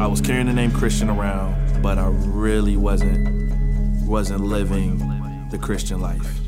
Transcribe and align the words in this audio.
I 0.00 0.08
was 0.08 0.20
carrying 0.20 0.46
the 0.46 0.52
name 0.52 0.72
Christian 0.72 1.08
around, 1.08 1.80
but 1.80 1.98
I 1.98 2.08
really 2.08 2.76
wasn't 2.76 3.44
wasn't 4.04 4.40
living 4.40 4.98
the 5.50 5.58
Christian 5.58 6.00
life. 6.00 6.40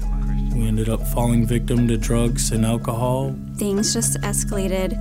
We 0.53 0.67
ended 0.67 0.89
up 0.89 1.01
falling 1.09 1.47
victim 1.47 1.87
to 1.89 1.97
drugs 1.97 2.51
and 2.51 2.67
alcohol. 2.67 3.37
Things 3.57 3.93
just 3.93 4.21
escalated 4.23 4.99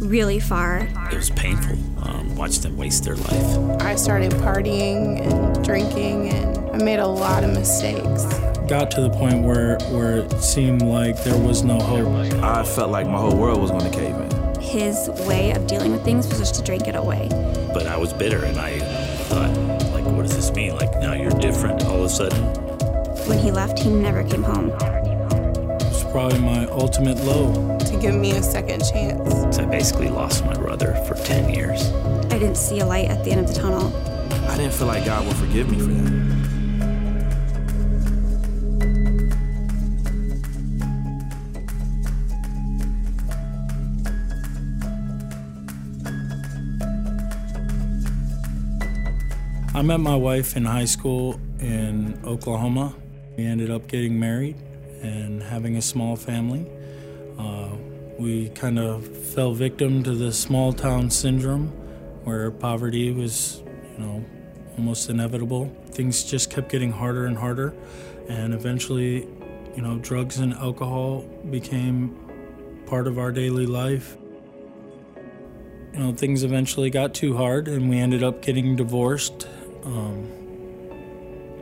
really 0.00 0.38
far. 0.38 0.88
It 1.10 1.16
was 1.16 1.30
painful. 1.30 1.76
Um, 2.06 2.36
watch 2.36 2.58
them 2.58 2.76
waste 2.76 3.04
their 3.04 3.16
life. 3.16 3.82
I 3.82 3.96
started 3.96 4.30
partying 4.34 5.20
and 5.20 5.64
drinking, 5.64 6.28
and 6.28 6.70
I 6.70 6.84
made 6.84 7.00
a 7.00 7.06
lot 7.08 7.42
of 7.42 7.52
mistakes. 7.54 8.24
Got 8.68 8.92
to 8.92 9.00
the 9.00 9.10
point 9.10 9.42
where 9.42 9.78
where 9.90 10.18
it 10.18 10.32
seemed 10.40 10.82
like 10.82 11.22
there 11.24 11.36
was 11.36 11.64
no 11.64 11.80
hope. 11.80 12.08
I 12.42 12.62
felt 12.62 12.90
like 12.90 13.06
my 13.06 13.18
whole 13.18 13.36
world 13.36 13.60
was 13.60 13.72
going 13.72 13.90
to 13.90 13.98
cave 13.98 14.14
in. 14.14 14.62
His 14.62 15.08
way 15.26 15.50
of 15.52 15.66
dealing 15.66 15.92
with 15.92 16.04
things 16.04 16.28
was 16.28 16.38
just 16.38 16.54
to 16.56 16.62
drink 16.62 16.86
it 16.86 16.94
away. 16.94 17.28
But 17.74 17.88
I 17.88 17.96
was 17.96 18.12
bitter, 18.12 18.44
and 18.44 18.56
I 18.56 18.78
thought, 19.24 19.50
like, 19.92 20.04
what 20.04 20.22
does 20.22 20.36
this 20.36 20.52
mean? 20.52 20.76
Like, 20.76 20.92
now 21.00 21.12
you're 21.12 21.32
different 21.32 21.84
all 21.84 21.98
of 21.98 22.04
a 22.04 22.08
sudden. 22.08 22.40
When 23.26 23.38
he 23.38 23.50
left, 23.50 23.80
he 23.80 23.90
never 23.90 24.22
came 24.22 24.44
home. 24.44 24.70
It 24.70 25.82
was 25.82 26.04
probably 26.04 26.38
my 26.38 26.66
ultimate 26.66 27.18
low. 27.24 27.76
To 27.78 27.98
give 28.00 28.14
me 28.14 28.30
a 28.36 28.42
second 28.44 28.84
chance. 28.84 29.56
So 29.56 29.64
I 29.64 29.66
basically 29.66 30.08
lost 30.08 30.44
my 30.44 30.54
brother 30.54 30.94
for 31.08 31.14
10 31.14 31.52
years. 31.52 31.90
I 32.30 32.38
didn't 32.38 32.56
see 32.56 32.78
a 32.78 32.86
light 32.86 33.08
at 33.08 33.24
the 33.24 33.32
end 33.32 33.40
of 33.40 33.48
the 33.52 33.60
tunnel. 33.60 33.92
I 34.48 34.56
didn't 34.56 34.72
feel 34.72 34.86
like 34.86 35.04
God 35.04 35.26
would 35.26 35.36
forgive 35.36 35.68
me 35.68 35.78
for 35.80 35.86
that. 35.86 36.33
I 49.76 49.82
met 49.82 49.98
my 49.98 50.14
wife 50.14 50.56
in 50.56 50.66
high 50.66 50.84
school 50.84 51.40
in 51.58 52.20
Oklahoma. 52.24 52.94
We 53.36 53.44
ended 53.44 53.72
up 53.72 53.88
getting 53.88 54.20
married 54.20 54.54
and 55.02 55.42
having 55.42 55.74
a 55.74 55.82
small 55.82 56.14
family. 56.14 56.64
Uh, 57.36 57.70
we 58.16 58.50
kind 58.50 58.78
of 58.78 59.04
fell 59.04 59.52
victim 59.52 60.04
to 60.04 60.14
the 60.14 60.32
small 60.32 60.72
town 60.72 61.10
syndrome 61.10 61.70
where 62.22 62.52
poverty 62.52 63.10
was, 63.10 63.64
you 63.92 63.98
know, 63.98 64.24
almost 64.78 65.10
inevitable. 65.10 65.74
Things 65.90 66.22
just 66.22 66.50
kept 66.50 66.68
getting 66.68 66.92
harder 66.92 67.26
and 67.26 67.36
harder, 67.36 67.74
and 68.28 68.54
eventually, 68.54 69.26
you 69.74 69.82
know, 69.82 69.98
drugs 69.98 70.38
and 70.38 70.54
alcohol 70.54 71.22
became 71.50 72.16
part 72.86 73.08
of 73.08 73.18
our 73.18 73.32
daily 73.32 73.66
life. 73.66 74.16
You 75.92 75.98
know, 75.98 76.12
things 76.12 76.44
eventually 76.44 76.90
got 76.90 77.12
too 77.12 77.36
hard, 77.36 77.66
and 77.66 77.90
we 77.90 77.98
ended 77.98 78.22
up 78.22 78.40
getting 78.40 78.76
divorced. 78.76 79.48
Um, 79.84 80.28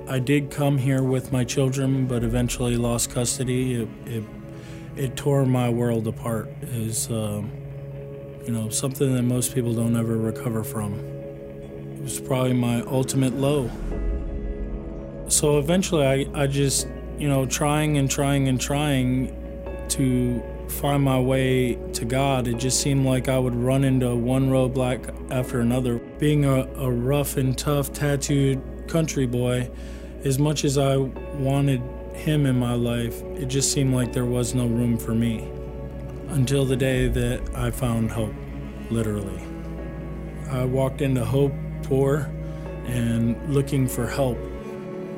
I 0.08 0.18
did 0.18 0.50
come 0.50 0.78
here 0.78 1.02
with 1.02 1.32
my 1.32 1.44
children, 1.44 2.06
but 2.06 2.24
eventually 2.24 2.76
lost 2.76 3.10
custody. 3.10 3.74
It, 3.74 3.88
it, 4.06 4.24
it 4.96 5.16
tore 5.16 5.46
my 5.46 5.68
world 5.68 6.06
apart. 6.06 6.48
Is 6.62 7.08
um, 7.10 7.50
you 8.44 8.52
know 8.52 8.68
something 8.68 9.14
that 9.14 9.22
most 9.22 9.54
people 9.54 9.74
don't 9.74 9.96
ever 9.96 10.16
recover 10.16 10.64
from. 10.64 10.94
It 10.94 12.02
was 12.02 12.20
probably 12.20 12.52
my 12.52 12.82
ultimate 12.82 13.34
low. 13.34 13.70
So 15.28 15.58
eventually, 15.58 16.06
I, 16.06 16.42
I 16.42 16.46
just 16.46 16.88
you 17.18 17.28
know 17.28 17.46
trying 17.46 17.96
and 17.96 18.10
trying 18.10 18.48
and 18.48 18.60
trying 18.60 19.36
to 19.90 20.42
find 20.68 21.02
my 21.02 21.20
way 21.20 21.74
to 21.92 22.04
God, 22.04 22.48
it 22.48 22.56
just 22.58 22.80
seemed 22.80 23.04
like 23.04 23.28
I 23.28 23.38
would 23.38 23.54
run 23.54 23.84
into 23.84 24.14
one 24.14 24.50
roadblock 24.50 25.30
after 25.30 25.60
another. 25.60 26.00
Being 26.22 26.44
a, 26.44 26.68
a 26.76 26.88
rough 26.88 27.36
and 27.36 27.58
tough 27.58 27.92
tattooed 27.92 28.62
country 28.86 29.26
boy, 29.26 29.68
as 30.22 30.38
much 30.38 30.64
as 30.64 30.78
I 30.78 30.96
wanted 30.96 31.82
him 32.14 32.46
in 32.46 32.56
my 32.60 32.74
life, 32.74 33.20
it 33.34 33.46
just 33.46 33.72
seemed 33.72 33.92
like 33.92 34.12
there 34.12 34.24
was 34.24 34.54
no 34.54 34.68
room 34.68 34.98
for 34.98 35.16
me. 35.16 35.50
Until 36.28 36.64
the 36.64 36.76
day 36.76 37.08
that 37.08 37.42
I 37.56 37.72
found 37.72 38.12
hope, 38.12 38.36
literally. 38.88 39.42
I 40.48 40.64
walked 40.64 41.02
into 41.02 41.24
hope 41.24 41.54
poor 41.82 42.30
and 42.86 43.52
looking 43.52 43.88
for 43.88 44.06
help. 44.06 44.38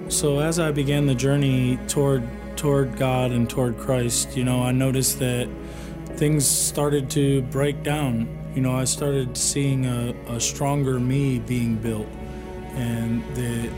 So 0.08 0.38
as 0.38 0.58
I 0.58 0.72
began 0.72 1.04
the 1.04 1.14
journey 1.14 1.78
toward 1.86 2.26
toward 2.56 2.96
God 2.96 3.30
and 3.30 3.50
toward 3.50 3.76
Christ, 3.76 4.38
you 4.38 4.44
know, 4.44 4.62
I 4.62 4.72
noticed 4.72 5.18
that 5.18 5.50
things 6.16 6.46
started 6.46 7.10
to 7.10 7.42
break 7.42 7.82
down. 7.82 8.26
You 8.54 8.60
know, 8.60 8.76
I 8.76 8.84
started 8.84 9.36
seeing 9.36 9.86
a, 9.86 10.14
a 10.28 10.40
stronger 10.40 11.00
me 11.00 11.40
being 11.40 11.76
built, 11.76 12.06
and 12.74 13.22
that, 13.34 13.70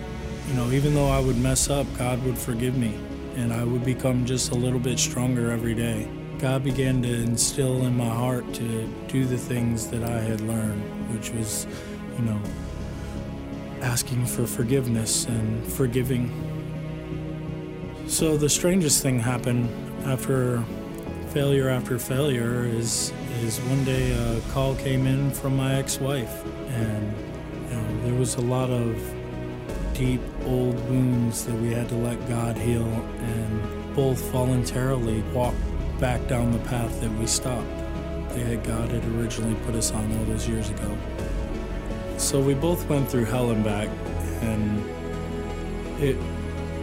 you 0.49 0.55
know, 0.55 0.71
even 0.71 0.95
though 0.95 1.09
I 1.09 1.21
would 1.21 1.39
mess 1.39 1.71
up, 1.71 1.87
God 1.97 2.23
would 2.25 2.39
forgive 2.39 2.77
me, 2.77 2.95
and 3.37 3.53
I 3.53 3.65
would 3.65 3.85
become 3.85 4.27
just 4.27 4.53
a 4.53 4.55
little 4.55 4.81
bit 4.81 4.99
stronger 4.99 5.51
every 5.51 5.75
day. 5.75 6.09
God 6.39 6.63
began 6.63 7.03
to 7.03 7.09
instill 7.09 7.87
in 7.87 7.97
my 7.97 8.09
heart 8.09 8.53
to 8.55 8.87
do 9.09 9.25
the 9.25 9.39
things 9.39 9.89
that 9.89 10.05
I 10.05 10.21
had 10.21 10.43
learned, 10.43 10.83
which 11.15 11.31
was, 11.31 11.67
you 12.19 12.25
know, 12.25 12.41
asking 13.81 14.27
for 14.27 14.47
forgiveness 14.47 15.25
and 15.25 15.67
forgiving 15.73 16.31
so 18.07 18.37
the 18.37 18.49
strangest 18.49 19.03
thing 19.03 19.19
happened 19.19 19.69
after 20.05 20.63
failure 21.31 21.69
after 21.69 21.99
failure 21.99 22.65
is 22.65 23.13
is 23.43 23.61
one 23.63 23.85
day 23.85 24.13
a 24.13 24.41
call 24.53 24.75
came 24.77 25.07
in 25.07 25.31
from 25.31 25.57
my 25.57 25.75
ex-wife 25.75 26.45
and 26.69 27.13
you 27.69 27.77
know 27.77 28.05
there 28.05 28.15
was 28.15 28.37
a 28.37 28.41
lot 28.41 28.71
of 28.71 29.15
deep 29.95 30.21
old 30.45 30.75
wounds 30.89 31.45
that 31.47 31.55
we 31.55 31.73
had 31.73 31.89
to 31.89 31.95
let 31.97 32.19
God 32.29 32.57
heal 32.57 32.85
and 32.85 33.95
both 33.95 34.21
voluntarily 34.33 35.23
walk 35.33 35.55
back 35.99 36.27
down 36.29 36.53
the 36.53 36.59
path 36.61 37.01
that 37.01 37.11
we 37.13 37.27
stopped 37.27 37.67
that 38.31 38.63
God 38.65 38.91
had 38.91 39.05
originally 39.15 39.55
put 39.65 39.75
us 39.75 39.93
on 39.93 40.19
all 40.19 40.25
those 40.25 40.47
years 40.47 40.69
ago. 40.69 40.99
So 42.19 42.41
we 42.41 42.53
both 42.55 42.87
went 42.89 43.09
through 43.09 43.25
hell 43.25 43.51
and 43.51 43.65
back 43.65 43.89
and 44.43 44.85
it 46.01 46.17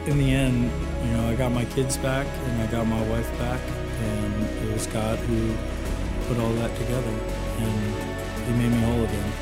in 0.07 0.17
the 0.17 0.31
end 0.31 0.71
you 1.03 1.11
know, 1.11 1.27
I 1.27 1.35
got 1.35 1.51
my 1.51 1.65
kids 1.65 1.97
back 1.97 2.25
and 2.45 2.61
I 2.61 2.67
got 2.67 2.87
my 2.87 3.01
wife 3.09 3.29
back, 3.37 3.59
and 3.99 4.43
it 4.65 4.73
was 4.73 4.87
God 4.87 5.19
who 5.19 5.53
put 6.27 6.37
all 6.39 6.53
that 6.53 6.75
together, 6.77 7.09
and 7.09 8.45
He 8.45 8.53
made 8.53 8.71
me 8.71 8.81
whole 8.81 9.03
again. 9.03 9.33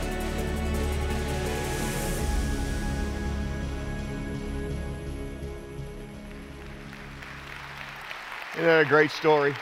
Isn't 8.54 8.66
that 8.66 8.86
a 8.86 8.90
great 8.90 9.12
story? 9.12 9.56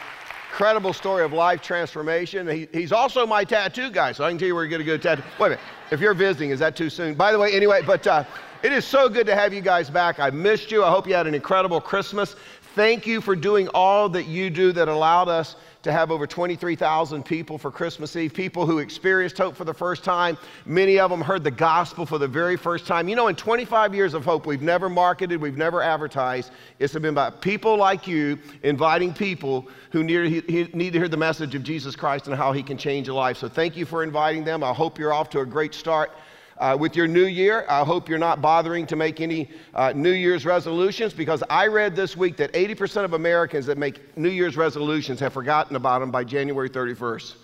Incredible 0.52 0.92
story 0.92 1.24
of 1.24 1.32
life 1.32 1.62
transformation. 1.62 2.48
He, 2.48 2.68
he's 2.74 2.92
also 2.92 3.26
my 3.26 3.46
tattoo 3.46 3.92
guy, 3.92 4.12
so 4.12 4.26
I 4.26 4.30
can 4.30 4.38
tell 4.38 4.48
you 4.48 4.56
where 4.56 4.66
you 4.66 4.70
get 4.70 4.82
a 4.82 4.84
good 4.84 5.02
tattoo. 5.02 5.24
Wait 5.40 5.48
a 5.48 5.50
minute. 5.52 5.64
If 5.92 6.02
you're 6.02 6.14
visiting, 6.14 6.50
is 6.50 6.60
that 6.60 6.76
too 6.76 6.90
soon? 6.90 7.14
By 7.14 7.32
the 7.32 7.40
way, 7.40 7.54
anyway, 7.54 7.82
but 7.82 8.06
uh, 8.08 8.26
it 8.62 8.74
is 8.74 8.84
so 8.84 9.08
good 9.08 9.26
to 9.28 9.36
have 9.36 9.54
you 9.54 9.62
guys 9.62 9.90
back. 9.90 10.20
I 10.20 10.30
missed 10.32 10.70
you. 10.70 10.84
I 10.84 10.90
hope 10.90 11.08
you 11.08 11.14
had 11.14 11.28
an 11.28 11.34
incredible 11.34 11.80
Christmas. 11.80 12.36
Thank 12.80 13.06
you 13.06 13.20
for 13.20 13.36
doing 13.36 13.68
all 13.74 14.08
that 14.08 14.28
you 14.28 14.50
do 14.50 14.72
that 14.72 14.88
allowed 14.88 15.28
us 15.28 15.58
to 15.84 15.92
have 15.92 16.12
over 16.12 16.26
23,000 16.26 17.26
people 17.26 17.58
for 17.58 17.72
Christmas 17.72 18.16
Eve, 18.16 18.34
people 18.34 18.66
who 18.66 18.80
experienced 18.80 19.38
hope 19.38 19.58
for 19.58 19.66
the 19.66 19.74
first 19.74 20.06
time. 20.06 20.38
Many 20.66 20.98
of 20.98 21.12
them 21.12 21.20
heard 21.20 21.44
the 21.44 21.52
gospel 21.52 22.06
for 22.06 22.18
the 22.18 22.28
very 22.30 22.56
first 22.56 22.88
time. 22.88 23.10
You 23.10 23.18
know, 23.18 23.28
in 23.28 23.36
25 23.36 23.94
years 23.94 24.14
of 24.14 24.24
hope, 24.24 24.46
we've 24.46 24.62
never 24.62 24.88
marketed, 24.88 25.42
we've 25.42 25.58
never 25.58 25.82
advertised. 25.82 26.52
It's 26.80 26.94
been 26.94 27.04
about 27.04 27.42
people 27.42 27.76
like 27.76 28.08
you 28.08 28.40
inviting 28.64 29.14
people 29.14 29.68
who 29.92 30.02
need, 30.02 30.74
need 30.74 30.94
to 30.94 31.00
hear 31.00 31.10
the 31.10 31.18
message 31.18 31.56
of 31.56 31.64
Jesus 31.64 31.98
Christ 31.98 32.28
and 32.28 32.36
how 32.38 32.54
he 32.54 32.64
can 32.64 32.78
change 32.78 33.10
a 33.10 33.14
life. 33.14 33.36
So 33.36 33.50
thank 33.50 33.76
you 33.76 33.86
for 33.86 34.04
inviting 34.04 34.46
them. 34.46 34.64
I 34.64 34.72
hope 34.72 34.98
you're 34.98 35.12
off 35.12 35.30
to 35.32 35.42
a 35.42 35.46
great 35.46 35.74
start. 35.74 36.12
Uh, 36.60 36.76
with 36.78 36.94
your 36.94 37.08
new 37.08 37.26
year. 37.26 37.66
I 37.70 37.86
hope 37.86 38.10
you're 38.10 38.18
not 38.18 38.42
bothering 38.42 38.86
to 38.88 38.98
make 38.98 39.22
any 39.22 39.50
uh, 39.74 39.94
New 39.96 40.12
Year's 40.12 40.46
resolutions 40.46 41.14
because 41.14 41.42
I 41.50 41.68
read 41.68 41.96
this 41.96 42.18
week 42.18 42.36
that 42.36 42.52
80% 42.52 43.06
of 43.06 43.14
Americans 43.14 43.66
that 43.68 43.78
make 43.78 44.02
New 44.18 44.28
Year's 44.28 44.58
resolutions 44.58 45.22
have 45.22 45.32
forgotten 45.32 45.78
about 45.78 46.00
them 46.00 46.12
by 46.12 46.26
January 46.26 46.70
31st. 46.70 47.36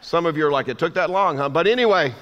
Some 0.00 0.26
of 0.26 0.36
you 0.36 0.44
are 0.44 0.50
like, 0.50 0.66
it 0.66 0.76
took 0.76 0.92
that 0.94 1.08
long, 1.08 1.36
huh? 1.36 1.48
But 1.48 1.68
anyway, 1.68 2.12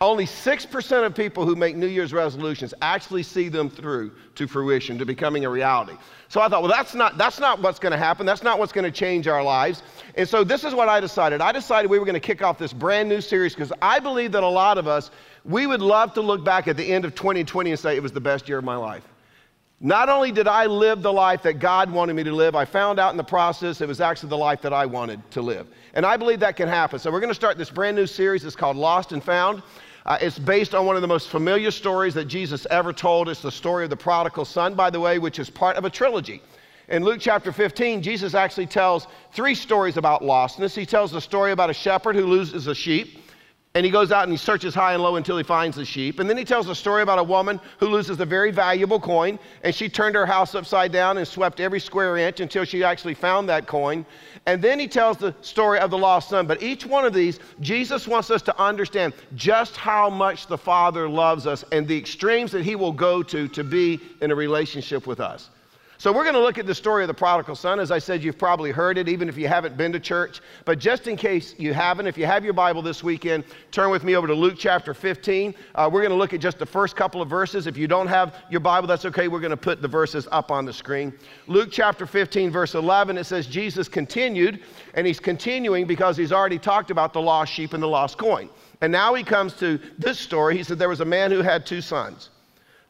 only 0.00 0.24
6% 0.24 1.04
of 1.04 1.14
people 1.14 1.44
who 1.44 1.54
make 1.54 1.76
New 1.76 1.86
Year's 1.86 2.12
resolutions 2.12 2.72
actually 2.80 3.22
see 3.22 3.48
them 3.48 3.68
through 3.68 4.12
to 4.34 4.46
fruition, 4.46 4.98
to 4.98 5.04
becoming 5.04 5.44
a 5.44 5.50
reality. 5.50 5.94
So 6.28 6.40
I 6.40 6.48
thought, 6.48 6.62
well, 6.62 6.72
that's 6.72 6.94
not, 6.94 7.18
that's 7.18 7.38
not 7.38 7.60
what's 7.60 7.78
going 7.78 7.92
to 7.92 7.98
happen. 7.98 8.24
That's 8.24 8.42
not 8.42 8.58
what's 8.58 8.72
going 8.72 8.84
to 8.84 8.90
change 8.90 9.28
our 9.28 9.42
lives. 9.42 9.82
And 10.14 10.26
so 10.26 10.42
this 10.42 10.64
is 10.64 10.74
what 10.74 10.88
I 10.88 11.00
decided. 11.00 11.40
I 11.40 11.52
decided 11.52 11.90
we 11.90 11.98
were 11.98 12.06
going 12.06 12.14
to 12.14 12.20
kick 12.20 12.42
off 12.42 12.56
this 12.56 12.72
brand 12.72 13.08
new 13.08 13.20
series 13.20 13.54
because 13.54 13.72
I 13.82 13.98
believe 13.98 14.32
that 14.32 14.42
a 14.42 14.48
lot 14.48 14.78
of 14.78 14.88
us 14.88 15.10
we 15.44 15.66
would 15.66 15.80
love 15.80 16.14
to 16.14 16.20
look 16.20 16.44
back 16.44 16.68
at 16.68 16.76
the 16.76 16.84
end 16.84 17.04
of 17.04 17.14
2020 17.14 17.70
and 17.70 17.78
say 17.78 17.96
it 17.96 18.02
was 18.02 18.12
the 18.12 18.20
best 18.20 18.48
year 18.48 18.58
of 18.58 18.64
my 18.64 18.76
life. 18.76 19.04
Not 19.82 20.10
only 20.10 20.30
did 20.30 20.46
I 20.46 20.66
live 20.66 21.00
the 21.00 21.12
life 21.12 21.42
that 21.42 21.54
God 21.54 21.90
wanted 21.90 22.14
me 22.14 22.22
to 22.24 22.32
live, 22.32 22.54
I 22.54 22.66
found 22.66 23.00
out 23.00 23.12
in 23.12 23.16
the 23.16 23.24
process 23.24 23.80
it 23.80 23.88
was 23.88 24.02
actually 24.02 24.28
the 24.28 24.36
life 24.36 24.60
that 24.60 24.74
I 24.74 24.84
wanted 24.84 25.28
to 25.30 25.40
live. 25.40 25.68
And 25.94 26.04
I 26.04 26.18
believe 26.18 26.40
that 26.40 26.56
can 26.56 26.68
happen. 26.68 26.98
So 26.98 27.10
we're 27.10 27.20
going 27.20 27.30
to 27.30 27.34
start 27.34 27.56
this 27.56 27.70
brand 27.70 27.96
new 27.96 28.06
series. 28.06 28.44
It's 28.44 28.54
called 28.54 28.76
Lost 28.76 29.12
and 29.12 29.24
Found. 29.24 29.62
Uh, 30.06 30.18
it's 30.20 30.38
based 30.38 30.74
on 30.74 30.86
one 30.86 30.96
of 30.96 31.02
the 31.02 31.08
most 31.08 31.28
familiar 31.28 31.70
stories 31.70 32.14
that 32.14 32.26
Jesus 32.26 32.66
ever 32.70 32.92
told. 32.92 33.28
It's 33.28 33.42
the 33.42 33.52
story 33.52 33.84
of 33.84 33.90
the 33.90 33.96
prodigal 33.96 34.44
son, 34.44 34.74
by 34.74 34.90
the 34.90 35.00
way, 35.00 35.18
which 35.18 35.38
is 35.38 35.50
part 35.50 35.76
of 35.76 35.84
a 35.84 35.90
trilogy. 35.90 36.42
In 36.88 37.04
Luke 37.04 37.18
chapter 37.20 37.52
15, 37.52 38.02
Jesus 38.02 38.34
actually 38.34 38.66
tells 38.66 39.06
three 39.32 39.54
stories 39.54 39.96
about 39.96 40.22
lostness. 40.22 40.74
He 40.74 40.86
tells 40.86 41.12
the 41.12 41.20
story 41.20 41.52
about 41.52 41.70
a 41.70 41.74
shepherd 41.74 42.16
who 42.16 42.26
loses 42.26 42.66
a 42.66 42.74
sheep. 42.74 43.19
And 43.74 43.86
he 43.86 43.92
goes 43.92 44.10
out 44.10 44.24
and 44.24 44.32
he 44.32 44.36
searches 44.36 44.74
high 44.74 44.94
and 44.94 45.02
low 45.02 45.14
until 45.14 45.36
he 45.36 45.44
finds 45.44 45.76
the 45.76 45.84
sheep. 45.84 46.18
And 46.18 46.28
then 46.28 46.36
he 46.36 46.44
tells 46.44 46.68
a 46.68 46.74
story 46.74 47.02
about 47.02 47.20
a 47.20 47.22
woman 47.22 47.60
who 47.78 47.86
loses 47.86 48.18
a 48.18 48.24
very 48.24 48.50
valuable 48.50 48.98
coin. 48.98 49.38
And 49.62 49.72
she 49.72 49.88
turned 49.88 50.16
her 50.16 50.26
house 50.26 50.56
upside 50.56 50.90
down 50.90 51.18
and 51.18 51.28
swept 51.28 51.60
every 51.60 51.78
square 51.78 52.16
inch 52.16 52.40
until 52.40 52.64
she 52.64 52.82
actually 52.82 53.14
found 53.14 53.48
that 53.48 53.68
coin. 53.68 54.04
And 54.46 54.60
then 54.60 54.80
he 54.80 54.88
tells 54.88 55.18
the 55.18 55.36
story 55.40 55.78
of 55.78 55.92
the 55.92 55.98
lost 55.98 56.30
son. 56.30 56.48
But 56.48 56.64
each 56.64 56.84
one 56.84 57.04
of 57.04 57.12
these, 57.12 57.38
Jesus 57.60 58.08
wants 58.08 58.28
us 58.32 58.42
to 58.42 58.60
understand 58.60 59.12
just 59.36 59.76
how 59.76 60.10
much 60.10 60.48
the 60.48 60.58
Father 60.58 61.08
loves 61.08 61.46
us 61.46 61.64
and 61.70 61.86
the 61.86 61.96
extremes 61.96 62.50
that 62.50 62.64
he 62.64 62.74
will 62.74 62.92
go 62.92 63.22
to 63.22 63.46
to 63.46 63.62
be 63.62 64.00
in 64.20 64.32
a 64.32 64.34
relationship 64.34 65.06
with 65.06 65.20
us. 65.20 65.48
So, 66.00 66.10
we're 66.10 66.22
going 66.22 66.34
to 66.34 66.40
look 66.40 66.56
at 66.56 66.64
the 66.64 66.74
story 66.74 67.02
of 67.04 67.08
the 67.08 67.12
prodigal 67.12 67.54
son. 67.54 67.78
As 67.78 67.90
I 67.90 67.98
said, 67.98 68.24
you've 68.24 68.38
probably 68.38 68.70
heard 68.70 68.96
it, 68.96 69.06
even 69.06 69.28
if 69.28 69.36
you 69.36 69.46
haven't 69.46 69.76
been 69.76 69.92
to 69.92 70.00
church. 70.00 70.40
But 70.64 70.78
just 70.78 71.06
in 71.08 71.14
case 71.14 71.54
you 71.58 71.74
haven't, 71.74 72.06
if 72.06 72.16
you 72.16 72.24
have 72.24 72.42
your 72.42 72.54
Bible 72.54 72.80
this 72.80 73.04
weekend, 73.04 73.44
turn 73.70 73.90
with 73.90 74.02
me 74.02 74.16
over 74.16 74.26
to 74.26 74.32
Luke 74.32 74.54
chapter 74.56 74.94
15. 74.94 75.54
Uh, 75.74 75.90
we're 75.92 76.00
going 76.00 76.10
to 76.10 76.16
look 76.16 76.32
at 76.32 76.40
just 76.40 76.58
the 76.58 76.64
first 76.64 76.96
couple 76.96 77.20
of 77.20 77.28
verses. 77.28 77.66
If 77.66 77.76
you 77.76 77.86
don't 77.86 78.06
have 78.06 78.34
your 78.48 78.60
Bible, 78.60 78.88
that's 78.88 79.04
okay. 79.04 79.28
We're 79.28 79.40
going 79.40 79.50
to 79.50 79.58
put 79.58 79.82
the 79.82 79.88
verses 79.88 80.26
up 80.32 80.50
on 80.50 80.64
the 80.64 80.72
screen. 80.72 81.12
Luke 81.48 81.68
chapter 81.70 82.06
15, 82.06 82.50
verse 82.50 82.74
11, 82.74 83.18
it 83.18 83.24
says, 83.24 83.46
Jesus 83.46 83.86
continued, 83.86 84.60
and 84.94 85.06
he's 85.06 85.20
continuing 85.20 85.86
because 85.86 86.16
he's 86.16 86.32
already 86.32 86.58
talked 86.58 86.90
about 86.90 87.12
the 87.12 87.20
lost 87.20 87.52
sheep 87.52 87.74
and 87.74 87.82
the 87.82 87.86
lost 87.86 88.16
coin. 88.16 88.48
And 88.80 88.90
now 88.90 89.12
he 89.12 89.22
comes 89.22 89.52
to 89.56 89.78
this 89.98 90.18
story. 90.18 90.56
He 90.56 90.62
said, 90.62 90.78
There 90.78 90.88
was 90.88 91.02
a 91.02 91.04
man 91.04 91.30
who 91.30 91.42
had 91.42 91.66
two 91.66 91.82
sons. 91.82 92.30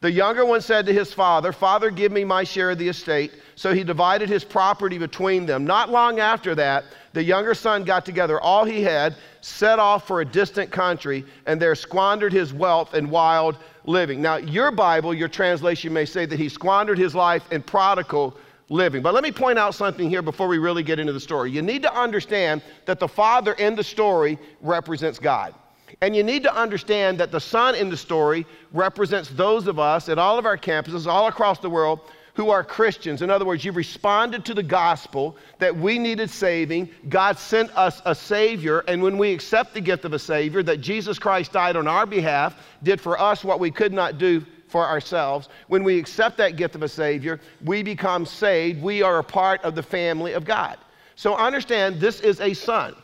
The 0.00 0.10
younger 0.10 0.46
one 0.46 0.62
said 0.62 0.86
to 0.86 0.94
his 0.94 1.12
father, 1.12 1.52
Father, 1.52 1.90
give 1.90 2.10
me 2.10 2.24
my 2.24 2.42
share 2.42 2.70
of 2.70 2.78
the 2.78 2.88
estate. 2.88 3.32
So 3.54 3.74
he 3.74 3.84
divided 3.84 4.30
his 4.30 4.44
property 4.44 4.96
between 4.96 5.44
them. 5.44 5.66
Not 5.66 5.90
long 5.90 6.20
after 6.20 6.54
that, 6.54 6.84
the 7.12 7.22
younger 7.22 7.52
son 7.52 7.84
got 7.84 8.06
together 8.06 8.40
all 8.40 8.64
he 8.64 8.82
had, 8.82 9.16
set 9.42 9.78
off 9.78 10.06
for 10.06 10.22
a 10.22 10.24
distant 10.24 10.70
country, 10.70 11.26
and 11.44 11.60
there 11.60 11.74
squandered 11.74 12.32
his 12.32 12.54
wealth 12.54 12.94
in 12.94 13.10
wild 13.10 13.58
living. 13.84 14.22
Now, 14.22 14.36
your 14.36 14.70
Bible, 14.70 15.12
your 15.12 15.28
translation 15.28 15.92
may 15.92 16.06
say 16.06 16.24
that 16.24 16.38
he 16.38 16.48
squandered 16.48 16.96
his 16.96 17.14
life 17.14 17.44
in 17.52 17.62
prodigal 17.62 18.34
living. 18.70 19.02
But 19.02 19.12
let 19.12 19.22
me 19.22 19.32
point 19.32 19.58
out 19.58 19.74
something 19.74 20.08
here 20.08 20.22
before 20.22 20.48
we 20.48 20.56
really 20.56 20.82
get 20.82 20.98
into 20.98 21.12
the 21.12 21.20
story. 21.20 21.50
You 21.50 21.60
need 21.60 21.82
to 21.82 21.94
understand 21.94 22.62
that 22.86 23.00
the 23.00 23.08
father 23.08 23.52
in 23.52 23.74
the 23.76 23.84
story 23.84 24.38
represents 24.62 25.18
God. 25.18 25.54
And 26.02 26.16
you 26.16 26.22
need 26.22 26.42
to 26.44 26.54
understand 26.54 27.18
that 27.20 27.30
the 27.30 27.40
son 27.40 27.74
in 27.74 27.90
the 27.90 27.96
story 27.96 28.46
represents 28.72 29.28
those 29.28 29.66
of 29.66 29.78
us 29.78 30.08
at 30.08 30.18
all 30.18 30.38
of 30.38 30.46
our 30.46 30.56
campuses 30.56 31.06
all 31.06 31.28
across 31.28 31.58
the 31.58 31.68
world 31.68 32.00
who 32.34 32.48
are 32.48 32.64
Christians. 32.64 33.20
In 33.20 33.28
other 33.28 33.44
words, 33.44 33.64
you've 33.66 33.76
responded 33.76 34.44
to 34.46 34.54
the 34.54 34.62
gospel 34.62 35.36
that 35.58 35.76
we 35.76 35.98
needed 35.98 36.30
saving. 36.30 36.88
God 37.10 37.38
sent 37.38 37.76
us 37.76 38.00
a 38.06 38.14
Savior, 38.14 38.78
and 38.88 39.02
when 39.02 39.18
we 39.18 39.32
accept 39.32 39.74
the 39.74 39.80
gift 39.80 40.06
of 40.06 40.14
a 40.14 40.18
Savior, 40.18 40.62
that 40.62 40.80
Jesus 40.80 41.18
Christ 41.18 41.52
died 41.52 41.76
on 41.76 41.86
our 41.86 42.06
behalf, 42.06 42.56
did 42.82 42.98
for 42.98 43.20
us 43.20 43.44
what 43.44 43.60
we 43.60 43.70
could 43.70 43.92
not 43.92 44.16
do 44.16 44.42
for 44.68 44.86
ourselves, 44.86 45.48
when 45.66 45.82
we 45.82 45.98
accept 45.98 46.38
that 46.38 46.56
gift 46.56 46.76
of 46.76 46.82
a 46.82 46.88
Savior, 46.88 47.40
we 47.64 47.82
become 47.82 48.24
saved. 48.24 48.80
We 48.80 49.02
are 49.02 49.18
a 49.18 49.24
part 49.24 49.62
of 49.64 49.74
the 49.74 49.82
family 49.82 50.32
of 50.32 50.44
God. 50.44 50.78
So 51.16 51.36
understand 51.36 52.00
this 52.00 52.20
is 52.20 52.40
a 52.40 52.54
son. 52.54 52.94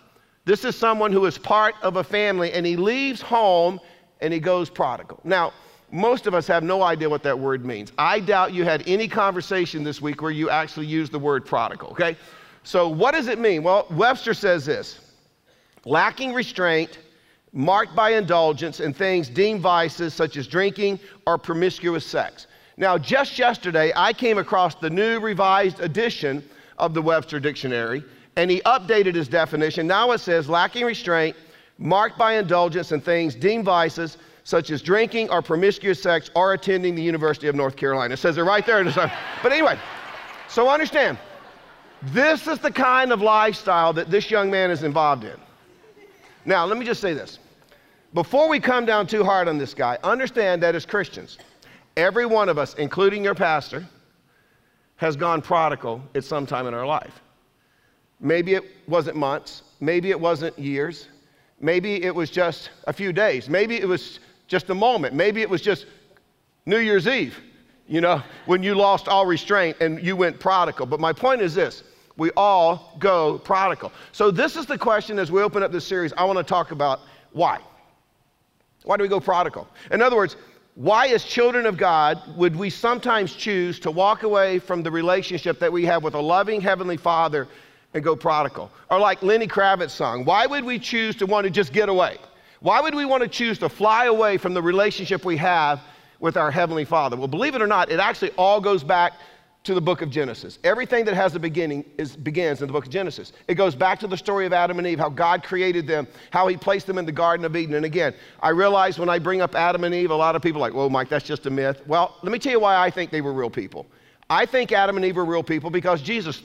This 0.47 0.65
is 0.65 0.77
someone 0.77 1.11
who 1.11 1.27
is 1.27 1.37
part 1.37 1.75
of 1.83 1.97
a 1.97 2.05
family 2.05 2.53
and 2.53 2.65
he 2.65 2.77
leaves 2.77 3.21
home 3.21 3.81
and 4.21 4.33
he 4.33 4.39
goes 4.39 4.71
prodigal. 4.71 5.21
Now, 5.25 5.53
most 5.91 6.29
of 6.29 6.35
us 6.35 6.47
have 6.47 6.63
no 6.63 6.85
idea 6.85 7.11
what 7.11 7.25
that 7.25 7.37
word 7.37 7.65
means. 7.65 7.93
I 7.99 8.21
doubt 8.21 8.55
you 8.55 8.63
had 8.63 8.85
any 8.87 9.09
conversation 9.09 9.83
this 9.83 10.01
week 10.01 10.23
where 10.23 10.31
you 10.31 10.49
actually 10.49 10.87
used 10.87 11.11
the 11.11 11.19
word 11.19 11.45
prodigal, 11.45 11.89
okay? 11.91 12.17
So, 12.63 12.89
what 12.89 13.13
does 13.13 13.27
it 13.27 13.41
mean? 13.41 13.65
Well, 13.65 13.87
Webster 13.91 14.35
says 14.35 14.65
this 14.65 15.01
lacking 15.85 16.33
restraint, 16.33 16.99
marked 17.53 17.97
by 17.97 18.11
indulgence 18.11 18.79
in 18.79 18.93
things 18.93 19.29
deemed 19.29 19.61
vices 19.61 20.15
such 20.15 20.37
as 20.37 20.47
drinking 20.47 21.01
or 21.27 21.39
promiscuous 21.39 22.07
sex. 22.07 22.47
Now, 22.77 22.99
just 22.99 23.37
yesterday, 23.39 23.93
I 23.97 24.13
came 24.13 24.39
across 24.39 24.77
the 24.77 24.91
new 24.91 25.19
revised 25.19 25.81
edition 25.81 26.49
of 26.79 26.95
the 26.95 27.03
Webster 27.03 27.41
Dictionary, 27.41 28.05
and 28.37 28.51
he 28.51 28.61
updated 28.61 29.15
his 29.15 29.29
definition. 29.29 29.87
Now 29.87 30.13
it 30.13 30.19
says 30.19 30.49
lacking 30.49 30.85
restraint, 30.85 31.37
marked 31.79 32.19
by 32.19 32.35
indulgence 32.35 32.93
in 32.93 33.01
things 33.01 33.35
deemed 33.35 33.65
vices, 33.65 34.19
such 34.45 34.71
as 34.71 34.81
drinking 34.81 35.29
or 35.31 35.43
promiscuous 35.43 36.01
sex 36.01 36.31
or 36.37 36.53
attending 36.53 36.95
the 36.95 37.03
University 37.03 37.49
of 37.49 37.55
North 37.55 37.77
Carolina. 37.77 38.15
It 38.15 38.19
says 38.19 38.39
it 38.39 38.43
right 38.43 38.65
there. 38.65 38.85
But 38.85 39.53
anyway, 39.53 39.79
so 40.49 40.69
understand, 40.69 41.19
this 42.03 42.47
is 42.47 42.61
the 42.61 42.71
kind 42.71 43.11
of 43.13 43.21
lifestyle 43.21 43.93
that 43.95 44.11
this 44.11 44.31
young 44.31 44.51
man 44.51 44.71
is 44.71 44.85
involved 44.85 45.25
in. 45.25 45.37
Now, 46.45 46.65
let 46.65 46.79
me 46.79 46.87
just 46.87 47.01
say 47.01 47.13
this. 47.13 47.41
Before 48.15 48.49
we 48.49 48.61
come 48.61 48.87
down 48.87 49.09
too 49.09 49.25
hard 49.25 49.49
on 49.49 49.59
this 49.59 49.75
guy, 49.75 49.99
understand 50.05 50.63
that 50.63 50.77
as 50.77 50.87
Christians, 50.87 51.39
every 51.97 52.25
one 52.25 52.49
of 52.49 52.57
us, 52.57 52.75
including 52.75 53.25
your 53.25 53.35
pastor, 53.35 53.85
has 54.97 55.17
gone 55.17 55.43
prodigal 55.43 56.01
at 56.15 56.23
some 56.23 56.47
time 56.47 56.69
in 56.69 56.75
our 56.75 56.87
life. 56.87 57.21
Maybe 58.21 58.55
it 58.55 58.65
wasn't 58.89 59.17
months. 59.17 59.63
Maybe 59.81 60.11
it 60.11 60.21
wasn't 60.21 60.59
years. 60.59 61.09
Maybe 61.61 62.03
it 62.03 62.15
was 62.15 62.31
just 62.31 62.71
a 62.87 62.93
few 62.93 63.13
days. 63.13 63.49
Maybe 63.49 63.77
it 63.77 63.89
was 63.89 64.21
just 64.47 64.71
a 64.71 64.75
moment. 64.75 65.15
Maybe 65.15 65.43
it 65.43 65.51
was 65.51 65.61
just 65.61 65.87
New 66.67 66.79
Year's 66.79 67.07
Eve, 67.07 67.39
you 67.87 68.01
know, 68.01 68.23
when 68.47 68.63
you 68.63 68.75
lost 68.75 69.09
all 69.09 69.27
restraint 69.27 69.77
and 69.81 70.03
you 70.03 70.17
went 70.17 70.39
prodigal. 70.39 70.87
But 70.87 71.01
my 71.01 71.13
point 71.13 71.41
is 71.41 71.55
this 71.55 71.83
we 72.17 72.31
all 72.37 72.97
go 72.99 73.39
prodigal. 73.39 73.93
So, 74.13 74.31
this 74.31 74.57
is 74.57 74.67
the 74.67 74.79
question 74.79 75.19
as 75.19 75.31
we 75.31 75.43
open 75.43 75.63
up 75.63 75.71
this 75.71 75.87
series. 75.87 76.13
I 76.17 76.25
want 76.25 76.39
to 76.39 76.45
talk 76.45 76.71
about 76.71 77.01
why. 77.33 77.61
Why 78.85 78.97
do 78.97 79.03
we 79.03 79.09
go 79.09 79.21
prodigal? 79.21 79.69
In 79.91 80.01
other 80.01 80.17
words, 80.17 80.37
why, 80.77 81.09
as 81.09 81.25
children 81.25 81.67
of 81.67 81.77
God, 81.77 82.21
would 82.37 82.55
we 82.55 82.71
sometimes 82.71 83.35
choose 83.35 83.81
to 83.81 83.91
walk 83.91 84.23
away 84.23 84.59
from 84.59 84.83
the 84.83 84.91
relationship 84.91 85.59
that 85.59 85.73
we 85.73 85.85
have 85.87 86.03
with 86.03 86.15
a 86.15 86.21
loving 86.21 86.61
Heavenly 86.61 86.97
Father 86.97 87.49
and 87.97 88.05
go 88.05 88.15
prodigal. 88.15 88.71
Or 88.91 89.01
like 89.01 89.23
Lenny 89.23 89.49
Kravitz 89.49 89.91
song, 89.91 90.25
why 90.25 90.47
would 90.47 90.65
we 90.65 90.79
choose 90.79 91.17
to 91.17 91.27
want 91.27 91.45
to 91.45 91.51
just 91.51 91.73
get 91.73 91.89
away? 91.89 92.19
Why 92.61 92.81
would 92.81 92.95
we 92.95 93.05
want 93.05 93.23
to 93.23 93.29
choose 93.29 93.59
to 93.61 93.69
fly 93.69 94.05
away 94.05 94.37
from 94.37 94.55
the 94.55 94.63
relationship 94.63 95.25
we 95.25 95.39
have 95.39 95.81
with 96.21 96.37
our 96.37 96.51
Heavenly 96.51 96.85
Father? 96.85 97.17
Well, 97.17 97.27
believe 97.27 97.55
it 97.55 97.63
or 97.63 97.67
not, 97.67 97.91
it 97.91 97.99
actually 97.99 98.31
all 98.33 98.61
goes 98.61 98.85
back 98.85 99.15
to 99.65 99.75
the 99.75 99.81
book 99.81 100.03
of 100.03 100.11
Genesis. 100.11 100.59
Everything 100.63 101.07
that 101.07 101.15
has 101.15 101.35
a 101.35 101.41
beginning 101.41 101.85
is, 101.97 102.17
begins 102.17 102.61
in 102.61 102.69
the 102.69 102.73
book 102.73 102.85
of 102.85 102.93
Genesis. 102.93 103.33
It 103.49 103.55
goes 103.55 103.75
back 103.75 103.99
to 104.01 104.07
the 104.07 104.17
story 104.17 104.47
of 104.47 104.53
Adam 104.53 104.79
and 104.79 104.87
Eve, 104.87 104.99
how 104.99 105.09
God 105.09 105.43
created 105.43 105.87
them, 105.87 106.07
how 106.31 106.47
He 106.49 106.57
placed 106.57 106.87
them 106.87 106.99
in 106.99 107.07
the 107.07 107.13
Garden 107.13 107.45
of 107.47 107.57
Eden. 107.57 107.75
And 107.75 107.85
again, 107.85 108.15
I 108.41 108.51
realize 108.51 108.99
when 108.99 109.09
I 109.09 109.19
bring 109.19 109.41
up 109.41 109.55
Adam 109.55 109.85
and 109.85 109.95
Eve, 109.95 110.11
a 110.11 110.15
lot 110.15 110.37
of 110.37 110.43
people 110.43 110.61
are 110.61 110.69
like, 110.69 110.75
well, 110.75 110.91
Mike, 110.91 111.09
that's 111.09 111.25
just 111.25 111.47
a 111.47 111.51
myth. 111.51 111.81
Well, 111.87 112.17
let 112.23 112.31
me 112.31 112.39
tell 112.39 112.53
you 112.53 112.61
why 112.61 112.77
I 112.77 112.91
think 112.91 113.11
they 113.11 113.23
were 113.23 113.33
real 113.33 113.51
people. 113.51 113.87
I 114.29 114.45
think 114.45 114.71
Adam 114.71 114.97
and 114.97 115.05
Eve 115.05 115.17
were 115.17 115.25
real 115.25 115.43
people 115.43 115.71
because 115.71 116.03
Jesus 116.03 116.43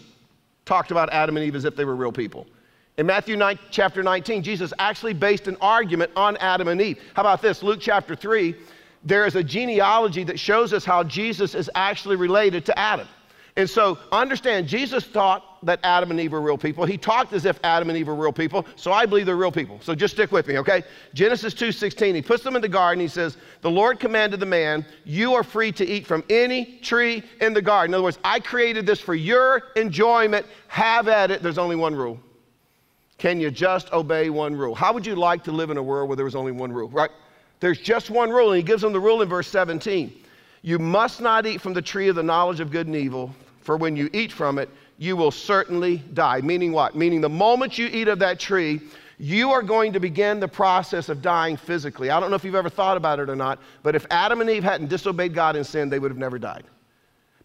talked 0.66 0.92
about 0.92 1.12
Adam 1.12 1.38
and 1.38 1.46
Eve 1.46 1.56
as 1.56 1.66
if 1.66 1.76
they 1.76 1.86
were 1.86 1.96
real 1.96 2.12
people. 2.12 2.48
In 2.98 3.06
Matthew 3.06 3.36
9, 3.36 3.58
chapter 3.72 4.04
19, 4.04 4.44
Jesus 4.44 4.74
actually 4.78 5.14
based 5.14 5.48
an 5.48 5.58
argument 5.62 6.12
on 6.16 6.38
Adam 6.38 6.68
and 6.68 6.82
Eve. 6.82 7.00
How 7.16 7.22
about 7.22 7.42
this? 7.42 7.64
Luke 7.64 7.80
chapter 7.82 8.16
3, 8.16 8.56
there 9.04 9.26
is 9.26 9.36
a 9.36 9.44
genealogy 9.44 10.24
that 10.26 10.40
shows 10.40 10.74
us 10.74 10.86
how 10.86 11.04
Jesus 11.04 11.56
is 11.56 11.70
actually 11.74 12.16
related 12.16 12.66
to 12.66 12.78
Adam. 12.78 13.08
And 13.58 13.70
so 13.70 13.98
understand, 14.12 14.68
Jesus 14.68 15.04
thought 15.04 15.44
that 15.64 15.80
Adam 15.84 16.10
and 16.10 16.20
Eve 16.20 16.32
were 16.32 16.42
real 16.42 16.58
people. 16.58 16.86
He 16.86 16.98
talked 16.98 17.34
as 17.34 17.46
if 17.46 17.60
Adam 17.64 17.90
and 17.90 17.98
Eve 17.98 18.08
were 18.08 18.16
real 18.16 18.32
people. 18.32 18.66
So 18.78 18.92
I 18.92 19.06
believe 19.06 19.26
they're 19.26 19.36
real 19.36 19.52
people. 19.52 19.80
So 19.82 19.94
just 19.94 20.14
stick 20.14 20.32
with 20.32 20.48
me, 20.48 20.58
okay? 20.60 20.84
Genesis 21.14 21.54
2:16. 21.54 22.16
He 22.16 22.22
puts 22.22 22.44
them 22.44 22.56
in 22.56 22.62
the 22.62 22.70
garden. 22.70 23.02
He 23.02 23.10
says, 23.10 23.38
"The 23.62 23.70
Lord 23.70 24.00
commanded 24.00 24.40
the 24.40 24.46
man, 24.46 24.86
you 25.04 25.34
are 25.34 25.44
free 25.44 25.72
to 25.74 25.86
eat 25.86 26.08
from 26.08 26.24
any 26.30 26.80
tree 26.82 27.24
in 27.42 27.54
the 27.54 27.62
garden." 27.62 27.92
In 27.92 27.96
other 27.96 28.04
words, 28.04 28.20
I 28.24 28.40
created 28.40 28.86
this 28.86 29.02
for 29.02 29.14
your 29.14 29.64
enjoyment. 29.76 30.46
Have 30.68 31.08
at 31.10 31.30
it. 31.30 31.44
There's 31.44 31.58
only 31.58 31.76
one 31.76 31.94
rule. 31.94 32.20
Can 33.18 33.40
you 33.40 33.52
just 33.52 33.92
obey 33.94 34.30
one 34.30 34.56
rule? 34.56 34.74
How 34.74 34.94
would 34.94 35.06
you 35.06 35.16
like 35.16 35.44
to 35.44 35.52
live 35.52 35.70
in 35.70 35.78
a 35.78 35.84
world 35.84 36.10
where 36.10 36.16
there 36.16 36.26
was 36.26 36.36
only 36.36 36.54
one 36.54 36.72
rule, 36.72 36.90
right? 36.90 37.12
There's 37.60 37.80
just 37.80 38.10
one 38.10 38.32
rule, 38.32 38.48
and 38.52 38.58
he 38.58 38.64
gives 38.64 38.82
them 38.82 38.94
the 38.94 39.00
rule 39.00 39.22
in 39.22 39.30
verse 39.30 39.48
17. 39.48 40.12
You 40.62 40.78
must 40.80 41.22
not 41.22 41.46
eat 41.46 41.62
from 41.62 41.74
the 41.74 41.82
tree 41.82 42.08
of 42.08 42.16
the 42.16 42.24
knowledge 42.24 42.60
of 42.60 42.72
good 42.72 42.88
and 42.88 42.96
evil, 42.96 43.34
for 43.62 43.78
when 43.78 43.96
you 43.96 44.10
eat 44.14 44.32
from 44.32 44.60
it, 44.60 44.70
you 44.98 45.16
will 45.16 45.32
certainly 45.32 45.98
die. 46.14 46.42
Meaning 46.42 46.72
what? 46.72 46.96
Meaning 46.96 47.22
the 47.22 47.30
moment 47.30 47.78
you 47.78 47.88
eat 47.88 48.08
of 48.08 48.20
that 48.20 48.40
tree, 48.40 48.82
you 49.18 49.52
are 49.52 49.62
going 49.64 49.94
to 49.94 50.00
begin 50.00 50.40
the 50.40 50.48
process 50.48 51.10
of 51.10 51.22
dying 51.22 51.58
physically. 51.58 52.10
I 52.10 52.20
don't 52.20 52.30
know 52.30 52.36
if 52.36 52.44
you've 52.44 52.56
ever 52.56 52.70
thought 52.70 52.98
about 52.98 53.20
it 53.20 53.30
or 53.30 53.36
not, 53.36 53.60
but 53.84 53.96
if 53.96 54.06
Adam 54.12 54.42
and 54.42 54.50
Eve 54.50 54.64
hadn't 54.64 54.88
disobeyed 54.88 55.34
God 55.34 55.56
in 55.56 55.64
sin, 55.64 55.90
they 55.90 56.00
would 56.00 56.12
have 56.12 56.18
never 56.18 56.38
died. 56.38 56.64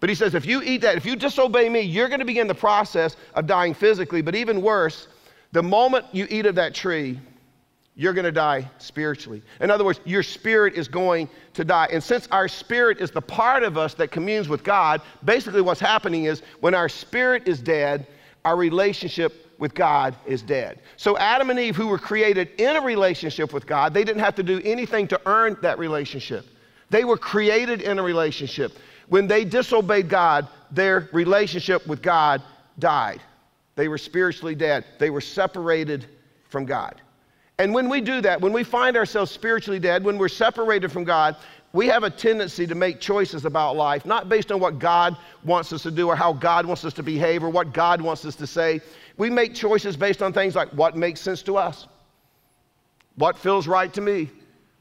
But 0.00 0.11
he 0.11 0.14
says, 0.14 0.35
if 0.35 0.44
you 0.44 0.62
eat 0.62 0.82
that, 0.82 0.96
if 0.96 1.06
you 1.06 1.16
disobey 1.16 1.68
me, 1.70 1.80
you're 1.80 2.08
going 2.08 2.20
to 2.20 2.26
begin 2.26 2.46
the 2.46 2.54
process 2.54 3.16
of 3.35 3.46
dying 3.46 3.73
physically. 3.73 4.20
But 4.20 4.35
even 4.35 4.61
worse, 4.61 5.08
the 5.52 5.62
moment 5.62 6.04
you 6.12 6.26
eat 6.28 6.44
of 6.44 6.54
that 6.56 6.75
tree, 6.75 7.18
you're 7.99 8.12
going 8.12 8.26
to 8.26 8.33
die 8.33 8.71
spiritually. 8.76 9.43
In 9.61 9.71
other 9.71 9.85
words, 9.85 10.00
your 10.05 10.23
spirit 10.23 10.75
is 10.75 10.87
going 10.87 11.31
to 11.55 11.65
die. 11.65 11.88
And 11.91 12.05
since 12.05 12.29
our 12.31 12.47
spirit 12.47 13.00
is 13.00 13.11
the 13.11 13.23
part 13.23 13.62
of 13.62 13.79
us 13.79 13.95
that 13.95 14.11
communes 14.11 14.49
with 14.49 14.62
God, 14.62 15.00
basically 15.25 15.62
what's 15.62 15.81
happening 15.81 16.25
is 16.25 16.43
when 16.61 16.75
our 16.75 16.91
spirit 16.91 17.49
is 17.49 17.59
dead, 17.59 18.07
our 18.45 18.55
relationship 18.55 19.50
with 19.59 19.75
God 19.75 20.15
is 20.26 20.43
dead. 20.43 20.81
So 20.99 21.17
Adam 21.17 21.49
and 21.49 21.59
Eve, 21.59 21.75
who 21.75 21.87
were 21.87 21.99
created 21.99 22.50
in 22.59 22.76
a 22.76 22.83
relationship 22.83 23.55
with 23.55 23.67
God, 23.67 23.95
they 23.95 24.05
didn't 24.05 24.23
have 24.23 24.35
to 24.35 24.43
do 24.43 24.61
anything 24.62 25.09
to 25.09 25.21
earn 25.25 25.57
that 25.62 25.79
relationship. 25.79 26.45
They 26.91 27.05
were 27.05 27.17
created 27.17 27.81
in 27.81 27.99
a 27.99 28.03
relationship. 28.03 28.73
When 29.09 29.26
they 29.26 29.45
disobeyed 29.45 30.11
God, 30.11 30.49
their 30.71 31.09
relationship 31.12 31.87
with 31.87 32.03
God 32.03 32.43
died. 32.79 33.23
They 33.75 33.88
were 33.88 33.99
spiritually 33.99 34.55
dead. 34.55 34.85
They 34.99 35.09
were 35.09 35.23
separated 35.23 36.07
from 36.50 36.67
God. 36.67 37.00
And 37.58 37.72
when 37.72 37.88
we 37.88 38.00
do 38.00 38.20
that, 38.20 38.40
when 38.40 38.52
we 38.52 38.64
find 38.64 38.96
ourselves 38.96 39.30
spiritually 39.30 39.78
dead, 39.78 40.04
when 40.04 40.18
we're 40.18 40.28
separated 40.28 40.92
from 40.92 41.04
God, 41.04 41.36
we 41.72 41.86
have 41.88 42.04
a 42.04 42.10
tendency 42.10 42.66
to 42.66 42.75
make 42.75 43.00
choices 43.00 43.44
about 43.44 43.76
life, 43.76 44.06
not 44.06 44.28
based 44.28 44.52
on 44.52 44.60
what 44.60 44.78
God 44.78 45.16
wants 45.44 45.72
us 45.72 45.82
to 45.82 45.90
do 45.90 46.08
or 46.08 46.16
how 46.16 46.32
God 46.32 46.66
wants 46.66 46.84
us 46.84 46.92
to 46.94 47.02
behave 47.02 47.42
or 47.42 47.50
what 47.50 47.72
God 47.72 48.00
wants 48.00 48.25
us 48.25 48.36
to 48.36 48.46
say. 48.46 48.80
We 49.16 49.30
make 49.30 49.54
choices 49.54 49.96
based 49.96 50.22
on 50.22 50.32
things 50.32 50.54
like 50.54 50.68
what 50.70 50.96
makes 50.96 51.20
sense 51.20 51.42
to 51.42 51.56
us, 51.56 51.86
what 53.16 53.38
feels 53.38 53.66
right 53.66 53.92
to 53.94 54.00
me, 54.00 54.30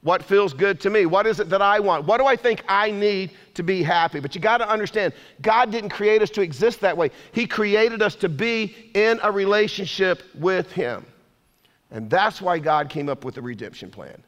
what 0.02 0.22
feels 0.22 0.54
good 0.54 0.80
to 0.82 0.90
me, 0.90 1.06
what 1.06 1.26
is 1.26 1.40
it 1.40 1.50
that 1.50 1.62
I 1.62 1.80
want, 1.80 2.06
what 2.06 2.18
do 2.20 2.26
I 2.26 2.36
think 2.36 2.64
I 2.68 2.92
need 2.92 3.32
to 3.56 3.64
be 3.64 3.84
happy. 3.84 4.20
But 4.20 4.36
you 4.36 4.42
got 4.42 4.58
to 4.58 4.70
understand, 4.70 5.14
God 5.42 5.72
didn't 5.72 5.90
create 5.90 6.22
us 6.22 6.30
to 6.32 6.42
exist 6.42 6.82
that 6.82 6.96
way, 6.96 7.10
He 7.32 7.48
created 7.48 8.02
us 8.02 8.16
to 8.18 8.30
be 8.30 8.92
in 8.94 9.20
a 9.24 9.32
relationship 9.32 10.24
with 10.36 10.72
Him. 10.72 11.06
And 11.96 12.10
that's 12.10 12.42
why 12.42 12.60
God 12.60 12.90
came 12.90 13.08
up 13.08 13.24
with 13.24 13.36
the 13.36 13.42
redemption 13.42 13.90
plan. 13.90 14.22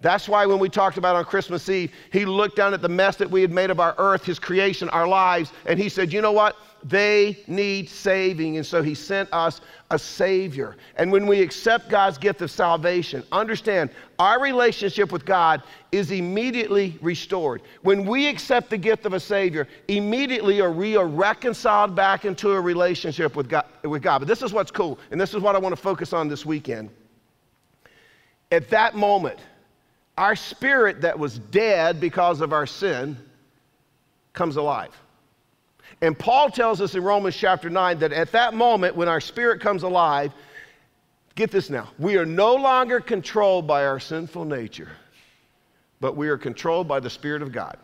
That's 0.00 0.26
why 0.26 0.46
when 0.46 0.58
we 0.58 0.70
talked 0.70 0.96
about 0.96 1.16
on 1.16 1.26
Christmas 1.26 1.68
Eve, 1.68 1.92
he 2.10 2.24
looked 2.24 2.56
down 2.56 2.72
at 2.72 2.80
the 2.80 2.88
mess 2.88 3.16
that 3.16 3.30
we 3.30 3.42
had 3.42 3.52
made 3.52 3.68
of 3.68 3.78
our 3.78 3.94
earth, 3.98 4.24
his 4.24 4.38
creation, 4.38 4.88
our 4.88 5.06
lives, 5.06 5.52
and 5.66 5.78
he 5.78 5.90
said, 5.90 6.14
You 6.14 6.22
know 6.22 6.32
what? 6.32 6.56
They 6.84 7.38
need 7.46 7.88
saving. 7.88 8.58
And 8.58 8.66
so 8.66 8.82
he 8.82 8.94
sent 8.94 9.30
us 9.32 9.62
a 9.90 9.98
Savior. 9.98 10.76
And 10.96 11.10
when 11.10 11.26
we 11.26 11.40
accept 11.40 11.88
God's 11.88 12.18
gift 12.18 12.42
of 12.42 12.50
salvation, 12.50 13.24
understand 13.32 13.88
our 14.18 14.38
relationship 14.40 15.10
with 15.10 15.24
God 15.24 15.62
is 15.92 16.10
immediately 16.10 16.98
restored. 17.00 17.62
When 17.82 18.04
we 18.04 18.28
accept 18.28 18.68
the 18.68 18.76
gift 18.76 19.06
of 19.06 19.14
a 19.14 19.20
Savior, 19.20 19.66
immediately 19.88 20.60
are 20.60 20.70
we 20.70 20.96
are 20.96 21.06
reconciled 21.06 21.96
back 21.96 22.26
into 22.26 22.52
a 22.52 22.60
relationship 22.60 23.34
with 23.34 23.48
God, 23.48 23.64
with 23.82 24.02
God. 24.02 24.18
But 24.18 24.28
this 24.28 24.42
is 24.42 24.52
what's 24.52 24.70
cool, 24.70 24.98
and 25.10 25.18
this 25.18 25.32
is 25.32 25.40
what 25.40 25.56
I 25.56 25.58
want 25.58 25.74
to 25.74 25.80
focus 25.80 26.12
on 26.12 26.28
this 26.28 26.44
weekend. 26.44 26.90
At 28.52 28.68
that 28.70 28.94
moment, 28.94 29.38
our 30.18 30.36
spirit 30.36 31.00
that 31.00 31.18
was 31.18 31.38
dead 31.38 31.98
because 31.98 32.42
of 32.42 32.52
our 32.52 32.66
sin 32.66 33.16
comes 34.34 34.56
alive. 34.56 34.92
And 36.00 36.18
Paul 36.18 36.50
tells 36.50 36.80
us 36.80 36.94
in 36.94 37.02
Romans 37.02 37.36
chapter 37.36 37.70
9 37.70 37.98
that 38.00 38.12
at 38.12 38.32
that 38.32 38.54
moment, 38.54 38.96
when 38.96 39.08
our 39.08 39.20
spirit 39.20 39.60
comes 39.60 39.82
alive, 39.82 40.32
get 41.34 41.50
this 41.50 41.70
now, 41.70 41.88
we 41.98 42.16
are 42.16 42.26
no 42.26 42.54
longer 42.54 43.00
controlled 43.00 43.66
by 43.66 43.86
our 43.86 44.00
sinful 44.00 44.44
nature, 44.44 44.90
but 46.00 46.16
we 46.16 46.28
are 46.28 46.36
controlled 46.36 46.88
by 46.88 47.00
the 47.00 47.10
Spirit 47.10 47.42
of 47.42 47.52
God. 47.52 47.78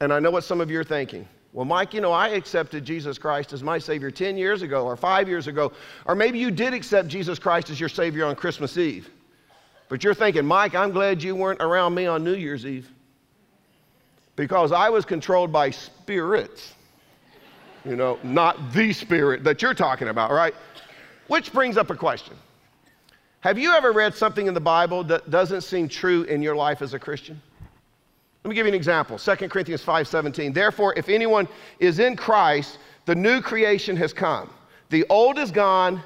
And 0.00 0.12
I 0.12 0.18
know 0.18 0.30
what 0.30 0.44
some 0.44 0.60
of 0.60 0.70
you 0.70 0.80
are 0.80 0.84
thinking. 0.84 1.26
Well, 1.52 1.64
Mike, 1.64 1.94
you 1.94 2.00
know, 2.00 2.12
I 2.12 2.28
accepted 2.28 2.84
Jesus 2.84 3.18
Christ 3.18 3.52
as 3.52 3.62
my 3.62 3.78
Savior 3.78 4.10
10 4.10 4.36
years 4.36 4.62
ago 4.62 4.84
or 4.84 4.96
five 4.96 5.28
years 5.28 5.48
ago, 5.48 5.72
or 6.06 6.14
maybe 6.14 6.38
you 6.38 6.50
did 6.50 6.74
accept 6.74 7.08
Jesus 7.08 7.38
Christ 7.38 7.70
as 7.70 7.80
your 7.80 7.88
Savior 7.88 8.24
on 8.24 8.36
Christmas 8.36 8.76
Eve. 8.76 9.10
But 9.88 10.04
you're 10.04 10.14
thinking, 10.14 10.46
Mike, 10.46 10.76
I'm 10.76 10.92
glad 10.92 11.22
you 11.22 11.34
weren't 11.34 11.60
around 11.60 11.94
me 11.94 12.06
on 12.06 12.22
New 12.22 12.34
Year's 12.34 12.64
Eve 12.64 12.88
because 14.36 14.70
I 14.70 14.88
was 14.90 15.04
controlled 15.04 15.50
by 15.50 15.70
spirits. 15.70 16.74
You 17.84 17.96
know, 17.96 18.18
not 18.22 18.72
the 18.72 18.92
spirit 18.92 19.44
that 19.44 19.62
you're 19.62 19.74
talking 19.74 20.08
about, 20.08 20.30
right? 20.30 20.54
Which 21.28 21.52
brings 21.52 21.76
up 21.76 21.90
a 21.90 21.96
question. 21.96 22.34
Have 23.40 23.58
you 23.58 23.72
ever 23.72 23.92
read 23.92 24.14
something 24.14 24.46
in 24.46 24.54
the 24.54 24.60
Bible 24.60 25.02
that 25.04 25.30
doesn't 25.30 25.62
seem 25.62 25.88
true 25.88 26.24
in 26.24 26.42
your 26.42 26.54
life 26.54 26.82
as 26.82 26.92
a 26.92 26.98
Christian? 26.98 27.40
Let 28.44 28.50
me 28.50 28.54
give 28.54 28.66
you 28.66 28.72
an 28.72 28.76
example. 28.76 29.18
2 29.18 29.48
Corinthians 29.48 29.82
5:17. 29.82 30.52
Therefore, 30.52 30.94
if 30.96 31.08
anyone 31.08 31.48
is 31.78 31.98
in 31.98 32.16
Christ, 32.16 32.78
the 33.06 33.14
new 33.14 33.40
creation 33.40 33.96
has 33.96 34.12
come. 34.12 34.50
The 34.90 35.06
old 35.08 35.38
is 35.38 35.50
gone, 35.50 36.02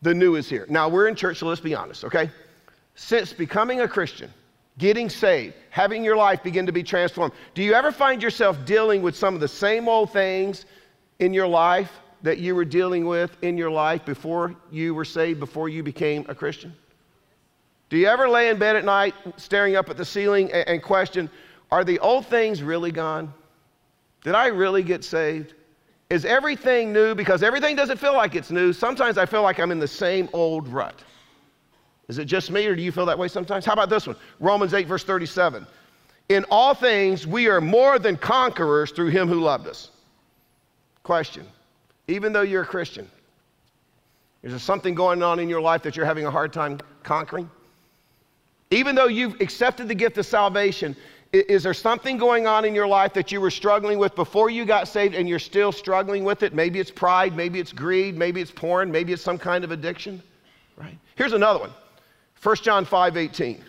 the 0.00 0.14
new 0.14 0.36
is 0.36 0.48
here. 0.48 0.66
Now, 0.68 0.88
we're 0.88 1.08
in 1.08 1.14
church, 1.14 1.38
so 1.38 1.46
let's 1.46 1.60
be 1.60 1.74
honest, 1.74 2.04
okay? 2.04 2.30
since 2.94 3.32
becoming 3.32 3.80
a 3.80 3.88
Christian, 3.88 4.32
getting 4.78 5.08
saved, 5.08 5.54
having 5.70 6.04
your 6.04 6.16
life 6.16 6.42
begin 6.42 6.66
to 6.66 6.72
be 6.72 6.82
transformed, 6.82 7.32
do 7.54 7.62
you 7.62 7.74
ever 7.74 7.92
find 7.92 8.22
yourself 8.22 8.64
dealing 8.64 9.02
with 9.02 9.16
some 9.16 9.34
of 9.34 9.40
the 9.40 9.48
same 9.48 9.88
old 9.88 10.12
things 10.12 10.66
in 11.18 11.32
your 11.32 11.46
life 11.46 11.92
that 12.22 12.38
you 12.38 12.54
were 12.54 12.64
dealing 12.64 13.06
with 13.06 13.36
in 13.42 13.56
your 13.56 13.70
life 13.70 14.04
before 14.04 14.56
you 14.70 14.94
were 14.94 15.04
saved, 15.04 15.38
before 15.38 15.68
you 15.68 15.82
became 15.82 16.24
a 16.28 16.34
Christian? 16.34 16.74
Do 17.90 17.98
you 17.98 18.08
ever 18.08 18.28
lay 18.28 18.48
in 18.48 18.58
bed 18.58 18.76
at 18.76 18.84
night 18.84 19.14
staring 19.36 19.76
up 19.76 19.88
at 19.90 19.96
the 19.96 20.04
ceiling 20.04 20.50
and, 20.52 20.82
question, 20.82 21.30
are 21.70 21.84
the 21.84 21.98
old 22.00 22.26
things 22.26 22.62
really 22.62 22.90
gone? 22.90 23.32
Did 24.24 24.34
I 24.34 24.46
really 24.46 24.82
get 24.82 25.04
saved? 25.04 25.54
Is 26.10 26.24
everything 26.24 26.92
new? 26.92 27.14
Because 27.14 27.42
everything 27.42 27.76
doesn't 27.76 27.98
feel 27.98 28.14
like 28.14 28.34
it's 28.34 28.50
new. 28.50 28.72
Sometimes 28.72 29.18
I 29.18 29.26
feel 29.26 29.42
like 29.42 29.60
I'm 29.60 29.70
in 29.70 29.78
the 29.78 29.88
same 29.88 30.28
old 30.32 30.66
rut. 30.68 31.04
Is 32.08 32.18
it 32.18 32.26
just 32.26 32.50
me, 32.50 32.66
or 32.66 32.76
do 32.76 32.82
you 32.82 32.92
feel 32.92 33.06
that 33.06 33.18
way 33.18 33.28
sometimes? 33.28 33.64
How 33.64 33.72
about 33.72 33.88
this 33.88 34.06
one? 34.06 34.16
Romans 34.40 34.74
8, 34.74 34.86
verse 34.86 35.04
37. 35.04 35.66
In 36.28 36.44
all 36.50 36.74
things, 36.74 37.26
we 37.26 37.48
are 37.48 37.60
more 37.60 37.98
than 37.98 38.16
conquerors 38.16 38.90
through 38.90 39.08
him 39.08 39.28
who 39.28 39.40
loved 39.40 39.66
us. 39.66 39.90
Question 41.02 41.46
Even 42.08 42.32
though 42.32 42.42
you're 42.42 42.62
a 42.62 42.66
Christian, 42.66 43.10
is 44.42 44.50
there 44.52 44.58
something 44.58 44.94
going 44.94 45.22
on 45.22 45.38
in 45.38 45.48
your 45.48 45.60
life 45.60 45.82
that 45.82 45.96
you're 45.96 46.06
having 46.06 46.26
a 46.26 46.30
hard 46.30 46.52
time 46.52 46.78
conquering? 47.02 47.50
Even 48.70 48.94
though 48.94 49.06
you've 49.06 49.40
accepted 49.40 49.88
the 49.88 49.94
gift 49.94 50.18
of 50.18 50.26
salvation, 50.26 50.96
is 51.32 51.62
there 51.62 51.74
something 51.74 52.16
going 52.16 52.46
on 52.46 52.64
in 52.64 52.74
your 52.74 52.86
life 52.86 53.12
that 53.14 53.32
you 53.32 53.40
were 53.40 53.50
struggling 53.50 53.98
with 53.98 54.14
before 54.14 54.50
you 54.50 54.64
got 54.64 54.88
saved 54.88 55.14
and 55.14 55.28
you're 55.28 55.38
still 55.38 55.72
struggling 55.72 56.24
with 56.24 56.42
it? 56.42 56.54
Maybe 56.54 56.78
it's 56.78 56.90
pride, 56.90 57.36
maybe 57.36 57.58
it's 57.58 57.72
greed, 57.72 58.16
maybe 58.16 58.40
it's 58.40 58.50
porn, 58.50 58.90
maybe 58.90 59.12
it's 59.12 59.22
some 59.22 59.38
kind 59.38 59.64
of 59.64 59.70
addiction, 59.70 60.22
right? 60.76 60.96
Here's 61.16 61.32
another 61.32 61.60
one 61.60 61.72
1 62.44 62.56
John 62.56 62.84
5 62.84 63.16
18. 63.16 63.64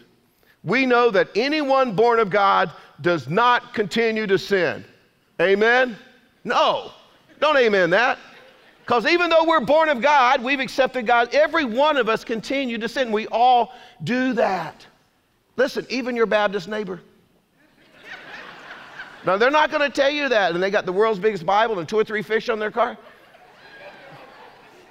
We 0.66 0.86
know 0.86 1.10
that 1.12 1.30
anyone 1.36 1.96
born 1.96 2.20
of 2.20 2.30
God 2.30 2.72
does 3.00 3.30
not 3.30 3.74
continue 3.74 4.28
to 4.28 4.38
sin. 4.38 4.84
Amen? 5.40 5.96
No. 6.44 6.92
Don't 7.40 7.58
amen 7.58 7.90
that. 7.92 8.18
Because 8.82 9.06
even 9.06 9.30
though 9.30 9.46
we're 9.46 9.62
born 9.62 9.90
of 9.90 10.02
God, 10.02 10.44
we've 10.44 10.60
accepted 10.60 11.08
God, 11.08 11.34
every 11.34 11.64
one 11.64 11.98
of 11.98 12.10
us 12.10 12.24
continue 12.24 12.78
to 12.78 12.90
sin. 12.90 13.12
We 13.12 13.28
all 13.28 13.74
do 14.04 14.34
that. 14.34 14.86
Listen, 15.56 15.86
even 15.90 16.16
your 16.16 16.26
Baptist 16.26 16.68
neighbor. 16.68 17.00
now, 19.26 19.38
they're 19.38 19.50
not 19.50 19.72
going 19.72 19.90
to 19.90 19.90
tell 19.90 20.12
you 20.12 20.28
that, 20.30 20.54
and 20.54 20.62
they 20.62 20.70
got 20.70 20.86
the 20.86 20.94
world's 20.94 21.20
biggest 21.20 21.46
Bible 21.46 21.80
and 21.80 21.88
two 21.88 21.98
or 21.98 22.04
three 22.04 22.22
fish 22.22 22.50
on 22.50 22.60
their 22.60 22.72
car. 22.72 22.98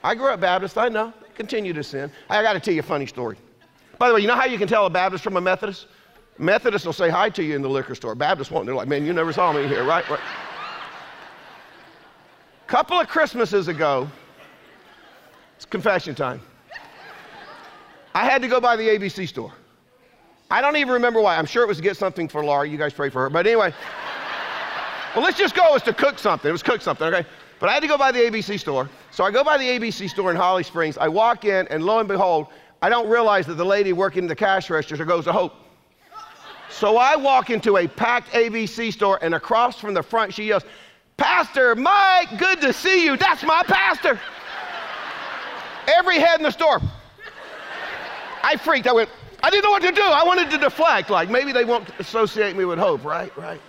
I 0.03 0.15
grew 0.15 0.29
up 0.29 0.41
Baptist, 0.41 0.79
I 0.79 0.89
know. 0.89 1.13
Continue 1.35 1.73
to 1.73 1.85
sin. 1.85 2.11
I 2.31 2.43
got 2.43 2.55
to 2.55 2.61
tell 2.61 2.75
you 2.75 2.81
a 2.81 2.85
funny 2.85 3.07
story. 3.07 3.37
By 4.05 4.09
the 4.09 4.17
way, 4.17 4.21
you 4.21 4.29
know 4.29 4.35
how 4.35 4.45
you 4.45 4.59
can 4.59 4.69
tell 4.69 4.85
a 4.85 4.91
Baptist 4.91 5.25
from 5.25 5.39
a 5.39 5.41
Methodist? 5.41 5.87
Methodists 6.37 6.85
will 6.85 6.93
say 6.93 7.09
hi 7.09 7.31
to 7.31 7.43
you 7.43 7.57
in 7.57 7.63
the 7.63 7.71
liquor 7.71 7.95
store. 7.95 8.15
Baptists 8.15 8.51
won't. 8.51 8.67
They're 8.67 8.75
like, 8.75 8.87
man, 8.87 9.07
you 9.07 9.15
never 9.15 9.33
saw 9.33 9.51
me 9.51 9.67
here, 9.67 9.83
right? 9.83 10.07
right. 10.11 10.21
Couple 12.67 13.01
of 13.01 13.09
Christmases 13.09 13.69
ago, 13.69 14.07
it's 15.57 15.65
confession 15.65 16.15
time. 16.15 16.43
I 18.15 18.27
had 18.27 18.43
to 18.43 18.49
go 18.49 18.61
by 18.61 18.77
the 18.77 18.87
ABC 18.87 19.27
store. 19.27 19.55
I 20.51 20.61
don't 20.61 20.77
even 20.77 20.93
remember 20.93 21.23
why. 21.23 21.39
I'm 21.39 21.47
sure 21.47 21.63
it 21.63 21.69
was 21.69 21.79
to 21.79 21.83
get 21.83 21.97
something 21.97 22.29
for 22.29 22.45
Laura. 22.45 22.69
You 22.69 22.77
guys 22.77 22.93
pray 22.93 23.09
for 23.09 23.23
her. 23.23 23.31
But 23.31 23.47
anyway, 23.47 23.73
well, 25.17 25.25
let's 25.25 25.39
just 25.39 25.55
go. 25.55 25.67
It 25.71 25.73
was 25.73 25.83
to 25.85 25.95
cook 25.95 26.19
something. 26.19 26.51
It 26.51 26.53
was 26.53 26.63
cook 26.63 26.83
something, 26.83 27.07
okay? 27.07 27.27
But 27.59 27.71
I 27.71 27.73
had 27.73 27.81
to 27.81 27.89
go 27.89 27.97
by 27.97 28.13
the 28.13 28.19
ABC 28.19 28.61
store. 28.61 28.91
So 29.13 29.25
I 29.25 29.31
go 29.31 29.43
by 29.43 29.57
the 29.57 29.65
ABC 29.65 30.11
store 30.11 30.31
in 30.31 30.37
Holly 30.37 30.63
Springs. 30.63 30.99
I 30.99 31.09
walk 31.09 31.47
in, 31.47 31.67
and 31.69 31.83
lo 31.83 32.01
and 32.01 32.07
behold, 32.07 32.49
I 32.85 32.91
don't 32.91 33.09
realize 33.09 33.47
that 33.47 33.55
the 33.55 33.65
lady 33.65 33.95
working 33.95 34.27
the 34.27 34.37
cash 34.37 34.69
register 34.69 35.07
goes 35.07 35.25
to 35.25 35.33
Hope. 35.33 35.55
So 36.69 36.99
I 36.99 37.17
walk 37.17 37.49
into 37.49 37.79
a 37.79 37.89
packed 37.89 38.29
ABC 38.33 38.93
store, 38.93 39.19
and 39.23 39.35
across 39.35 39.81
from 39.81 39.95
the 39.95 40.03
front, 40.03 40.35
she 40.35 40.45
yells, 40.45 40.65
Pastor 41.17 41.75
Mike, 41.77 42.39
good 42.39 42.61
to 42.61 42.75
see 42.75 43.07
you. 43.07 43.17
That's 43.17 43.43
my 43.43 43.63
pastor. 43.63 44.21
Every 45.97 46.19
head 46.19 46.41
in 46.41 46.43
the 46.43 46.51
store. 46.51 46.79
I 48.43 48.59
freaked. 48.59 48.87
I 48.87 48.93
went, 48.93 49.09
I 49.43 49.49
didn't 49.49 49.65
know 49.65 49.71
what 49.71 49.81
to 49.81 49.91
do. 49.91 50.03
I 50.03 50.23
wanted 50.23 50.51
to 50.51 50.59
deflect, 50.59 51.09
like 51.09 51.31
maybe 51.31 51.53
they 51.53 51.65
won't 51.65 51.89
associate 51.99 52.55
me 52.55 52.67
with 52.67 52.79
hope, 52.79 53.03
right? 53.03 53.35
Right. 53.35 53.63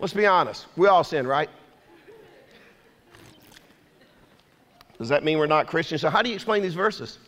Let's 0.00 0.12
be 0.12 0.26
honest. 0.26 0.66
We 0.76 0.86
all 0.86 1.02
sin, 1.02 1.26
right? 1.26 1.48
Does 4.98 5.08
that 5.08 5.24
mean 5.24 5.38
we're 5.38 5.46
not 5.46 5.68
Christians? 5.68 6.00
So, 6.00 6.10
how 6.10 6.22
do 6.22 6.28
you 6.28 6.34
explain 6.34 6.62
these 6.62 6.74
verses? 6.74 7.18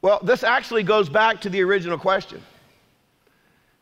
Well, 0.00 0.20
this 0.22 0.42
actually 0.42 0.82
goes 0.82 1.08
back 1.08 1.42
to 1.42 1.50
the 1.50 1.62
original 1.62 1.98
question. 1.98 2.42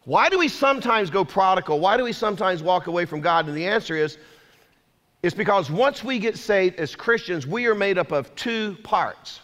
Why 0.05 0.29
do 0.29 0.39
we 0.39 0.49
sometimes 0.49 1.09
go 1.09 1.25
prodigal? 1.25 1.79
Why 1.79 1.97
do 1.97 2.05
we 2.05 2.13
sometimes 2.13 2.63
walk 2.63 2.89
away 2.89 3.05
from 3.05 3.21
God? 3.21 3.47
And 3.47 3.57
the 3.57 3.67
answer 3.67 3.95
is 3.95 4.19
it's 5.23 5.35
because 5.35 5.71
once 5.71 6.03
we 6.03 6.19
get 6.19 6.37
saved 6.37 6.81
as 6.81 6.97
Christians, 6.97 7.47
we 7.47 7.67
are 7.67 7.75
made 7.75 7.97
up 7.99 8.11
of 8.11 8.35
two 8.35 8.77
parts. 8.83 9.41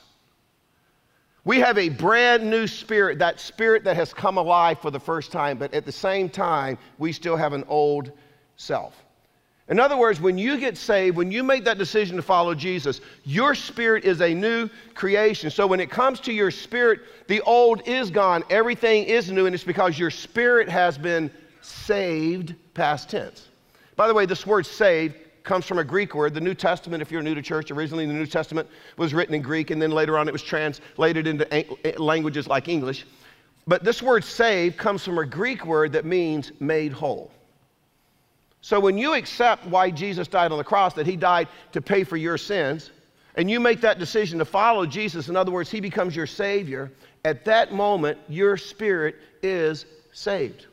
We 1.44 1.60
have 1.60 1.78
a 1.78 1.90
brand 1.90 2.50
new 2.50 2.66
spirit, 2.66 3.20
that 3.20 3.38
spirit 3.38 3.84
that 3.84 3.94
has 3.96 4.12
come 4.12 4.36
alive 4.36 4.80
for 4.80 4.90
the 4.90 4.98
first 4.98 5.30
time, 5.30 5.58
but 5.58 5.72
at 5.72 5.84
the 5.84 5.92
same 5.92 6.28
time, 6.28 6.76
we 6.98 7.12
still 7.12 7.36
have 7.36 7.52
an 7.52 7.64
old 7.68 8.10
self. 8.56 9.05
In 9.68 9.80
other 9.80 9.96
words, 9.96 10.20
when 10.20 10.38
you 10.38 10.58
get 10.58 10.76
saved, 10.76 11.16
when 11.16 11.32
you 11.32 11.42
make 11.42 11.64
that 11.64 11.76
decision 11.76 12.14
to 12.16 12.22
follow 12.22 12.54
Jesus, 12.54 13.00
your 13.24 13.54
spirit 13.54 14.04
is 14.04 14.20
a 14.20 14.32
new 14.32 14.68
creation. 14.94 15.50
So 15.50 15.66
when 15.66 15.80
it 15.80 15.90
comes 15.90 16.20
to 16.20 16.32
your 16.32 16.52
spirit, 16.52 17.00
the 17.26 17.40
old 17.40 17.82
is 17.86 18.10
gone, 18.10 18.44
everything 18.48 19.04
is 19.04 19.30
new, 19.30 19.46
and 19.46 19.54
it's 19.54 19.64
because 19.64 19.98
your 19.98 20.10
spirit 20.10 20.68
has 20.68 20.96
been 20.96 21.32
saved, 21.62 22.54
past 22.74 23.10
tense. 23.10 23.48
By 23.96 24.06
the 24.06 24.14
way, 24.14 24.24
this 24.24 24.46
word 24.46 24.66
saved 24.66 25.16
comes 25.42 25.66
from 25.66 25.78
a 25.78 25.84
Greek 25.84 26.14
word. 26.14 26.34
The 26.34 26.40
New 26.40 26.54
Testament, 26.54 27.02
if 27.02 27.10
you're 27.10 27.22
new 27.22 27.34
to 27.34 27.42
church, 27.42 27.72
originally 27.72 28.06
the 28.06 28.12
New 28.12 28.26
Testament 28.26 28.68
was 28.96 29.14
written 29.14 29.34
in 29.34 29.42
Greek, 29.42 29.70
and 29.70 29.82
then 29.82 29.90
later 29.90 30.16
on 30.16 30.28
it 30.28 30.32
was 30.32 30.42
translated 30.42 31.26
into 31.26 31.52
eh, 31.52 31.92
languages 31.98 32.46
like 32.46 32.68
English. 32.68 33.04
But 33.66 33.82
this 33.82 34.00
word 34.00 34.22
saved 34.22 34.76
comes 34.76 35.04
from 35.04 35.18
a 35.18 35.26
Greek 35.26 35.66
word 35.66 35.92
that 35.92 36.04
means 36.04 36.52
made 36.60 36.92
whole. 36.92 37.32
So 38.66 38.80
when 38.80 38.98
you 38.98 39.14
accept 39.14 39.64
why 39.64 39.92
Jesus 39.92 40.26
died 40.26 40.50
on 40.50 40.58
the 40.58 40.64
cross, 40.64 40.92
that 40.94 41.06
he 41.06 41.14
died 41.14 41.46
to 41.70 41.80
pay 41.80 42.02
for 42.02 42.16
your 42.16 42.36
sins, 42.36 42.90
and 43.36 43.48
you 43.48 43.60
make 43.60 43.80
that 43.82 44.00
decision 44.00 44.40
to 44.40 44.44
follow 44.44 44.84
Jesus, 44.84 45.28
in 45.28 45.36
other 45.36 45.52
words, 45.52 45.70
he 45.70 45.78
becomes 45.78 46.16
your 46.16 46.26
Savior, 46.26 46.90
at 47.24 47.44
that 47.44 47.72
moment, 47.72 48.18
your 48.28 48.56
spirit 48.56 49.14
is 49.40 49.86
saved. 50.10 50.66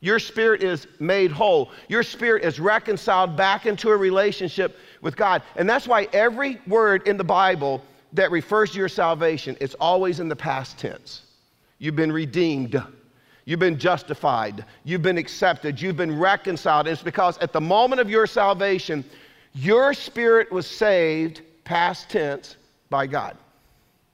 Your 0.00 0.18
spirit 0.18 0.64
is 0.64 0.88
made 0.98 1.30
whole. 1.30 1.70
Your 1.86 2.02
spirit 2.02 2.42
is 2.42 2.58
reconciled 2.58 3.36
back 3.36 3.66
into 3.66 3.90
a 3.90 3.96
relationship 3.96 4.76
with 5.00 5.14
God. 5.14 5.44
And 5.54 5.70
that's 5.70 5.86
why 5.86 6.08
every 6.12 6.60
word 6.66 7.06
in 7.06 7.16
the 7.16 7.22
Bible 7.22 7.84
that 8.14 8.32
refers 8.32 8.72
to 8.72 8.78
your 8.78 8.88
salvation, 8.88 9.56
it's 9.60 9.74
always 9.74 10.18
in 10.18 10.28
the 10.28 10.34
past 10.34 10.76
tense. 10.76 11.22
You've 11.78 11.94
been 11.94 12.10
redeemed. 12.10 12.82
You've 13.44 13.60
been 13.60 13.78
justified. 13.78 14.64
You've 14.84 15.02
been 15.02 15.18
accepted. 15.18 15.80
You've 15.80 15.96
been 15.96 16.18
reconciled. 16.18 16.86
And 16.86 16.92
it's 16.92 17.02
because 17.02 17.38
at 17.38 17.52
the 17.52 17.60
moment 17.60 18.00
of 18.00 18.08
your 18.08 18.26
salvation, 18.26 19.04
your 19.54 19.94
spirit 19.94 20.50
was 20.52 20.66
saved, 20.66 21.42
past 21.64 22.08
tense, 22.08 22.56
by 22.88 23.06
God. 23.06 23.36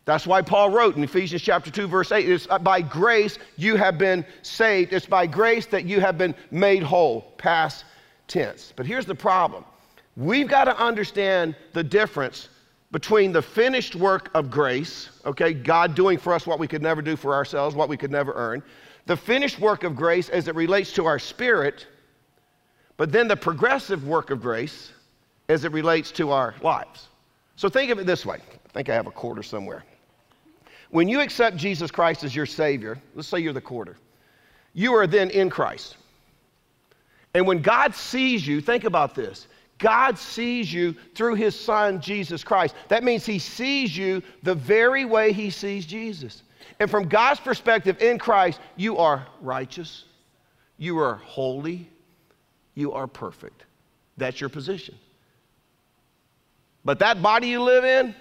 That's 0.05 0.27
why 0.27 0.41
Paul 0.41 0.71
wrote 0.71 0.97
in 0.97 1.05
Ephesians 1.05 1.43
chapter 1.43 1.71
2, 1.71 1.87
verse 1.87 2.13
8, 2.13 2.27
it's 2.27 2.47
uh, 2.49 2.59
by 2.59 2.81
grace 2.81 3.39
you 3.59 3.77
have 3.77 3.99
been 3.99 4.25
saved. 4.41 4.95
It's 4.95 5.05
by 5.05 5.27
grace 5.27 5.67
that 5.67 5.85
you 5.85 6.01
have 6.01 6.17
been 6.17 6.35
made 6.51 6.83
whole, 6.83 7.33
past 7.37 7.85
tense. 8.27 8.73
But 8.75 8.87
here's 8.87 9.05
the 9.05 9.15
problem 9.15 9.67
we've 10.17 10.49
got 10.49 10.65
to 10.65 10.77
understand 10.79 11.55
the 11.75 11.85
difference 11.85 12.49
between 12.91 13.33
the 13.33 13.43
finished 13.43 13.95
work 13.95 14.31
of 14.33 14.51
grace, 14.51 15.11
okay, 15.27 15.53
God 15.53 15.95
doing 15.95 16.17
for 16.17 16.33
us 16.33 16.47
what 16.47 16.59
we 16.59 16.67
could 16.67 16.81
never 16.81 17.03
do 17.03 17.15
for 17.15 17.35
ourselves, 17.35 17.77
what 17.77 17.91
we 17.91 17.99
could 17.99 18.11
never 18.11 18.33
earn, 18.33 18.63
the 19.09 19.17
finished 19.17 19.59
work 19.59 19.85
of 19.85 19.97
grace 19.97 20.29
as 20.29 20.49
it 20.49 20.55
relates 20.55 20.93
to 20.93 21.07
our 21.07 21.19
spirit, 21.19 21.87
but 22.99 23.11
then 23.11 23.27
the 23.27 23.37
progressive 23.37 24.07
work 24.07 24.29
of 24.31 24.43
grace 24.43 24.93
as 25.49 25.65
it 25.65 25.73
relates 25.73 26.13
to 26.13 26.31
our 26.31 26.55
lives. 26.61 27.09
So 27.57 27.71
think 27.71 27.91
of 27.91 27.99
it 27.99 28.07
this 28.07 28.27
way. 28.27 28.37
I 28.37 28.69
think 28.75 28.91
I 28.91 28.95
have 28.95 29.07
a 29.07 29.11
quarter 29.11 29.43
somewhere. 29.43 29.83
When 30.91 31.09
you 31.09 31.21
accept 31.21 31.57
Jesus 31.57 31.91
Christ 31.91 32.23
as 32.23 32.37
your 32.37 32.45
Savior, 32.45 32.99
let's 33.15 33.29
say 33.29 33.39
you're 33.39 33.55
the 33.55 33.63
quarter, 33.63 33.97
you 34.75 34.95
are 34.95 35.07
then 35.07 35.31
in 35.31 35.49
Christ. 35.49 35.97
And 37.33 37.47
when 37.47 37.63
God 37.63 37.95
sees 37.95 38.47
you, 38.47 38.61
think 38.61 38.85
about 38.85 39.15
this. 39.15 39.49
God 39.79 40.19
sees 40.19 40.71
you 40.71 40.95
through 41.15 41.37
his 41.37 41.59
son, 41.59 42.03
Jesus 42.03 42.45
Christ. 42.45 42.75
That 42.89 43.05
means 43.05 43.25
he 43.25 43.39
sees 43.39 43.97
you 43.97 44.23
the 44.43 44.55
very 44.55 45.07
way 45.07 45.33
he 45.33 45.49
sees 45.49 45.87
Jesus. 45.87 46.43
And 46.81 46.91
from 46.91 47.09
God's 47.09 47.41
perspective 47.41 48.01
in 48.03 48.19
Christ, 48.19 48.61
you 48.77 48.99
are 48.99 49.27
righteous, 49.41 50.05
you 50.77 50.99
are 50.99 51.17
holy, 51.17 51.91
you 52.75 52.93
are 52.93 53.07
perfect. 53.07 53.65
That's 54.17 54.41
your 54.41 54.51
position. 54.51 54.95
But 56.85 56.99
that 57.01 57.23
body 57.23 57.49
you 57.49 57.63
live 57.63 57.85
in, 57.85 58.15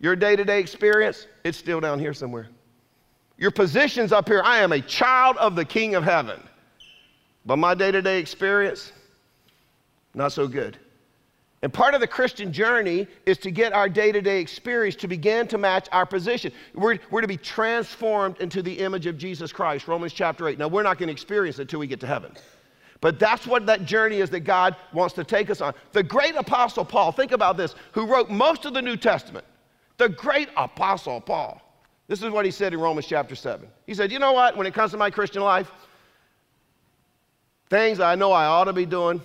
your 0.00 0.16
day 0.16 0.36
to 0.36 0.44
day 0.44 0.60
experience, 0.60 1.26
it's 1.44 1.58
still 1.58 1.80
down 1.80 1.98
here 1.98 2.14
somewhere. 2.14 2.48
Your 3.36 3.50
position's 3.50 4.12
up 4.12 4.28
here. 4.28 4.42
I 4.44 4.58
am 4.58 4.72
a 4.72 4.80
child 4.80 5.36
of 5.38 5.56
the 5.56 5.64
King 5.64 5.94
of 5.94 6.04
Heaven. 6.04 6.40
But 7.46 7.56
my 7.56 7.74
day 7.74 7.90
to 7.90 8.00
day 8.00 8.18
experience, 8.18 8.92
not 10.14 10.32
so 10.32 10.46
good. 10.46 10.78
And 11.64 11.72
part 11.72 11.94
of 11.94 12.02
the 12.02 12.06
Christian 12.06 12.52
journey 12.52 13.06
is 13.24 13.38
to 13.38 13.50
get 13.50 13.72
our 13.72 13.88
day 13.88 14.12
to 14.12 14.20
day 14.20 14.38
experience 14.38 14.96
to 14.96 15.08
begin 15.08 15.48
to 15.48 15.56
match 15.56 15.88
our 15.92 16.04
position. 16.04 16.52
We're, 16.74 16.98
we're 17.10 17.22
to 17.22 17.26
be 17.26 17.38
transformed 17.38 18.38
into 18.40 18.60
the 18.60 18.80
image 18.80 19.06
of 19.06 19.16
Jesus 19.16 19.50
Christ, 19.50 19.88
Romans 19.88 20.12
chapter 20.12 20.46
8. 20.46 20.58
Now, 20.58 20.68
we're 20.68 20.82
not 20.82 20.98
going 20.98 21.06
to 21.06 21.12
experience 21.14 21.58
it 21.58 21.62
until 21.62 21.80
we 21.80 21.86
get 21.86 22.00
to 22.00 22.06
heaven. 22.06 22.34
But 23.00 23.18
that's 23.18 23.46
what 23.46 23.64
that 23.64 23.86
journey 23.86 24.18
is 24.18 24.28
that 24.28 24.40
God 24.40 24.76
wants 24.92 25.14
to 25.14 25.24
take 25.24 25.48
us 25.48 25.62
on. 25.62 25.72
The 25.92 26.02
great 26.02 26.36
apostle 26.36 26.84
Paul, 26.84 27.12
think 27.12 27.32
about 27.32 27.56
this, 27.56 27.74
who 27.92 28.04
wrote 28.04 28.28
most 28.28 28.66
of 28.66 28.74
the 28.74 28.82
New 28.82 28.98
Testament, 28.98 29.46
the 29.96 30.10
great 30.10 30.50
apostle 30.58 31.18
Paul. 31.18 31.62
This 32.08 32.22
is 32.22 32.28
what 32.28 32.44
he 32.44 32.50
said 32.50 32.74
in 32.74 32.80
Romans 32.80 33.06
chapter 33.06 33.34
7. 33.34 33.66
He 33.86 33.94
said, 33.94 34.12
You 34.12 34.18
know 34.18 34.32
what? 34.32 34.54
When 34.54 34.66
it 34.66 34.74
comes 34.74 34.90
to 34.90 34.98
my 34.98 35.08
Christian 35.08 35.40
life, 35.40 35.70
things 37.70 38.00
I 38.00 38.16
know 38.16 38.32
I 38.32 38.44
ought 38.44 38.64
to 38.64 38.74
be 38.74 38.84
doing, 38.84 39.22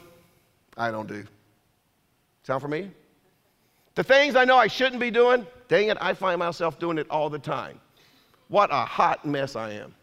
I 0.78 0.90
don't 0.90 1.10
do. 1.10 1.26
Sound 2.50 2.68
me. 2.68 2.90
The 3.94 4.04
things 4.04 4.36
I 4.36 4.44
know 4.44 4.58
I 4.58 4.66
shouldn't 4.66 5.00
be 5.00 5.12
doing, 5.12 5.46
dang 5.68 5.90
it, 5.90 6.00
I 6.02 6.16
find 6.16 6.40
myself 6.40 6.80
doing 6.80 6.98
it 6.98 7.06
all 7.08 7.30
the 7.30 7.38
time. 7.38 7.80
What 8.48 8.72
a 8.72 8.86
hot 8.86 9.24
mess 9.24 9.56
I 9.56 9.74
am. 9.74 9.94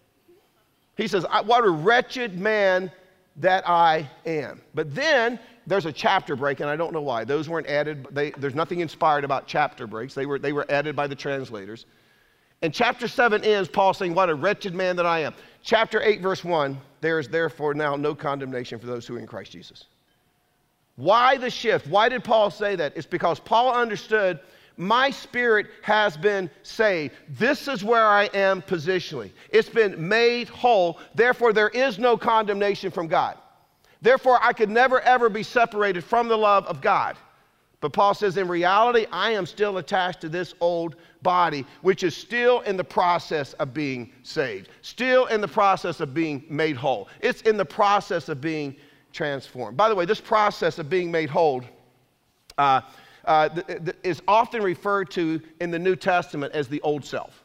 He 0.96 1.08
says, 1.08 1.26
What 1.44 1.64
a 1.64 1.70
wretched 1.70 2.38
man 2.38 2.92
that 3.38 3.68
I 3.68 4.08
am. 4.26 4.62
But 4.76 4.94
then 4.94 5.40
there's 5.66 5.86
a 5.86 5.92
chapter 5.92 6.36
break, 6.36 6.60
and 6.60 6.70
I 6.70 6.76
don't 6.76 6.92
know 6.92 7.00
why. 7.00 7.24
Those 7.24 7.48
weren't 7.48 7.66
added, 7.66 8.06
they, 8.12 8.30
there's 8.30 8.54
nothing 8.54 8.78
inspired 8.78 9.24
about 9.24 9.48
chapter 9.48 9.88
breaks. 9.88 10.14
They 10.14 10.26
were, 10.26 10.38
they 10.38 10.52
were 10.52 10.70
added 10.70 10.94
by 10.94 11.08
the 11.08 11.16
translators. 11.16 11.86
And 12.62 12.72
chapter 12.72 13.08
7 13.08 13.42
ends 13.42 13.68
Paul 13.68 13.92
saying, 13.92 14.14
What 14.14 14.30
a 14.30 14.36
wretched 14.36 14.72
man 14.72 14.94
that 14.96 15.06
I 15.06 15.18
am. 15.18 15.34
Chapter 15.64 16.00
8, 16.00 16.20
verse 16.20 16.44
1 16.44 16.80
there 17.00 17.18
is 17.18 17.26
therefore 17.26 17.74
now 17.74 17.96
no 17.96 18.14
condemnation 18.14 18.78
for 18.78 18.86
those 18.86 19.04
who 19.04 19.16
are 19.16 19.18
in 19.18 19.26
Christ 19.26 19.50
Jesus. 19.50 19.86
Why 20.96 21.36
the 21.36 21.50
shift? 21.50 21.86
Why 21.86 22.08
did 22.08 22.24
Paul 22.24 22.50
say 22.50 22.74
that? 22.76 22.96
It's 22.96 23.06
because 23.06 23.38
Paul 23.38 23.74
understood 23.74 24.40
my 24.78 25.10
spirit 25.10 25.68
has 25.82 26.16
been 26.16 26.50
saved. 26.62 27.14
This 27.30 27.68
is 27.68 27.82
where 27.82 28.04
I 28.04 28.24
am 28.34 28.60
positionally. 28.60 29.32
It's 29.50 29.68
been 29.68 30.08
made 30.08 30.48
whole. 30.48 30.98
Therefore, 31.14 31.52
there 31.52 31.70
is 31.70 31.98
no 31.98 32.16
condemnation 32.16 32.90
from 32.90 33.06
God. 33.06 33.38
Therefore, 34.02 34.38
I 34.42 34.52
could 34.52 34.70
never, 34.70 35.00
ever 35.00 35.28
be 35.28 35.42
separated 35.42 36.04
from 36.04 36.28
the 36.28 36.36
love 36.36 36.66
of 36.66 36.80
God. 36.80 37.16
But 37.80 37.92
Paul 37.92 38.14
says, 38.14 38.36
in 38.36 38.48
reality, 38.48 39.06
I 39.12 39.30
am 39.30 39.46
still 39.46 39.78
attached 39.78 40.20
to 40.22 40.28
this 40.28 40.54
old 40.60 40.96
body, 41.22 41.66
which 41.82 42.02
is 42.02 42.16
still 42.16 42.60
in 42.62 42.76
the 42.76 42.84
process 42.84 43.52
of 43.54 43.74
being 43.74 44.12
saved, 44.22 44.70
still 44.82 45.26
in 45.26 45.40
the 45.40 45.48
process 45.48 46.00
of 46.00 46.14
being 46.14 46.44
made 46.48 46.76
whole. 46.76 47.08
It's 47.20 47.42
in 47.42 47.56
the 47.56 47.64
process 47.64 48.28
of 48.28 48.40
being 48.40 48.76
transformed. 49.16 49.76
By 49.76 49.88
the 49.88 49.94
way, 49.94 50.04
this 50.04 50.20
process 50.20 50.78
of 50.78 50.88
being 50.88 51.10
made 51.10 51.30
whole 51.30 51.64
uh, 52.58 52.82
uh, 53.24 53.48
th- 53.48 53.66
th- 53.66 53.96
is 54.04 54.22
often 54.28 54.62
referred 54.62 55.10
to 55.12 55.40
in 55.60 55.70
the 55.70 55.78
New 55.78 55.96
Testament 55.96 56.52
as 56.52 56.68
the 56.68 56.80
old 56.82 57.04
self. 57.04 57.42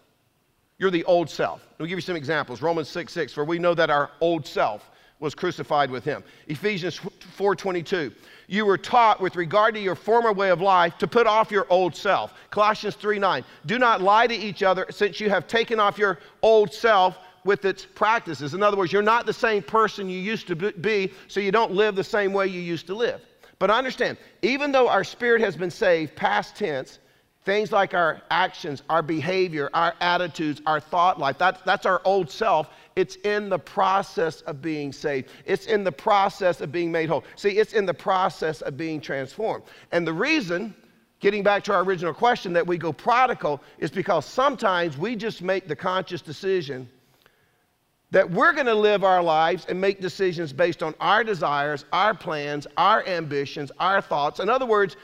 You're 0.78 0.92
the 0.92 1.06
old 1.06 1.30
self. 1.30 1.66
Let 1.80 1.84
me 1.84 1.90
give 1.90 1.98
you 1.98 2.02
some 2.02 2.16
examples. 2.16 2.62
Romans 2.62 2.90
6 2.90 3.12
6, 3.12 3.34
for 3.34 3.46
we 3.46 3.58
know 3.58 3.74
that 3.74 3.90
our 3.90 4.12
old 4.20 4.46
self 4.46 4.92
was 5.20 5.36
crucified 5.36 5.90
with 5.92 6.04
him. 6.04 6.24
Ephesians 6.48 7.00
4:22. 7.38 8.12
You 8.48 8.66
were 8.66 8.78
taught 8.78 9.22
with 9.22 9.36
regard 9.36 9.76
to 9.76 9.80
your 9.80 9.96
former 9.96 10.34
way 10.34 10.50
of 10.50 10.60
life 10.60 10.98
to 10.98 11.08
put 11.08 11.28
off 11.28 11.52
your 11.52 11.68
old 11.70 11.96
self. 11.96 12.34
Colossians 12.50 12.96
3:9. 12.96 13.46
Do 13.68 13.78
not 13.78 14.02
lie 14.02 14.28
to 14.28 14.34
each 14.34 14.64
other 14.64 14.88
since 14.90 15.20
you 15.20 15.30
have 15.30 15.48
taken 15.48 15.80
off 15.80 15.98
your 15.98 16.18
old 16.42 16.74
self 16.74 17.18
with 17.44 17.66
its 17.66 17.86
practices. 17.86 18.54
In 18.54 18.64
other 18.64 18.78
words, 18.78 18.94
you're 18.94 19.02
not 19.02 19.26
the 19.26 19.34
same 19.34 19.64
person 19.64 20.10
you 20.10 20.20
used 20.20 20.48
to 20.48 20.56
be, 20.56 21.12
so 21.28 21.40
you 21.40 21.52
don't 21.52 21.72
live 21.72 21.96
the 21.96 22.04
same 22.04 22.34
way 22.34 22.48
you 22.48 22.62
used 22.62 22.88
to 22.88 22.96
live. 22.96 23.22
But 23.60 23.70
understand, 23.70 24.18
even 24.42 24.72
though 24.72 24.88
our 24.88 25.04
spirit 25.04 25.42
has 25.42 25.56
been 25.56 25.72
saved, 25.72 26.16
past 26.16 26.56
tense, 26.56 27.00
things 27.44 27.72
like 27.72 27.94
our 27.94 28.22
actions, 28.30 28.84
our 28.90 29.02
behavior, 29.02 29.70
our 29.74 29.94
attitudes, 30.02 30.62
our 30.66 30.80
thought 30.80 31.20
life, 31.20 31.38
that's, 31.38 31.62
that's 31.62 31.86
our 31.86 32.02
old 32.06 32.30
self. 32.30 32.70
It's 32.96 33.16
in 33.18 33.50
the 33.50 33.60
process 33.60 34.42
of 34.42 34.62
being 34.62 34.92
saved. 34.92 35.30
It's 35.46 35.66
in 35.66 35.84
the 35.84 35.92
process 35.92 36.62
of 36.62 36.72
being 36.72 36.92
made 36.92 37.10
whole. 37.10 37.24
See, 37.36 37.52
it's 37.52 37.74
in 37.74 37.86
the 37.86 37.94
process 37.94 38.62
of 38.62 38.78
being 38.78 39.00
transformed. 39.00 39.64
And 39.92 40.06
the 40.06 40.14
reason 40.14 40.76
getting 41.22 41.44
back 41.44 41.64
to 41.64 41.74
our 41.74 41.84
original 41.84 42.14
question, 42.14 42.52
that 42.54 42.68
we 42.68 42.78
go 42.78 42.92
prodigal 42.92 43.62
is 43.78 43.92
because 43.92 44.26
sometimes 44.26 44.98
we 44.98 45.16
just 45.16 45.42
make 45.42 45.68
the 45.68 45.76
conscious 45.76 46.22
decision 46.22 46.90
that 48.12 48.30
we're 48.30 48.54
going 48.54 48.66
to 48.66 48.76
live 48.76 49.04
our 49.04 49.24
lives 49.24 49.66
and 49.70 49.80
make 49.80 50.02
decisions 50.02 50.52
based 50.52 50.84
on 50.84 50.94
our 51.00 51.24
desires, 51.24 51.86
our 51.94 52.14
plans, 52.14 52.68
our 52.78 53.06
ambitions, 53.08 53.72
our 53.80 54.02
thoughts. 54.02 54.40
In 54.40 54.50
other 54.50 54.66
words, 54.66 54.98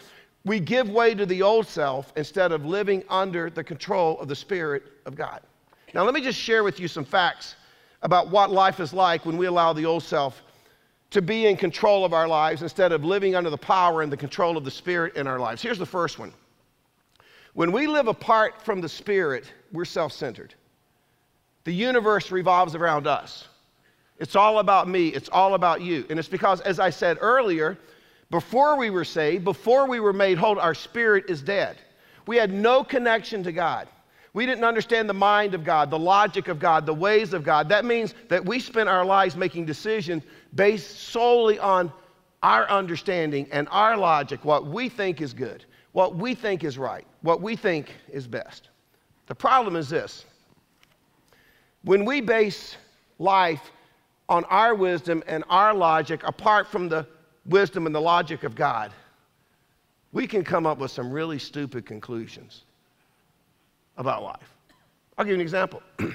we 0.44 0.60
give 0.60 0.90
way 0.90 1.16
to 1.16 1.26
the 1.26 1.42
old 1.42 1.68
self 1.68 2.12
instead 2.16 2.52
of 2.52 2.66
living 2.66 3.04
under 3.10 3.50
the 3.50 3.64
control 3.64 4.20
of 4.20 4.28
the 4.28 4.36
Spirit 4.36 4.84
of 5.06 5.16
God. 5.16 5.42
Now, 5.94 6.04
let 6.04 6.14
me 6.14 6.22
just 6.22 6.38
share 6.38 6.64
with 6.64 6.80
you 6.80 6.88
some 6.88 7.06
facts 7.06 7.56
about 8.02 8.30
what 8.30 8.52
life 8.52 8.80
is 8.80 8.94
like 8.94 9.26
when 9.26 9.38
we 9.38 9.46
allow 9.46 9.74
the 9.74 9.86
old 9.86 10.04
self 10.04 10.44
to 11.10 11.22
be 11.22 11.48
in 11.48 11.56
control 11.56 12.04
of 12.04 12.14
our 12.14 12.28
lives 12.28 12.62
instead 12.62 12.92
of 12.92 13.06
living 13.06 13.36
under 13.36 13.50
the 13.50 13.58
power 13.58 14.02
and 14.02 14.12
the 14.12 14.18
control 14.18 14.58
of 14.58 14.66
the 14.66 14.72
Spirit 14.72 15.16
in 15.16 15.28
our 15.28 15.40
lives. 15.40 15.62
Here's 15.62 15.80
the 15.80 15.86
first 15.86 16.20
one 16.20 16.34
when 17.54 17.72
we 17.72 17.88
live 17.88 18.08
apart 18.08 18.62
from 18.62 18.82
the 18.82 18.90
Spirit, 18.90 19.52
we're 19.72 19.86
self 19.86 20.12
centered. 20.12 20.54
The 21.68 21.74
universe 21.74 22.32
revolves 22.32 22.76
around 22.76 23.08
us. 23.08 23.46
It's 24.20 24.38
all 24.38 24.60
about 24.60 24.88
me, 24.88 25.10
it's 25.10 25.28
all 25.28 25.54
about 25.54 25.82
you. 25.82 26.06
And 26.10 26.18
it's 26.18 26.30
because, 26.30 26.62
as 26.62 26.80
I 26.80 26.90
said 26.90 27.18
earlier, 27.20 27.78
before 28.30 28.78
we 28.78 28.90
were 28.90 29.04
saved, 29.04 29.44
before 29.44 29.86
we 29.86 30.00
were 30.00 30.14
made 30.14 30.38
whole, 30.38 30.58
our 30.62 30.74
spirit 30.74 31.26
is 31.28 31.42
dead. 31.42 31.76
We 32.26 32.38
had 32.38 32.54
no 32.54 32.86
connection 32.86 33.44
to 33.44 33.52
God. 33.52 33.90
We 34.32 34.46
didn't 34.46 34.64
understand 34.64 35.10
the 35.10 35.14
mind 35.14 35.54
of 35.54 35.66
God, 35.66 35.90
the 35.90 36.00
logic 36.00 36.48
of 36.48 36.58
God, 36.58 36.86
the 36.86 36.94
ways 36.94 37.34
of 37.34 37.44
God. 37.44 37.68
That 37.68 37.84
means 37.84 38.14
that 38.30 38.46
we 38.46 38.62
spent 38.62 38.88
our 38.88 39.04
lives 39.04 39.36
making 39.36 39.66
decisions 39.66 40.24
based 40.56 41.10
solely 41.10 41.60
on 41.60 41.92
our 42.44 42.66
understanding 42.70 43.46
and 43.52 43.68
our 43.72 43.98
logic, 43.98 44.46
what 44.46 44.68
we 44.68 44.88
think 44.88 45.20
is 45.20 45.34
good, 45.34 45.66
what 45.92 46.16
we 46.16 46.34
think 46.34 46.64
is 46.64 46.78
right, 46.78 47.06
what 47.24 47.42
we 47.42 47.58
think 47.58 47.94
is 48.10 48.26
best. 48.26 48.70
The 49.26 49.36
problem 49.36 49.76
is 49.76 49.90
this 49.90 50.24
when 51.88 52.04
we 52.04 52.20
base 52.20 52.76
life 53.18 53.72
on 54.28 54.44
our 54.46 54.76
wisdom 54.76 55.24
and 55.26 55.46
our 55.50 55.74
logic 55.74 56.22
apart 56.26 56.68
from 56.68 56.90
the 56.90 57.08
wisdom 57.46 57.86
and 57.86 57.96
the 57.96 58.02
logic 58.02 58.44
of 58.44 58.56
God, 58.56 58.92
we 60.12 60.28
can 60.28 60.44
come 60.44 60.66
up 60.66 60.80
with 60.80 60.92
some 60.92 61.10
really 61.10 61.40
stupid 61.40 61.86
conclusions 61.86 62.64
about 63.96 64.22
life. 64.22 64.54
I'll 65.18 65.24
give 65.24 65.30
you 65.30 65.36
an 65.36 65.42
example. 65.42 65.82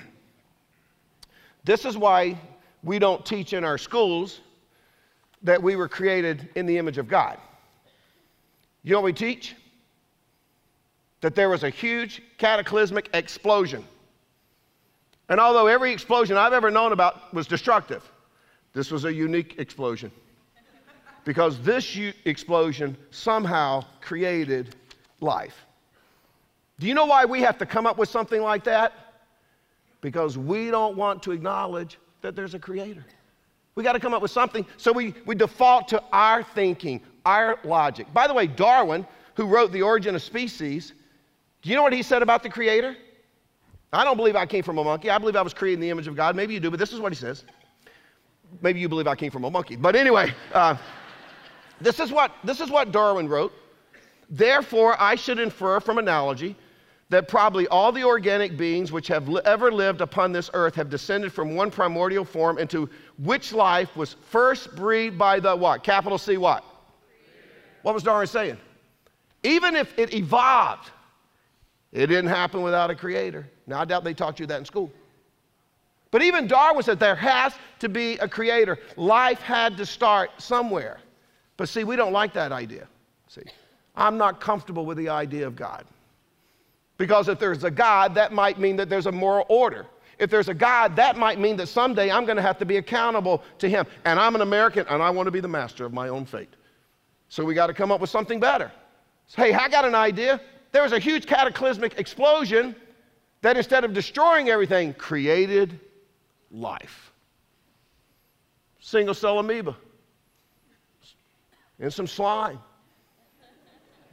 this 1.64 1.86
is 1.86 1.96
why 1.96 2.38
we 2.84 2.98
don't 2.98 3.24
teach 3.24 3.54
in 3.54 3.64
our 3.64 3.78
schools 3.78 4.40
that 5.42 5.62
we 5.62 5.74
were 5.74 5.88
created 5.88 6.50
in 6.54 6.66
the 6.66 6.76
image 6.76 6.98
of 6.98 7.08
God. 7.08 7.38
You 8.82 8.92
know 8.92 8.98
what 8.98 9.06
we 9.06 9.14
teach? 9.14 9.56
That 11.22 11.34
there 11.34 11.48
was 11.48 11.62
a 11.64 11.70
huge 11.70 12.20
cataclysmic 12.36 13.08
explosion. 13.14 13.86
And 15.32 15.40
although 15.40 15.66
every 15.66 15.94
explosion 15.94 16.36
I've 16.36 16.52
ever 16.52 16.70
known 16.70 16.92
about 16.92 17.32
was 17.32 17.46
destructive, 17.46 18.02
this 18.74 18.90
was 18.90 19.06
a 19.06 19.14
unique 19.14 19.54
explosion. 19.56 20.12
Because 21.24 21.58
this 21.62 21.96
u- 21.96 22.12
explosion 22.26 22.98
somehow 23.10 23.86
created 24.02 24.76
life. 25.22 25.64
Do 26.78 26.86
you 26.86 26.92
know 26.92 27.06
why 27.06 27.24
we 27.24 27.40
have 27.40 27.56
to 27.60 27.64
come 27.64 27.86
up 27.86 27.96
with 27.96 28.10
something 28.10 28.42
like 28.42 28.64
that? 28.64 28.92
Because 30.02 30.36
we 30.36 30.70
don't 30.70 30.98
want 30.98 31.22
to 31.22 31.32
acknowledge 31.32 31.96
that 32.20 32.36
there's 32.36 32.52
a 32.52 32.58
creator. 32.58 33.06
We 33.74 33.82
got 33.82 33.94
to 33.94 34.00
come 34.00 34.12
up 34.12 34.20
with 34.20 34.32
something. 34.32 34.66
So 34.76 34.92
we, 34.92 35.14
we 35.24 35.34
default 35.34 35.88
to 35.88 36.02
our 36.12 36.42
thinking, 36.42 37.00
our 37.24 37.58
logic. 37.64 38.12
By 38.12 38.26
the 38.26 38.34
way, 38.34 38.46
Darwin, 38.48 39.06
who 39.36 39.46
wrote 39.46 39.72
The 39.72 39.80
Origin 39.80 40.14
of 40.14 40.22
Species, 40.22 40.92
do 41.62 41.70
you 41.70 41.76
know 41.76 41.82
what 41.82 41.94
he 41.94 42.02
said 42.02 42.20
about 42.20 42.42
the 42.42 42.50
creator? 42.50 42.94
I 43.92 44.04
don't 44.04 44.16
believe 44.16 44.36
I 44.36 44.46
came 44.46 44.62
from 44.62 44.78
a 44.78 44.84
monkey. 44.84 45.10
I 45.10 45.18
believe 45.18 45.36
I 45.36 45.42
was 45.42 45.52
created 45.52 45.74
in 45.74 45.80
the 45.80 45.90
image 45.90 46.06
of 46.06 46.16
God. 46.16 46.34
Maybe 46.34 46.54
you 46.54 46.60
do, 46.60 46.70
but 46.70 46.78
this 46.78 46.92
is 46.92 47.00
what 47.00 47.12
he 47.12 47.16
says. 47.16 47.44
Maybe 48.62 48.80
you 48.80 48.88
believe 48.88 49.06
I 49.06 49.14
came 49.14 49.30
from 49.30 49.44
a 49.44 49.50
monkey. 49.50 49.76
But 49.76 49.96
anyway, 49.96 50.34
uh, 50.52 50.76
this, 51.80 52.00
is 52.00 52.10
what, 52.10 52.32
this 52.42 52.60
is 52.60 52.70
what 52.70 52.90
Darwin 52.90 53.28
wrote. 53.28 53.52
Therefore, 54.30 54.96
I 54.98 55.14
should 55.14 55.38
infer 55.38 55.78
from 55.78 55.98
analogy 55.98 56.56
that 57.10 57.28
probably 57.28 57.68
all 57.68 57.92
the 57.92 58.04
organic 58.04 58.56
beings 58.56 58.90
which 58.90 59.08
have 59.08 59.28
li- 59.28 59.42
ever 59.44 59.70
lived 59.70 60.00
upon 60.00 60.32
this 60.32 60.48
earth 60.54 60.74
have 60.74 60.88
descended 60.88 61.30
from 61.30 61.54
one 61.54 61.70
primordial 61.70 62.24
form 62.24 62.58
into 62.58 62.88
which 63.18 63.52
life 63.52 63.94
was 63.94 64.16
first 64.30 64.74
breathed 64.74 65.18
by 65.18 65.38
the 65.38 65.54
what? 65.54 65.84
Capital 65.84 66.16
C 66.16 66.38
what? 66.38 66.64
What 67.82 67.92
was 67.92 68.02
Darwin 68.02 68.26
saying? 68.26 68.56
Even 69.42 69.76
if 69.76 69.92
it 69.98 70.14
evolved, 70.14 70.90
it 71.92 72.06
didn't 72.06 72.28
happen 72.28 72.62
without 72.62 72.90
a 72.90 72.94
creator. 72.94 73.46
Now, 73.66 73.80
I 73.80 73.84
doubt 73.84 74.04
they 74.04 74.14
taught 74.14 74.40
you 74.40 74.46
that 74.46 74.58
in 74.58 74.64
school. 74.64 74.90
But 76.10 76.22
even 76.22 76.46
Darwin 76.46 76.82
said 76.82 76.98
there 76.98 77.14
has 77.14 77.54
to 77.78 77.88
be 77.88 78.18
a 78.18 78.28
creator. 78.28 78.78
Life 78.96 79.40
had 79.40 79.76
to 79.78 79.86
start 79.86 80.30
somewhere. 80.38 81.00
But 81.56 81.68
see, 81.68 81.84
we 81.84 81.96
don't 81.96 82.12
like 82.12 82.32
that 82.34 82.52
idea. 82.52 82.86
See, 83.28 83.42
I'm 83.96 84.18
not 84.18 84.40
comfortable 84.40 84.84
with 84.84 84.98
the 84.98 85.08
idea 85.08 85.46
of 85.46 85.56
God. 85.56 85.84
Because 86.98 87.28
if 87.28 87.38
there's 87.38 87.64
a 87.64 87.70
God, 87.70 88.14
that 88.14 88.32
might 88.32 88.58
mean 88.58 88.76
that 88.76 88.88
there's 88.88 89.06
a 89.06 89.12
moral 89.12 89.46
order. 89.48 89.86
If 90.18 90.30
there's 90.30 90.48
a 90.48 90.54
God, 90.54 90.94
that 90.96 91.16
might 91.16 91.40
mean 91.40 91.56
that 91.56 91.66
someday 91.66 92.10
I'm 92.10 92.24
going 92.24 92.36
to 92.36 92.42
have 92.42 92.58
to 92.58 92.66
be 92.66 92.76
accountable 92.76 93.42
to 93.58 93.68
Him. 93.68 93.86
And 94.04 94.20
I'm 94.20 94.34
an 94.34 94.42
American 94.42 94.86
and 94.88 95.02
I 95.02 95.10
want 95.10 95.26
to 95.26 95.30
be 95.30 95.40
the 95.40 95.48
master 95.48 95.84
of 95.84 95.92
my 95.92 96.08
own 96.08 96.24
fate. 96.24 96.52
So 97.28 97.44
we 97.44 97.54
got 97.54 97.68
to 97.68 97.74
come 97.74 97.90
up 97.90 98.00
with 98.00 98.10
something 98.10 98.38
better. 98.38 98.70
Hey, 99.34 99.54
I 99.54 99.68
got 99.68 99.84
an 99.86 99.94
idea. 99.94 100.40
There 100.72 100.82
was 100.82 100.92
a 100.92 100.98
huge 100.98 101.26
cataclysmic 101.26 101.98
explosion 101.98 102.74
that 103.42 103.56
instead 103.56 103.84
of 103.84 103.92
destroying 103.92 104.48
everything, 104.48 104.94
created 104.94 105.78
life. 106.50 107.12
Single 108.80 109.14
cell 109.14 109.38
amoeba 109.38 109.76
and 111.78 111.92
some 111.92 112.06
slime. 112.06 112.58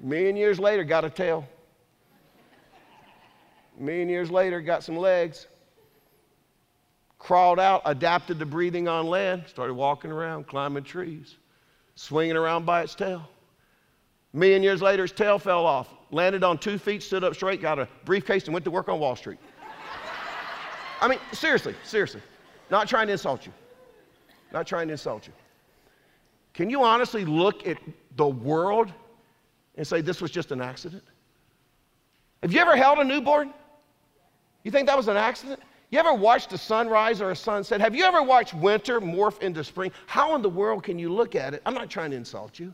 A 0.01 0.05
million 0.05 0.35
years 0.35 0.59
later, 0.59 0.83
got 0.83 1.05
a 1.05 1.09
tail. 1.09 1.47
A 3.79 3.81
million 3.81 4.09
years 4.09 4.31
later, 4.31 4.59
got 4.59 4.83
some 4.83 4.97
legs. 4.97 5.47
Crawled 7.19 7.59
out, 7.59 7.81
adapted 7.85 8.39
to 8.39 8.45
breathing 8.45 8.87
on 8.87 9.07
land, 9.07 9.43
started 9.47 9.73
walking 9.73 10.11
around, 10.11 10.47
climbing 10.47 10.83
trees, 10.83 11.35
swinging 11.95 12.35
around 12.35 12.65
by 12.65 12.81
its 12.81 12.95
tail. 12.95 13.29
A 14.33 14.37
million 14.37 14.63
years 14.63 14.81
later, 14.81 15.03
its 15.03 15.13
tail 15.13 15.37
fell 15.37 15.65
off, 15.65 15.89
landed 16.11 16.43
on 16.43 16.57
two 16.57 16.77
feet, 16.77 17.03
stood 17.03 17.23
up 17.23 17.35
straight, 17.35 17.61
got 17.61 17.79
a 17.79 17.87
briefcase, 18.05 18.45
and 18.45 18.53
went 18.53 18.65
to 18.65 18.71
work 18.71 18.89
on 18.89 18.99
Wall 18.99 19.15
Street. 19.15 19.39
I 21.01 21.07
mean, 21.07 21.19
seriously, 21.31 21.75
seriously. 21.83 22.21
Not 22.69 22.87
trying 22.87 23.07
to 23.07 23.13
insult 23.13 23.45
you. 23.45 23.53
Not 24.51 24.67
trying 24.67 24.87
to 24.87 24.93
insult 24.93 25.27
you. 25.27 25.33
Can 26.53 26.69
you 26.69 26.83
honestly 26.83 27.25
look 27.25 27.65
at 27.67 27.77
the 28.15 28.27
world 28.27 28.91
and 29.75 29.87
say 29.87 30.01
this 30.01 30.21
was 30.21 30.31
just 30.31 30.51
an 30.51 30.61
accident? 30.61 31.03
Have 32.41 32.51
you 32.51 32.59
ever 32.59 32.75
held 32.75 32.99
a 32.99 33.03
newborn? 33.03 33.53
You 34.63 34.71
think 34.71 34.87
that 34.87 34.97
was 34.97 35.07
an 35.07 35.17
accident? 35.17 35.61
You 35.89 35.99
ever 35.99 36.13
watched 36.13 36.53
a 36.53 36.57
sunrise 36.57 37.21
or 37.21 37.31
a 37.31 37.35
sunset? 37.35 37.81
Have 37.81 37.95
you 37.95 38.03
ever 38.03 38.21
watched 38.21 38.53
winter 38.53 39.01
morph 39.01 39.41
into 39.41 39.63
spring? 39.63 39.91
How 40.05 40.35
in 40.35 40.41
the 40.41 40.49
world 40.49 40.83
can 40.83 40.99
you 40.99 41.11
look 41.11 41.35
at 41.35 41.53
it? 41.53 41.61
I'm 41.65 41.73
not 41.73 41.89
trying 41.89 42.11
to 42.11 42.17
insult 42.17 42.59
you, 42.59 42.73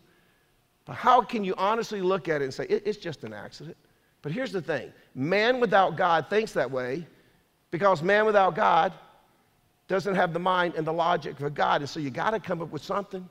but 0.85 0.95
how 0.95 1.21
can 1.21 1.43
you 1.43 1.55
honestly 1.57 2.01
look 2.01 2.29
at 2.29 2.41
it 2.41 2.45
and 2.45 2.53
say 2.53 2.65
it's 2.65 2.97
just 2.97 3.23
an 3.23 3.33
accident? 3.33 3.75
But 4.21 4.31
here's 4.31 4.51
the 4.51 4.61
thing 4.61 4.91
man 5.13 5.59
without 5.59 5.97
God 5.97 6.27
thinks 6.29 6.51
that 6.53 6.69
way 6.69 7.05
because 7.71 8.01
man 8.01 8.25
without 8.25 8.55
God 8.55 8.93
doesn't 9.87 10.15
have 10.15 10.33
the 10.33 10.39
mind 10.39 10.75
and 10.75 10.85
the 10.85 10.93
logic 10.93 11.39
of 11.39 11.53
God. 11.53 11.81
And 11.81 11.89
so 11.89 11.99
you 11.99 12.09
got 12.09 12.31
to 12.31 12.39
come 12.39 12.61
up 12.61 12.71
with 12.71 12.83
something. 12.83 13.27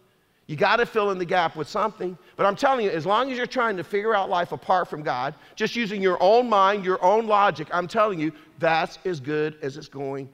You 0.46 0.56
got 0.56 0.76
to 0.76 0.86
fill 0.86 1.10
in 1.10 1.18
the 1.18 1.24
gap 1.24 1.56
with 1.56 1.68
something. 1.68 2.16
But 2.36 2.46
I'm 2.46 2.54
telling 2.54 2.84
you, 2.84 2.90
as 2.90 3.06
long 3.06 3.30
as 3.30 3.36
you're 3.36 3.46
trying 3.46 3.76
to 3.78 3.84
figure 3.84 4.14
out 4.14 4.28
life 4.28 4.52
apart 4.52 4.88
from 4.88 5.02
God, 5.02 5.34
just 5.56 5.74
using 5.74 6.02
your 6.02 6.22
own 6.22 6.48
mind, 6.48 6.84
your 6.84 7.02
own 7.02 7.26
logic, 7.26 7.68
I'm 7.72 7.88
telling 7.88 8.20
you, 8.20 8.30
that's 8.58 8.98
as 9.04 9.20
good 9.20 9.56
as 9.62 9.76
it's 9.76 9.88
going 9.88 10.28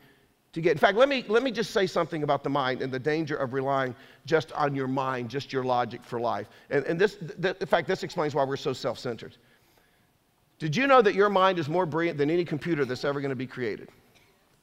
to 0.53 0.61
get. 0.61 0.73
In 0.73 0.79
fact, 0.79 0.97
let 0.97 1.09
me, 1.09 1.25
let 1.29 1.43
me 1.43 1.51
just 1.51 1.71
say 1.71 1.87
something 1.87 2.23
about 2.23 2.43
the 2.43 2.51
mind 2.51 2.83
and 2.83 2.93
the 2.93 2.99
danger 2.99 3.37
of 3.37 3.53
relying 3.53 3.95
just 4.27 4.53
on 4.53 4.75
your 4.75 4.89
mind, 4.89 5.31
just 5.31 5.53
your 5.53 5.65
logic 5.65 6.05
for 6.05 6.21
life. 6.21 6.49
And, 6.71 6.85
and 6.87 7.01
this, 7.01 7.17
th- 7.41 7.57
in 7.61 7.67
fact, 7.67 7.87
this 7.87 8.03
explains 8.03 8.35
why 8.35 8.45
we're 8.45 8.57
so 8.57 8.73
self 8.73 8.99
centered. 8.99 9.37
Did 10.59 10.77
you 10.77 10.87
know 10.87 11.01
that 11.03 11.15
your 11.15 11.31
mind 11.31 11.59
is 11.59 11.69
more 11.69 11.87
brilliant 11.87 12.19
than 12.19 12.31
any 12.31 12.45
computer 12.45 12.85
that's 12.85 13.05
ever 13.05 13.21
going 13.21 13.31
to 13.31 13.37
be 13.37 13.47
created? 13.47 13.89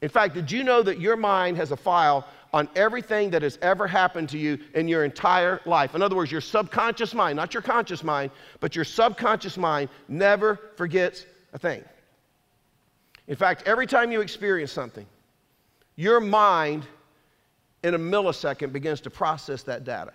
In 0.01 0.09
fact, 0.09 0.35
did 0.35 0.51
you 0.51 0.63
know 0.63 0.83
that 0.83 0.99
your 0.99 1.15
mind 1.15 1.57
has 1.57 1.71
a 1.71 1.77
file 1.77 2.27
on 2.53 2.69
everything 2.75 3.31
that 3.31 3.41
has 3.41 3.57
ever 3.63 3.87
happened 3.87 4.29
to 4.29 4.37
you 4.37 4.59
in 4.75 4.87
your 4.87 5.03
entire 5.03 5.59
life? 5.65 5.95
In 5.95 6.03
other 6.03 6.15
words, 6.15 6.31
your 6.31 6.41
subconscious 6.41 7.15
mind, 7.15 7.35
not 7.35 7.53
your 7.53 7.63
conscious 7.63 8.03
mind, 8.03 8.29
but 8.59 8.75
your 8.75 8.85
subconscious 8.85 9.57
mind 9.57 9.89
never 10.07 10.59
forgets 10.75 11.25
a 11.53 11.57
thing. 11.57 11.83
In 13.27 13.35
fact, 13.35 13.63
every 13.65 13.87
time 13.87 14.11
you 14.11 14.21
experience 14.21 14.71
something, 14.71 15.05
your 15.97 16.21
mind 16.21 16.85
in 17.83 17.93
a 17.93 17.99
millisecond 17.99 18.71
begins 18.71 19.01
to 19.01 19.09
process 19.09 19.63
that 19.63 19.83
data. 19.83 20.13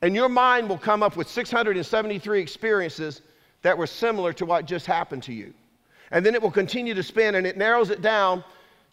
And 0.00 0.14
your 0.14 0.28
mind 0.28 0.68
will 0.68 0.78
come 0.78 1.02
up 1.02 1.16
with 1.16 1.28
673 1.28 2.40
experiences 2.40 3.20
that 3.60 3.76
were 3.76 3.86
similar 3.86 4.32
to 4.32 4.46
what 4.46 4.64
just 4.64 4.86
happened 4.86 5.22
to 5.24 5.32
you. 5.32 5.52
And 6.10 6.24
then 6.24 6.34
it 6.34 6.42
will 6.42 6.50
continue 6.50 6.94
to 6.94 7.02
spin 7.02 7.34
and 7.34 7.46
it 7.46 7.56
narrows 7.56 7.90
it 7.90 8.02
down 8.02 8.42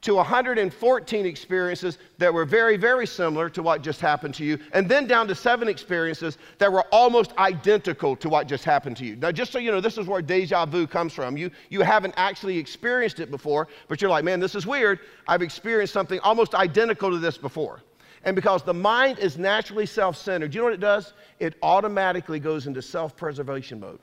to 0.02 0.16
114 0.16 1.26
experiences 1.26 1.98
that 2.18 2.34
were 2.34 2.46
very, 2.46 2.78
very 2.78 3.06
similar 3.06 3.50
to 3.50 3.62
what 3.62 3.82
just 3.82 4.00
happened 4.00 4.34
to 4.36 4.46
you, 4.46 4.58
and 4.72 4.88
then 4.88 5.06
down 5.08 5.28
to 5.28 5.36
seven 5.36 5.68
experiences 5.68 6.38
that 6.58 6.72
were 6.72 6.86
almost 6.92 7.34
identical 7.38 8.16
to 8.16 8.30
what 8.30 8.48
just 8.48 8.64
happened 8.64 8.96
to 8.96 9.06
you. 9.06 9.18
Now, 9.18 9.32
just 9.32 9.52
so 9.52 9.60
you 9.60 9.72
know, 9.72 9.82
this 9.82 9.98
is 9.98 10.08
where 10.08 10.22
deja 10.22 10.66
vu 10.66 10.88
comes 10.88 11.14
from. 11.14 11.36
You, 11.36 11.52
you 11.70 11.82
haven't 11.82 12.14
actually 12.16 12.58
experienced 12.58 13.20
it 13.20 13.30
before, 13.30 13.68
but 13.90 14.02
you're 14.02 14.10
like, 14.10 14.24
man, 14.24 14.40
this 14.40 14.56
is 14.56 14.66
weird. 14.66 15.00
I've 15.28 15.42
experienced 15.42 15.92
something 15.94 16.20
almost 16.22 16.56
identical 16.56 17.10
to 17.12 17.18
this 17.18 17.38
before. 17.38 17.82
And 18.24 18.36
because 18.36 18.64
the 18.64 18.74
mind 18.74 19.20
is 19.20 19.38
naturally 19.38 19.86
self 19.86 20.16
centered, 20.16 20.54
you 20.54 20.62
know 20.62 20.66
what 20.66 20.74
it 20.74 20.80
does? 20.80 21.14
It 21.40 21.56
automatically 21.62 22.40
goes 22.40 22.68
into 22.68 22.82
self 22.82 23.16
preservation 23.16 23.80
mode. 23.80 24.00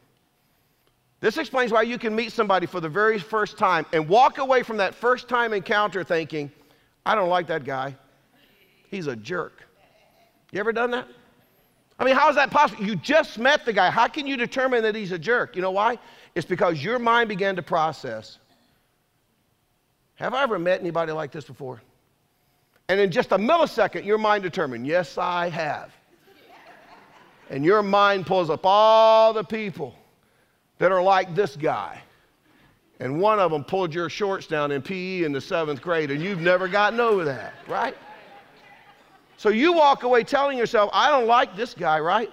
This 1.26 1.38
explains 1.38 1.72
why 1.72 1.82
you 1.82 1.98
can 1.98 2.14
meet 2.14 2.30
somebody 2.30 2.66
for 2.66 2.78
the 2.78 2.88
very 2.88 3.18
first 3.18 3.58
time 3.58 3.84
and 3.92 4.08
walk 4.08 4.38
away 4.38 4.62
from 4.62 4.76
that 4.76 4.94
first 4.94 5.28
time 5.28 5.52
encounter 5.52 6.04
thinking, 6.04 6.52
I 7.04 7.16
don't 7.16 7.28
like 7.28 7.48
that 7.48 7.64
guy. 7.64 7.96
He's 8.92 9.08
a 9.08 9.16
jerk. 9.16 9.64
You 10.52 10.60
ever 10.60 10.72
done 10.72 10.92
that? 10.92 11.08
I 11.98 12.04
mean, 12.04 12.14
how 12.14 12.28
is 12.28 12.36
that 12.36 12.52
possible? 12.52 12.84
You 12.84 12.94
just 12.94 13.40
met 13.40 13.64
the 13.64 13.72
guy. 13.72 13.90
How 13.90 14.06
can 14.06 14.28
you 14.28 14.36
determine 14.36 14.84
that 14.84 14.94
he's 14.94 15.10
a 15.10 15.18
jerk? 15.18 15.56
You 15.56 15.62
know 15.62 15.72
why? 15.72 15.98
It's 16.36 16.46
because 16.46 16.80
your 16.80 17.00
mind 17.00 17.28
began 17.28 17.56
to 17.56 17.62
process. 17.62 18.38
Have 20.14 20.32
I 20.32 20.44
ever 20.44 20.60
met 20.60 20.78
anybody 20.78 21.10
like 21.10 21.32
this 21.32 21.44
before? 21.44 21.82
And 22.88 23.00
in 23.00 23.10
just 23.10 23.32
a 23.32 23.36
millisecond, 23.36 24.04
your 24.04 24.18
mind 24.18 24.44
determined, 24.44 24.86
yes, 24.86 25.18
I 25.18 25.48
have. 25.48 25.92
And 27.50 27.64
your 27.64 27.82
mind 27.82 28.26
pulls 28.26 28.48
up 28.48 28.60
all 28.62 29.32
the 29.32 29.42
people 29.42 29.96
that 30.78 30.92
are 30.92 31.02
like 31.02 31.34
this 31.34 31.56
guy. 31.56 32.00
And 32.98 33.20
one 33.20 33.38
of 33.38 33.50
them 33.50 33.64
pulled 33.64 33.94
your 33.94 34.08
shorts 34.08 34.46
down 34.46 34.72
in 34.72 34.80
PE 34.80 35.24
in 35.24 35.32
the 35.32 35.40
seventh 35.40 35.82
grade, 35.82 36.10
and 36.10 36.22
you've 36.22 36.40
never 36.40 36.66
gotten 36.66 36.98
over 36.98 37.24
that, 37.24 37.54
right? 37.68 37.96
So 39.36 39.50
you 39.50 39.74
walk 39.74 40.02
away 40.02 40.24
telling 40.24 40.56
yourself, 40.56 40.90
I 40.92 41.10
don't 41.10 41.26
like 41.26 41.56
this 41.56 41.74
guy, 41.74 42.00
right? 42.00 42.30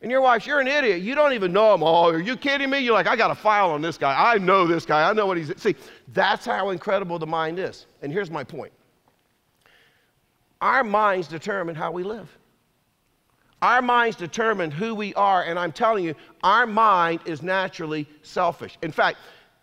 And 0.00 0.10
your 0.10 0.20
wife, 0.20 0.46
you're 0.46 0.60
an 0.60 0.66
idiot. 0.66 1.02
You 1.02 1.14
don't 1.14 1.32
even 1.32 1.52
know 1.52 1.74
him. 1.74 1.82
Oh, 1.82 2.10
are 2.10 2.20
you 2.20 2.36
kidding 2.36 2.70
me? 2.70 2.80
You're 2.80 2.94
like, 2.94 3.06
I 3.06 3.14
got 3.14 3.30
a 3.30 3.34
file 3.34 3.70
on 3.70 3.82
this 3.82 3.96
guy. 3.96 4.32
I 4.32 4.38
know 4.38 4.66
this 4.66 4.84
guy. 4.84 5.08
I 5.08 5.12
know 5.12 5.26
what 5.26 5.36
he's. 5.36 5.52
See, 5.60 5.76
that's 6.08 6.44
how 6.44 6.70
incredible 6.70 7.18
the 7.18 7.26
mind 7.26 7.58
is. 7.58 7.86
And 8.00 8.12
here's 8.12 8.30
my 8.30 8.42
point 8.42 8.72
our 10.60 10.84
minds 10.84 11.28
determine 11.28 11.74
how 11.74 11.90
we 11.92 12.02
live. 12.02 12.28
Our 13.62 13.80
minds 13.80 14.16
determine 14.16 14.72
who 14.72 14.92
we 14.92 15.14
are, 15.14 15.44
and 15.44 15.56
I'm 15.56 15.70
telling 15.70 16.04
you, 16.04 16.16
our 16.42 16.66
mind 16.66 17.20
is 17.24 17.42
naturally 17.42 18.08
selfish. 18.22 18.76
In 18.82 18.90
fact, 18.90 19.18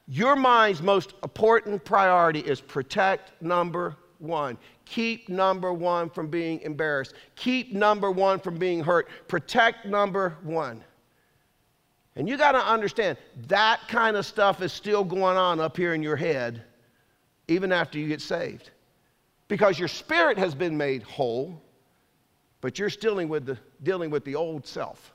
your 0.08 0.38
mind's 0.38 0.82
most 0.82 1.14
important 1.22 1.84
priority 1.84 2.40
is 2.40 2.62
protect 2.62 3.40
number 3.42 3.98
one. 4.20 4.58
Keep 4.86 5.28
number 5.28 5.74
one 5.74 6.10
from 6.10 6.30
being 6.30 6.62
embarrassed. 6.62 7.14
Keep 7.36 7.74
number 7.74 8.10
one 8.10 8.40
from 8.40 8.58
being 8.58 8.82
hurt. 8.82 9.10
Protect 9.28 9.86
number 9.86 10.38
one. 10.44 10.82
And 12.16 12.28
you 12.28 12.38
got 12.38 12.54
to 12.54 12.66
understand 12.66 13.18
that 13.48 13.82
kind 13.88 14.16
of 14.16 14.26
stuff 14.26 14.62
is 14.62 14.74
still 14.74 15.04
going 15.04 15.38
on 15.38 15.60
up 15.60 15.76
here 15.78 15.94
in 15.94 16.02
your 16.02 16.16
head 16.16 16.64
even 17.50 17.72
after 17.72 18.00
you 18.00 18.08
get 18.08 18.22
saved. 18.22 18.72
Because 19.48 19.78
your 19.78 19.88
spirit 19.88 20.38
has 20.38 20.56
been 20.56 20.78
made 20.78 21.04
whole, 21.04 21.62
but 22.62 22.78
you're 22.78 22.90
still 22.90 23.12
dealing 23.12 23.30
with 23.30 23.46
the, 23.46 23.58
dealing 23.84 24.10
with 24.10 24.26
the 24.26 24.36
old 24.36 24.68
self. 24.68 25.14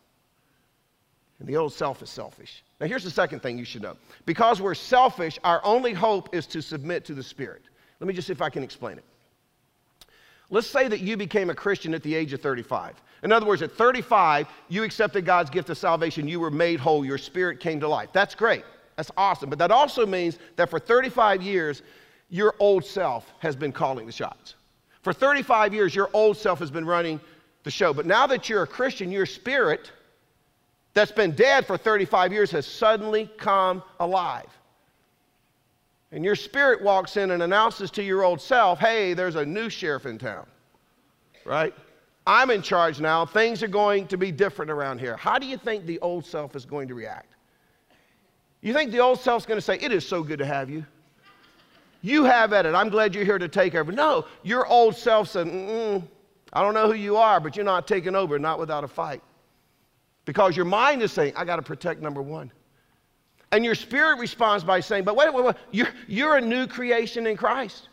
And 1.38 1.48
the 1.48 1.56
old 1.56 1.72
self 1.72 2.02
is 2.02 2.10
selfish. 2.10 2.62
Now, 2.80 2.86
here's 2.86 3.04
the 3.04 3.10
second 3.10 3.40
thing 3.40 3.58
you 3.58 3.64
should 3.64 3.82
know. 3.82 3.96
Because 4.24 4.60
we're 4.60 4.74
selfish, 4.74 5.38
our 5.44 5.60
only 5.64 5.92
hope 5.92 6.34
is 6.34 6.46
to 6.48 6.62
submit 6.62 7.04
to 7.06 7.14
the 7.14 7.22
Spirit. 7.22 7.62
Let 8.00 8.08
me 8.08 8.14
just 8.14 8.26
see 8.26 8.32
if 8.32 8.42
I 8.42 8.50
can 8.50 8.62
explain 8.62 8.98
it. 8.98 9.04
Let's 10.50 10.66
say 10.66 10.88
that 10.88 11.00
you 11.00 11.16
became 11.16 11.50
a 11.50 11.54
Christian 11.54 11.94
at 11.94 12.02
the 12.02 12.14
age 12.14 12.32
of 12.32 12.40
35. 12.40 12.94
In 13.22 13.32
other 13.32 13.46
words, 13.46 13.62
at 13.62 13.72
35, 13.72 14.46
you 14.68 14.84
accepted 14.84 15.24
God's 15.24 15.50
gift 15.50 15.70
of 15.70 15.78
salvation. 15.78 16.28
You 16.28 16.38
were 16.40 16.50
made 16.50 16.78
whole. 16.78 17.04
Your 17.04 17.18
spirit 17.18 17.60
came 17.60 17.80
to 17.80 17.88
life. 17.88 18.10
That's 18.12 18.34
great. 18.34 18.64
That's 18.96 19.10
awesome. 19.16 19.50
But 19.50 19.58
that 19.58 19.70
also 19.70 20.06
means 20.06 20.38
that 20.56 20.70
for 20.70 20.78
35 20.78 21.42
years, 21.42 21.82
your 22.28 22.54
old 22.58 22.84
self 22.84 23.32
has 23.38 23.56
been 23.56 23.72
calling 23.72 24.06
the 24.06 24.12
shots. 24.12 24.54
For 25.02 25.12
35 25.12 25.74
years, 25.74 25.94
your 25.94 26.10
old 26.12 26.36
self 26.36 26.58
has 26.60 26.70
been 26.70 26.84
running 26.84 27.20
the 27.64 27.70
show. 27.70 27.92
But 27.92 28.06
now 28.06 28.26
that 28.28 28.48
you're 28.48 28.62
a 28.62 28.66
Christian, 28.66 29.10
your 29.10 29.26
spirit 29.26 29.90
that's 30.92 31.10
been 31.10 31.32
dead 31.32 31.66
for 31.66 31.76
35 31.76 32.32
years 32.32 32.50
has 32.52 32.66
suddenly 32.66 33.28
come 33.36 33.82
alive. 33.98 34.46
And 36.12 36.24
your 36.24 36.36
spirit 36.36 36.80
walks 36.80 37.16
in 37.16 37.32
and 37.32 37.42
announces 37.42 37.90
to 37.92 38.02
your 38.02 38.22
old 38.22 38.40
self, 38.40 38.78
hey, 38.78 39.14
there's 39.14 39.34
a 39.34 39.44
new 39.44 39.68
sheriff 39.68 40.06
in 40.06 40.16
town, 40.16 40.46
right? 41.44 41.74
I'm 42.26 42.50
in 42.50 42.62
charge 42.62 43.00
now. 43.00 43.26
Things 43.26 43.62
are 43.62 43.68
going 43.68 44.06
to 44.06 44.16
be 44.16 44.30
different 44.30 44.70
around 44.70 45.00
here. 45.00 45.16
How 45.16 45.38
do 45.38 45.46
you 45.46 45.58
think 45.58 45.84
the 45.84 45.98
old 45.98 46.24
self 46.24 46.54
is 46.54 46.64
going 46.64 46.86
to 46.88 46.94
react? 46.94 47.34
You 48.60 48.72
think 48.72 48.92
the 48.92 49.00
old 49.00 49.20
self's 49.20 49.44
going 49.44 49.58
to 49.58 49.62
say, 49.62 49.78
It 49.80 49.92
is 49.92 50.06
so 50.06 50.22
good 50.22 50.38
to 50.38 50.46
have 50.46 50.70
you? 50.70 50.86
You 52.00 52.24
have 52.24 52.52
at 52.52 52.64
it. 52.64 52.74
I'm 52.74 52.90
glad 52.90 53.14
you're 53.14 53.24
here 53.24 53.38
to 53.38 53.48
take 53.48 53.74
over. 53.74 53.90
No, 53.90 54.26
your 54.42 54.66
old 54.66 54.94
self 54.94 55.28
said, 55.28 55.48
I 56.54 56.62
don't 56.62 56.74
know 56.74 56.86
who 56.86 56.94
you 56.94 57.16
are, 57.16 57.40
but 57.40 57.56
you're 57.56 57.64
not 57.64 57.88
taking 57.88 58.14
over, 58.14 58.38
not 58.38 58.58
without 58.58 58.84
a 58.84 58.88
fight. 58.88 59.22
Because 60.24 60.56
your 60.56 60.64
mind 60.64 61.02
is 61.02 61.12
saying, 61.12 61.34
I 61.36 61.44
got 61.44 61.56
to 61.56 61.62
protect 61.62 62.00
number 62.00 62.22
one. 62.22 62.50
And 63.52 63.64
your 63.64 63.74
spirit 63.74 64.18
responds 64.18 64.64
by 64.64 64.80
saying, 64.80 65.04
But 65.04 65.16
wait, 65.16 65.32
wait, 65.32 65.44
wait, 65.44 65.56
you're, 65.70 65.88
you're 66.06 66.36
a 66.36 66.40
new 66.40 66.66
creation 66.66 67.26
in 67.26 67.36
Christ. 67.36 67.88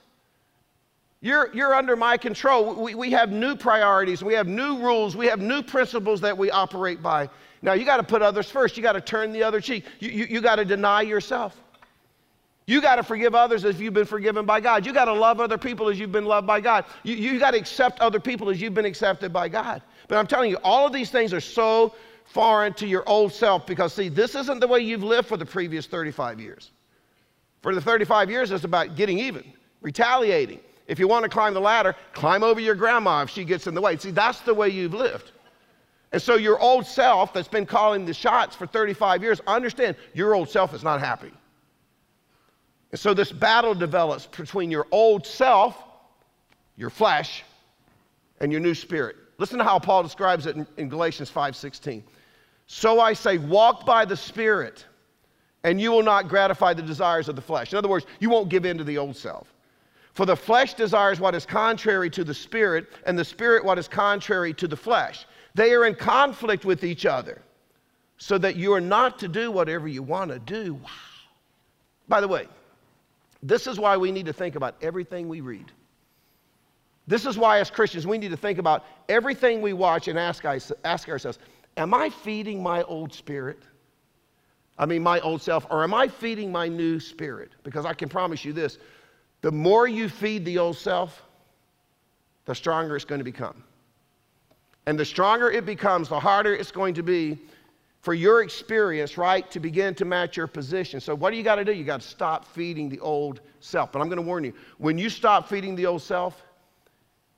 You're, 1.21 1.54
you're 1.54 1.76
under 1.76 1.95
my 1.95 2.17
control. 2.17 2.82
We, 2.82 2.95
we 2.95 3.12
have 3.12 3.32
new 3.32 3.56
priorities, 3.56 4.24
we 4.24 4.34
have 4.34 4.47
new 4.47 4.80
rules, 4.80 5.15
we 5.15 5.28
have 5.28 5.39
new 5.39 5.62
principles 5.62 6.19
that 6.21 6.36
we 6.36 6.50
operate 6.50 7.04
by. 7.04 7.30
Now, 7.62 7.74
you 7.74 7.86
got 7.86 7.97
to 7.97 8.04
put 8.04 8.24
others 8.24 8.50
first. 8.50 8.76
You 8.76 8.82
got 8.82 8.93
to 8.93 9.02
turn 9.02 9.32
the 9.32 9.43
other 9.43 9.62
cheek. 9.62 9.86
You, 10.00 10.10
you, 10.10 10.26
you 10.26 10.41
got 10.41 10.56
to 10.56 10.65
deny 10.65 11.04
yourself. 11.04 11.56
You 12.67 12.82
got 12.82 12.95
to 12.95 13.04
forgive 13.04 13.34
others 13.36 13.65
as 13.65 13.80
you've 13.80 13.93
been 13.93 14.06
forgiven 14.06 14.45
by 14.45 14.60
God. 14.60 14.86
You 14.86 14.93
got 14.93 15.06
to 15.06 15.13
love 15.13 15.39
other 15.39 15.58
people 15.58 15.89
as 15.89 16.00
you've 16.00 16.12
been 16.12 16.26
loved 16.26 16.47
by 16.47 16.62
God. 16.62 16.86
You, 17.04 17.15
you 17.15 17.39
got 17.39 17.52
to 17.52 17.58
accept 17.58 18.00
other 18.00 18.19
people 18.19 18.50
as 18.50 18.62
you've 18.62 18.74
been 18.74 18.86
accepted 18.86 19.34
by 19.34 19.50
God. 19.50 19.82
But 20.08 20.17
I'm 20.17 20.28
telling 20.28 20.52
you, 20.52 20.58
all 20.63 20.86
of 20.86 20.93
these 20.93 21.10
things 21.10 21.34
are 21.34 21.41
so 21.41 21.95
foreign 22.26 22.74
to 22.76 22.88
your 22.88 23.04
old 23.08 23.34
self 23.34 23.65
because, 23.65 23.93
see, 23.93 24.10
this 24.10 24.36
isn't 24.36 24.60
the 24.60 24.67
way 24.67 24.80
you've 24.80 25.04
lived 25.04 25.28
for 25.28 25.38
the 25.38 25.45
previous 25.45 25.88
35 25.88 26.39
years. 26.39 26.71
For 27.62 27.76
the 27.76 27.82
35 27.82 28.30
years, 28.30 28.52
it's 28.52 28.63
about 28.63 28.95
getting 28.95 29.19
even, 29.19 29.43
retaliating. 29.82 30.60
If 30.88 31.00
you 31.00 31.08
want 31.08 31.24
to 31.24 31.30
climb 31.30 31.54
the 31.54 31.62
ladder, 31.62 31.95
climb 32.13 32.43
over 32.43 32.60
your 32.60 32.76
grandma 32.76 33.24
if 33.24 33.30
she 33.30 33.43
gets 33.43 33.67
in 33.67 33.74
the 33.74 33.82
way. 33.82 33.97
See, 33.97 34.12
that's 34.12 34.41
the 34.41 34.54
way 34.54 34.69
you've 34.69 34.93
lived. 34.93 35.32
And 36.12 36.21
so 36.21 36.36
your 36.36 36.60
old 36.60 36.86
self 36.86 37.34
that's 37.34 37.47
been 37.47 37.65
calling 37.65 38.06
the 38.06 38.13
shots 38.13 38.56
for 38.56 38.67
35 38.67 39.24
years, 39.24 39.41
understand 39.47 39.95
your 40.13 40.36
old 40.36 40.50
self 40.50 40.74
is 40.74 40.84
not 40.84 41.00
happy. 41.00 41.32
And 42.91 42.99
so 42.99 43.13
this 43.13 43.32
battle 43.32 43.73
develops 43.73 44.27
between 44.27 44.69
your 44.69 44.86
old 44.91 45.25
self, 45.25 45.82
your 46.75 46.89
flesh, 46.89 47.43
and 48.39 48.51
your 48.51 48.62
new 48.62 48.75
spirit. 48.75 49.15
Listen 49.38 49.58
to 49.58 49.63
how 49.63 49.80
Paul 49.80 50.04
describes 50.04 50.45
it 50.45 50.56
in, 50.56 50.67
in 50.77 50.89
Galatians 50.89 51.32
5:16. 51.32 52.04
So 52.67 52.99
I 52.99 53.13
say, 53.13 53.38
walk 53.38 53.86
by 53.86 54.06
the 54.06 54.15
Spirit, 54.15 54.86
and 55.63 55.80
you 55.80 55.91
will 55.91 56.04
not 56.04 56.30
gratify 56.30 56.73
the 56.73 56.82
desires 56.82 57.27
of 57.27 57.36
the 57.36 57.41
flesh. 57.41 57.73
In 57.73 57.77
other 57.77 57.89
words, 57.89 58.06
you 58.19 58.30
won't 58.30 58.49
give 58.49 58.65
in 58.65 58.77
to 58.77 58.84
the 58.84 58.97
old 58.97 59.15
self. 59.15 59.54
For 60.13 60.25
the 60.25 60.36
flesh 60.36 60.73
desires 60.73 61.19
what 61.19 61.36
is 61.36 61.45
contrary 61.45 62.10
to 62.12 62.23
the 62.23 62.34
spirit, 62.34 62.88
and 63.06 63.17
the 63.17 63.25
spirit 63.25 63.63
what 63.63 63.77
is 63.77 63.88
contrary 63.88 64.54
to 64.56 64.67
the 64.67 64.75
flesh. 64.75 65.25
They 65.54 65.73
are 65.73 65.86
in 65.86 65.95
conflict 65.95 66.65
with 66.65 66.84
each 66.84 67.06
other, 67.06 67.41
so 68.17 68.38
that 68.38 68.56
you 68.56 68.73
are 68.73 68.82
not 68.82 69.19
to 69.19 69.27
do 69.27 69.51
whatever 69.51 69.88
you 69.88 70.04
want 70.04 70.32
to 70.32 70.39
do. 70.39 70.75
Wow. 70.75 70.89
By 72.08 72.21
the 72.21 72.27
way, 72.27 72.47
this 73.43 73.67
is 73.67 73.80
why 73.80 73.97
we 73.97 74.12
need 74.12 74.25
to 74.27 74.34
think 74.34 74.56
about 74.56 74.75
everything 74.82 75.27
we 75.27 75.41
read. 75.41 75.71
This 77.08 77.25
is 77.25 77.38
why, 77.38 77.60
as 77.60 77.69
Christians, 77.69 78.06
we 78.06 78.17
need 78.17 78.32
to 78.32 78.38
think 78.38 78.60
about 78.60 78.86
everything 79.10 79.62
we 79.62 79.73
watch 79.73 80.08
and 80.08 80.17
ask, 80.17 80.43
ask 80.84 81.10
ourselves 81.10 81.39
Am 81.77 81.93
I 81.93 82.10
feeding 82.10 82.62
my 82.62 82.84
old 82.84 83.13
spirit? 83.13 83.63
I 84.77 84.86
mean, 84.86 85.04
my 85.04 85.19
old 85.19 85.41
self, 85.41 85.65
or 85.69 85.84
am 85.84 85.93
I 85.93 86.08
feeding 86.08 86.51
my 86.51 86.67
new 86.67 86.99
spirit? 86.99 87.51
Because 87.63 87.86
I 87.86 87.93
can 87.93 88.10
promise 88.10 88.43
you 88.43 88.54
this 88.54 88.77
the 89.41 89.51
more 89.51 89.88
you 89.88 90.08
feed 90.08 90.45
the 90.45 90.58
old 90.60 90.77
self, 90.77 91.23
the 92.45 92.54
stronger 92.56 92.95
it's 92.95 93.06
going 93.06 93.19
to 93.19 93.25
become. 93.25 93.63
And 94.86 94.99
the 94.99 95.06
stronger 95.06 95.49
it 95.49 95.65
becomes, 95.65 96.10
the 96.10 96.19
harder 96.19 96.54
it's 96.54 96.71
going 96.71 96.95
to 96.95 97.04
be 97.04 97.39
for 98.02 98.16
your 98.16 98.42
experience, 98.42 99.18
right, 99.18 99.50
to 99.52 99.60
begin 99.60 99.94
to 99.96 100.06
match 100.06 100.36
your 100.36 100.48
position. 100.48 101.00
So, 101.00 101.16
what 101.16 101.32
do 101.32 101.38
you 101.38 101.44
got 101.44 101.56
to 101.56 101.66
do? 101.66 101.72
You 101.72 101.84
got 101.84 102.02
to 102.02 102.08
stop 102.08 102.46
feeding 102.46 102.90
the 102.90 103.00
old 103.00 103.42
self. 103.60 103.92
But 103.92 104.02
I'm 104.02 104.08
going 104.08 104.18
to 104.18 104.24
warn 104.24 104.44
you 104.44 104.54
when 104.78 104.98
you 104.98 105.10
stop 105.10 105.48
feeding 105.48 105.76
the 105.76 105.86
old 105.86 106.02
self, 106.02 106.44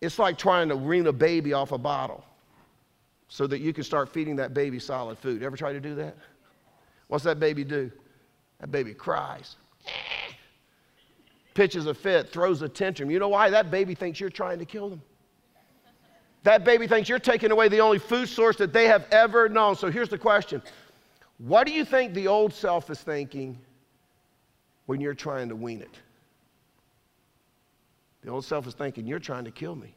it's 0.01 0.19
like 0.19 0.37
trying 0.37 0.69
to 0.69 0.75
wean 0.75 1.05
a 1.07 1.13
baby 1.13 1.53
off 1.53 1.71
a 1.71 1.77
bottle 1.77 2.23
so 3.27 3.45
that 3.47 3.59
you 3.59 3.73
can 3.73 3.83
start 3.83 4.09
feeding 4.09 4.37
that 4.37 4.53
baby 4.53 4.79
solid 4.79 5.17
food. 5.17 5.43
Ever 5.43 5.57
try 5.57 5.73
to 5.73 5.81
do 5.81 5.95
that? 5.95 6.15
What's 7.07 7.25
that 7.25 7.39
baby 7.39 7.63
do? 7.63 7.91
That 8.59 8.71
baby 8.71 8.93
cries, 8.93 9.57
pitches 11.53 11.87
a 11.87 11.93
fit, 11.93 12.31
throws 12.31 12.61
a 12.61 12.69
tantrum. 12.69 13.11
You 13.11 13.19
know 13.19 13.27
why? 13.27 13.49
That 13.49 13.69
baby 13.69 13.95
thinks 13.95 14.19
you're 14.19 14.29
trying 14.29 14.59
to 14.59 14.65
kill 14.65 14.89
them. 14.89 15.01
That 16.43 16.65
baby 16.65 16.87
thinks 16.87 17.07
you're 17.07 17.19
taking 17.19 17.51
away 17.51 17.69
the 17.69 17.79
only 17.79 17.99
food 17.99 18.27
source 18.27 18.57
that 18.57 18.73
they 18.73 18.87
have 18.87 19.07
ever 19.11 19.47
known. 19.49 19.75
So 19.75 19.89
here's 19.89 20.09
the 20.09 20.17
question 20.17 20.61
What 21.37 21.65
do 21.65 21.73
you 21.73 21.85
think 21.85 22.13
the 22.13 22.27
old 22.27 22.53
self 22.53 22.89
is 22.89 22.99
thinking 22.99 23.57
when 24.85 25.01
you're 25.01 25.13
trying 25.13 25.49
to 25.49 25.55
wean 25.55 25.81
it? 25.81 25.99
The 28.23 28.29
old 28.29 28.45
self 28.45 28.67
is 28.67 28.73
thinking, 28.73 29.07
You're 29.07 29.19
trying 29.19 29.45
to 29.45 29.51
kill 29.51 29.75
me. 29.75 29.95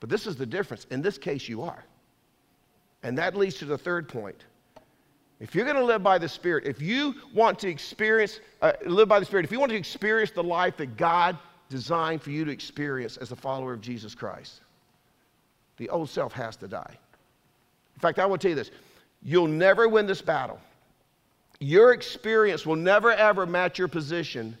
But 0.00 0.10
this 0.10 0.26
is 0.26 0.36
the 0.36 0.46
difference. 0.46 0.86
In 0.90 1.02
this 1.02 1.18
case, 1.18 1.48
you 1.48 1.62
are. 1.62 1.84
And 3.02 3.18
that 3.18 3.36
leads 3.36 3.56
to 3.56 3.64
the 3.64 3.78
third 3.78 4.08
point. 4.08 4.44
If 5.38 5.54
you're 5.54 5.64
going 5.64 5.76
to 5.76 5.84
live 5.84 6.02
by 6.02 6.18
the 6.18 6.28
Spirit, 6.28 6.66
if 6.66 6.80
you 6.80 7.14
want 7.34 7.58
to 7.60 7.68
experience, 7.68 8.40
uh, 8.62 8.72
live 8.86 9.08
by 9.08 9.20
the 9.20 9.26
Spirit, 9.26 9.44
if 9.44 9.52
you 9.52 9.60
want 9.60 9.70
to 9.70 9.76
experience 9.76 10.30
the 10.30 10.42
life 10.42 10.76
that 10.78 10.96
God 10.96 11.36
designed 11.68 12.22
for 12.22 12.30
you 12.30 12.44
to 12.44 12.50
experience 12.50 13.16
as 13.16 13.32
a 13.32 13.36
follower 13.36 13.72
of 13.72 13.80
Jesus 13.80 14.14
Christ, 14.14 14.60
the 15.76 15.88
old 15.88 16.08
self 16.08 16.32
has 16.32 16.56
to 16.56 16.68
die. 16.68 16.98
In 17.94 18.00
fact, 18.00 18.18
I 18.18 18.26
will 18.26 18.38
tell 18.38 18.50
you 18.50 18.54
this 18.54 18.70
you'll 19.22 19.46
never 19.46 19.88
win 19.88 20.06
this 20.06 20.22
battle. 20.22 20.60
Your 21.58 21.92
experience 21.92 22.66
will 22.66 22.76
never 22.76 23.12
ever 23.12 23.46
match 23.46 23.78
your 23.78 23.88
position 23.88 24.56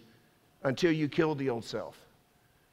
until 0.62 0.90
you 0.90 1.08
kill 1.08 1.34
the 1.34 1.50
old 1.50 1.64
self 1.64 1.96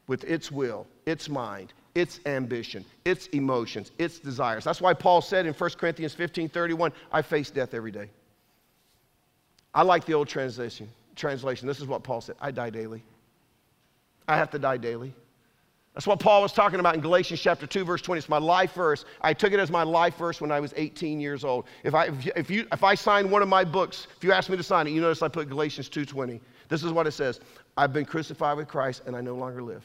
with 0.08 0.24
its 0.24 0.52
will, 0.52 0.88
its 1.06 1.30
mind, 1.30 1.74
its 1.96 2.20
ambition, 2.26 2.86
its 3.06 3.28
emotions, 3.28 3.92
its 4.00 4.20
desires. 4.20 4.64
That's 4.64 4.82
why 4.82 4.94
Paul 4.94 5.22
said 5.22 5.46
in 5.46 5.54
1 5.54 5.70
Corinthians 5.72 6.14
15 6.14 6.50
31, 6.50 6.92
I 7.12 7.22
face 7.22 7.52
death 7.52 7.74
every 7.74 7.92
day. 7.92 8.10
I 9.74 9.84
like 9.84 10.06
the 10.06 10.14
old 10.14 10.28
translation. 10.28 10.90
Translation. 11.16 11.68
This 11.68 11.80
is 11.80 11.86
what 11.86 12.04
Paul 12.04 12.22
said 12.22 12.36
I 12.42 12.52
die 12.52 12.70
daily. 12.70 13.04
I 14.28 14.38
have 14.38 14.52
to 14.52 14.60
die 14.60 14.78
daily. 14.78 15.14
That's 15.94 16.08
what 16.08 16.20
Paul 16.20 16.42
was 16.42 16.54
talking 16.54 16.80
about 16.80 16.96
in 16.96 17.02
Galatians 17.02 17.40
chapter 17.40 17.68
2, 17.68 17.86
verse 17.86 18.02
20. 18.02 18.18
It's 18.18 18.30
my 18.30 18.40
life 18.40 18.74
verse. 18.74 19.06
I 19.22 19.34
took 19.34 19.54
it 19.54 19.60
as 19.60 19.70
my 19.70 19.84
life 19.84 20.18
verse 20.18 20.42
when 20.42 20.52
I 20.52 20.60
was 20.60 20.74
18 20.76 21.20
years 21.20 21.44
old. 21.44 21.66
If 21.84 21.94
I, 21.94 22.10
if 22.36 22.50
you, 22.50 22.66
if 22.72 22.84
I 22.84 22.96
sign 22.96 23.30
one 23.30 23.44
of 23.44 23.48
my 23.48 23.64
books, 23.64 24.08
if 24.18 24.24
you 24.24 24.32
ask 24.32 24.50
me 24.50 24.58
to 24.58 24.64
sign 24.64 24.88
it, 24.88 24.92
you 24.92 25.02
notice 25.02 25.22
I 25.22 25.28
put 25.28 25.50
Galatians 25.50 25.90
2.20. 25.90 26.40
This 26.68 26.84
is 26.84 26.92
what 26.92 27.06
it 27.06 27.12
says. 27.12 27.40
I've 27.78 27.94
been 27.94 28.06
crucified 28.06 28.58
with 28.58 28.68
Christ 28.68 29.04
and 29.06 29.16
I 29.16 29.22
no 29.22 29.36
longer 29.36 29.62
live. 29.62 29.84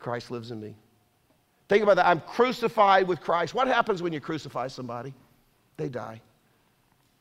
Christ 0.00 0.32
lives 0.32 0.50
in 0.50 0.60
me. 0.60 0.74
Think 1.68 1.84
about 1.84 1.96
that. 1.96 2.06
I'm 2.06 2.20
crucified 2.20 3.06
with 3.06 3.20
Christ. 3.20 3.54
What 3.54 3.68
happens 3.68 4.02
when 4.02 4.12
you 4.12 4.20
crucify 4.20 4.66
somebody? 4.66 5.14
They 5.76 5.88
die. 5.88 6.20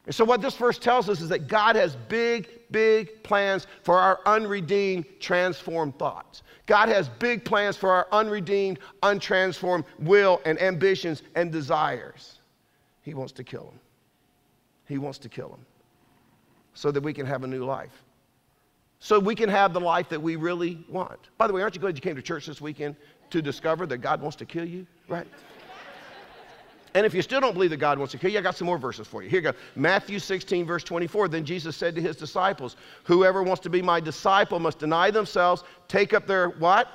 And 0.08 0.16
so, 0.16 0.24
what 0.24 0.42
this 0.42 0.56
verse 0.56 0.80
tells 0.80 1.10
us 1.10 1.20
is 1.20 1.28
that 1.30 1.48
God 1.50 1.76
has 1.76 1.98
big, 2.08 2.48
big 2.72 3.22
plans 3.24 3.68
for 3.84 4.00
our 4.00 4.22
unredeemed, 4.26 5.06
transformed 5.20 6.00
thoughts. 6.00 6.44
God 6.66 6.88
has 6.88 7.10
big 7.10 7.44
plans 7.44 7.76
for 7.76 7.92
our 7.92 8.08
unredeemed, 8.14 8.80
untransformed 9.04 9.84
will 10.00 10.42
and 10.46 10.60
ambitions 10.62 11.24
and 11.36 11.52
desires. 11.52 12.40
He 13.02 13.14
wants 13.14 13.34
to 13.34 13.44
kill 13.44 13.66
them. 13.66 13.80
He 14.88 14.98
wants 14.98 15.18
to 15.20 15.30
kill 15.30 15.50
them 15.50 15.66
so 16.74 16.90
that 16.92 17.04
we 17.04 17.14
can 17.14 17.26
have 17.26 17.44
a 17.44 17.48
new 17.48 17.66
life. 17.66 18.04
So 19.00 19.20
we 19.20 19.36
can 19.36 19.50
have 19.50 19.74
the 19.74 19.82
life 19.82 20.08
that 20.10 20.22
we 20.22 20.38
really 20.38 20.86
want. 20.90 21.20
By 21.38 21.48
the 21.48 21.54
way, 21.54 21.62
aren't 21.62 21.76
you 21.76 21.82
glad 21.82 21.96
you 21.96 22.02
came 22.02 22.16
to 22.16 22.22
church 22.22 22.46
this 22.46 22.62
weekend 22.62 22.96
to 23.30 23.42
discover 23.42 23.86
that 23.88 23.98
God 23.98 24.22
wants 24.22 24.38
to 24.38 24.46
kill 24.46 24.66
you? 24.66 24.88
Right? 25.10 25.28
And 26.98 27.06
if 27.06 27.14
you 27.14 27.22
still 27.22 27.40
don't 27.40 27.54
believe 27.54 27.70
that 27.70 27.78
God 27.78 28.00
wants 28.00 28.12
to 28.14 28.18
kill 28.18 28.32
you, 28.32 28.40
I 28.40 28.42
got 28.42 28.56
some 28.56 28.66
more 28.66 28.80
verses 28.80 29.06
for 29.06 29.22
you. 29.22 29.30
Here 29.30 29.38
you 29.38 29.52
go. 29.52 29.54
Matthew 29.76 30.18
16, 30.18 30.66
verse 30.66 30.84
24. 30.84 31.28
Then 31.28 31.46
Jesus 31.46 31.78
said 31.78 31.94
to 31.94 32.02
his 32.02 32.16
disciples, 32.16 32.76
Whoever 33.04 33.44
wants 33.44 33.62
to 33.62 33.70
be 33.70 33.84
my 33.84 34.00
disciple 34.00 34.60
must 34.60 34.80
deny 34.80 35.12
themselves, 35.12 35.64
take 35.88 36.16
up 36.16 36.26
their 36.26 36.50
what? 36.50 36.88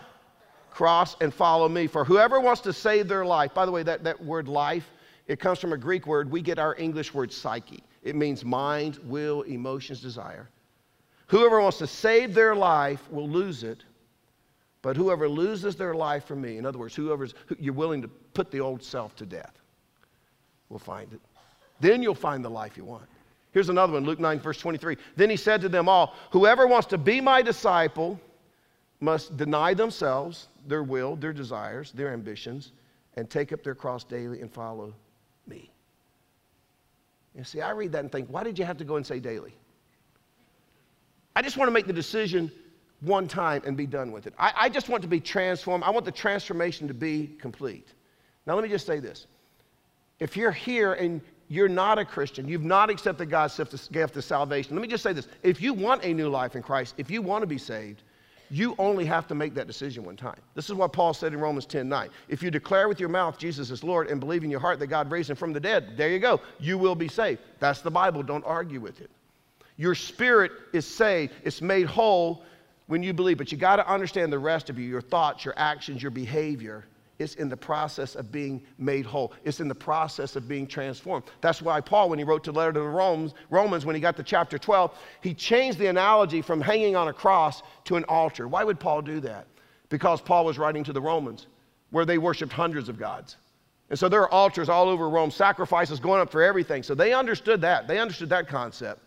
Cross 0.73 1.19
and 1.21 1.33
follow 1.33 1.69
me. 1.69 1.87
For 1.87 2.05
whoever 2.05 2.41
wants 2.41 2.63
to 2.63 2.73
save 2.73 3.07
their 3.07 3.25
life, 3.25 3.55
by 3.55 3.65
the 3.65 3.71
way, 3.71 3.85
that, 3.85 4.03
that 4.03 4.21
word 4.21 4.49
life, 4.49 4.91
it 5.29 5.39
comes 5.39 5.61
from 5.61 5.73
a 5.73 5.79
Greek 5.79 6.09
word. 6.09 6.29
We 6.29 6.43
get 6.43 6.59
our 6.59 6.75
English 6.81 7.15
word 7.15 7.33
psyche. 7.33 7.85
It 8.03 8.17
means 8.17 8.45
mind, 8.45 8.99
will, 9.05 9.43
emotions, 9.43 10.01
desire. 10.01 10.49
Whoever 11.29 11.61
wants 11.61 11.79
to 11.79 11.87
save 11.87 12.35
their 12.35 12.57
life 12.57 13.09
will 13.09 13.29
lose 13.29 13.63
it, 13.63 13.85
but 14.83 14.97
whoever 14.97 15.29
loses 15.29 15.77
their 15.77 15.95
life 15.95 16.25
for 16.25 16.35
me, 16.35 16.59
in 16.59 16.67
other 16.67 16.79
words, 16.79 16.97
whoever's 16.97 17.35
you're 17.61 17.73
willing 17.73 18.03
to 18.03 18.09
put 18.09 18.51
the 18.51 18.59
old 18.59 18.83
self 18.83 19.15
to 19.15 19.27
death 19.27 19.62
will 20.73 20.79
find 20.79 21.13
it. 21.13 21.21
Then 21.81 22.03
you'll 22.03 22.15
find 22.15 22.45
the 22.45 22.51
life 22.51 22.77
you 22.77 22.85
want. 22.85 23.05
Here's 23.53 23.69
another 23.69 23.93
one, 23.93 24.05
Luke 24.05 24.19
9, 24.19 24.41
verse 24.41 24.59
23. 24.59 24.97
Then 25.15 25.29
he 25.29 25.37
said 25.37 25.61
to 25.61 25.69
them 25.69 25.89
all, 25.89 26.15
Whoever 26.31 26.67
wants 26.67 26.87
to 26.89 26.99
be 26.99 27.21
my 27.21 27.43
disciple 27.43 28.19
must 29.01 29.37
deny 29.37 29.75
themselves, 29.75 30.49
their 30.67 30.83
will, 30.83 31.17
their 31.17 31.33
desires, 31.33 31.93
their 31.93 32.13
ambitions, 32.13 32.73
and 33.17 33.29
take 33.29 33.53
up 33.53 33.63
their 33.63 33.75
cross 33.75 34.05
daily 34.05 34.41
and 34.41 34.51
follow 34.51 34.95
me. 35.47 35.71
You 37.37 37.45
see, 37.45 37.61
I 37.61 37.71
read 37.71 37.93
that 37.93 38.01
and 38.01 38.11
think, 38.11 38.29
why 38.29 38.43
did 38.43 38.59
you 38.59 38.65
have 38.65 38.79
to 38.79 38.85
go 38.85 38.97
and 38.97 39.07
say 39.07 39.21
daily? 39.21 39.55
I 41.37 41.43
just 41.43 41.57
want 41.57 41.69
to 41.69 41.73
make 41.73 41.87
the 41.87 41.93
decision 41.93 42.51
one 43.01 43.27
time 43.27 43.63
and 43.67 43.77
be 43.77 43.87
done 43.87 44.13
with 44.13 44.27
it. 44.27 44.35
I, 44.39 44.53
I 44.57 44.69
just 44.69 44.89
want 44.89 45.03
to 45.03 45.09
be 45.09 45.21
transformed. 45.21 45.85
I 45.85 45.91
want 45.91 46.05
the 46.05 46.13
transformation 46.13 46.89
to 46.89 46.95
be 46.95 47.37
complete. 47.39 47.89
Now, 48.47 48.55
let 48.55 48.63
me 48.63 48.71
just 48.71 48.87
say 48.87 49.01
this 49.01 49.27
if 50.23 50.37
you're 50.37 50.53
here 50.53 50.93
and 50.93 51.21
you're 51.49 51.69
not 51.69 51.99
a 51.99 52.05
Christian, 52.05 52.47
you've 52.47 52.63
not 52.63 52.91
accepted 52.91 53.29
God's 53.29 53.59
gift 53.91 54.17
of 54.17 54.25
salvation, 54.25 54.77
let 54.77 54.81
me 54.81 54.87
just 54.87 55.03
say 55.03 55.13
this. 55.13 55.27
If 55.43 55.61
you 55.61 55.75
want 55.75 56.05
a 56.05 56.15
new 56.15 56.29
life 56.29 56.55
in 56.55 56.63
Christ, 56.63 56.95
if 56.97 57.11
you 57.11 57.21
want 57.21 57.43
to 57.43 57.47
be 57.47 57.59
saved, 57.59 58.03
you 58.49 58.77
only 58.79 59.05
have 59.05 59.27
to 59.29 59.35
make 59.35 59.53
that 59.55 59.67
decision 59.67 60.05
one 60.05 60.17
time. 60.17 60.39
This 60.55 60.69
is 60.69 60.75
what 60.75 60.93
Paul 60.93 61.13
said 61.13 61.33
in 61.33 61.41
Romans 61.41 61.67
10 61.67 61.89
9. 61.89 62.09
If 62.29 62.41
you 62.41 62.53
declare 62.53 62.87
with 62.87 63.01
your 63.01 63.09
mouth 63.09 63.37
Jesus 63.37 63.71
is 63.71 63.83
Lord 63.83 64.09
and 64.09 64.21
believe 64.21 64.45
in 64.45 64.51
your 64.51 64.61
heart 64.61 64.79
that 64.79 64.87
God 64.87 65.11
raised 65.11 65.29
him 65.29 65.37
from 65.37 65.53
the 65.53 65.61
dead, 65.61 65.95
there 65.97 66.09
you 66.09 66.21
go. 66.21 66.41
You 66.61 66.79
will 66.79 66.95
be 66.95 67.09
saved. 67.09 67.41
That's 67.59 67.81
the 67.81 67.91
Bible. 67.91 68.23
Don't 68.23 68.45
argue 68.45 68.79
with 68.79 69.01
it. 69.01 69.11
Your 69.77 69.97
spirit 69.97 70.53
is 70.73 70.87
saved, 70.87 71.33
it's 71.43 71.61
made 71.61 71.87
whole 71.87 72.45
when 72.87 73.03
you 73.03 73.13
believe. 73.13 73.39
But 73.39 73.51
you 73.51 73.59
got 73.59 73.77
to 73.77 73.91
understand 73.91 74.33
the 74.33 74.39
rest 74.39 74.71
of 74.71 74.79
you 74.79 74.87
your 74.87 75.01
thoughts, 75.01 75.45
your 75.45 75.55
actions, 75.57 76.01
your 76.01 76.13
behavior 76.13 76.85
it's 77.23 77.37
in 77.37 77.49
the 77.49 77.57
process 77.57 78.15
of 78.15 78.31
being 78.31 78.63
made 78.77 79.07
whole. 79.07 79.33
It's 79.45 79.61
in 79.61 79.69
the 79.69 79.75
process 79.75 80.37
of 80.37 80.47
being 80.47 80.67
transformed. 80.67 81.25
That's 81.41 81.63
why 81.63 81.81
Paul, 81.81 82.11
when 82.11 82.19
he 82.19 82.25
wrote 82.25 82.45
the 82.45 82.53
letter 82.53 82.73
to 82.73 82.81
the 82.81 82.87
Romans, 82.87 83.33
Romans, 83.49 83.87
when 83.87 83.95
he 83.95 84.01
got 84.01 84.17
to 84.17 84.23
chapter 84.23 84.59
12, 84.59 84.97
he 85.23 85.33
changed 85.33 85.79
the 85.79 85.87
analogy 85.87 86.43
from 86.43 86.61
hanging 86.61 86.97
on 86.97 87.09
a 87.09 87.13
cross 87.13 87.63
to 87.85 87.97
an 87.97 88.05
altar. 88.05 88.47
Why 88.47 88.65
would 88.65 88.79
Paul 88.79 89.01
do 89.01 89.21
that? 89.21 89.47
Because 89.89 90.21
Paul 90.21 90.45
was 90.45 90.59
writing 90.59 90.85
to 90.85 90.93
the 90.93 91.01
Romans, 91.01 91.47
where 91.91 92.05
they 92.05 92.19
worshiped 92.19 92.53
hundreds 92.53 92.89
of 92.89 92.99
gods. 92.99 93.37
And 93.89 93.99
so 93.99 94.09
there 94.09 94.23
are 94.23 94.31
altars 94.31 94.69
all 94.69 94.89
over 94.89 95.09
Rome, 95.09 95.31
sacrifices 95.31 96.01
going 96.01 96.21
up 96.21 96.31
for 96.31 96.43
everything. 96.43 96.83
So 96.83 96.95
they 96.95 97.13
understood 97.13 97.61
that. 97.61 97.87
They 97.87 97.99
understood 97.99 98.31
that 98.31 98.49
concept. 98.49 99.01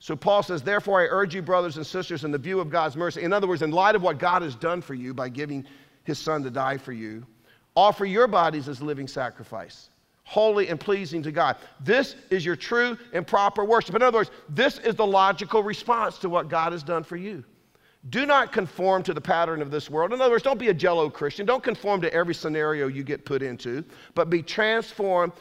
So 0.00 0.16
Paul 0.16 0.42
says, 0.42 0.60
Therefore, 0.60 1.00
I 1.00 1.06
urge 1.08 1.34
you, 1.34 1.40
brothers 1.40 1.76
and 1.76 1.86
sisters, 1.86 2.24
in 2.24 2.30
the 2.30 2.38
view 2.38 2.60
of 2.60 2.68
God's 2.68 2.96
mercy, 2.96 3.22
in 3.22 3.32
other 3.32 3.46
words, 3.46 3.62
in 3.62 3.70
light 3.70 3.94
of 3.94 4.02
what 4.02 4.18
God 4.18 4.42
has 4.42 4.54
done 4.54 4.82
for 4.82 4.92
you 4.92 5.14
by 5.14 5.28
giving 5.28 5.64
his 6.02 6.18
son 6.18 6.42
to 6.42 6.50
die 6.50 6.76
for 6.76 6.92
you, 6.92 7.26
Offer 7.76 8.04
your 8.04 8.28
bodies 8.28 8.68
as 8.68 8.80
living 8.80 9.08
sacrifice, 9.08 9.88
holy 10.22 10.68
and 10.68 10.78
pleasing 10.78 11.22
to 11.24 11.32
God. 11.32 11.56
This 11.80 12.14
is 12.30 12.44
your 12.44 12.56
true 12.56 12.96
and 13.12 13.26
proper 13.26 13.64
worship. 13.64 13.96
In 13.96 14.02
other 14.02 14.18
words, 14.18 14.30
this 14.48 14.78
is 14.78 14.94
the 14.94 15.06
logical 15.06 15.62
response 15.62 16.18
to 16.18 16.28
what 16.28 16.48
God 16.48 16.72
has 16.72 16.82
done 16.82 17.02
for 17.02 17.16
you. 17.16 17.44
Do 18.10 18.26
not 18.26 18.52
conform 18.52 19.02
to 19.04 19.14
the 19.14 19.20
pattern 19.20 19.62
of 19.62 19.70
this 19.70 19.88
world. 19.90 20.12
In 20.12 20.20
other 20.20 20.30
words, 20.30 20.44
don't 20.44 20.58
be 20.58 20.68
a 20.68 20.74
jello 20.74 21.08
Christian. 21.08 21.46
Don't 21.46 21.64
conform 21.64 22.00
to 22.02 22.12
every 22.12 22.34
scenario 22.34 22.86
you 22.86 23.02
get 23.02 23.24
put 23.24 23.42
into, 23.42 23.82
but 24.14 24.28
be 24.28 24.42
transformed 24.42 25.32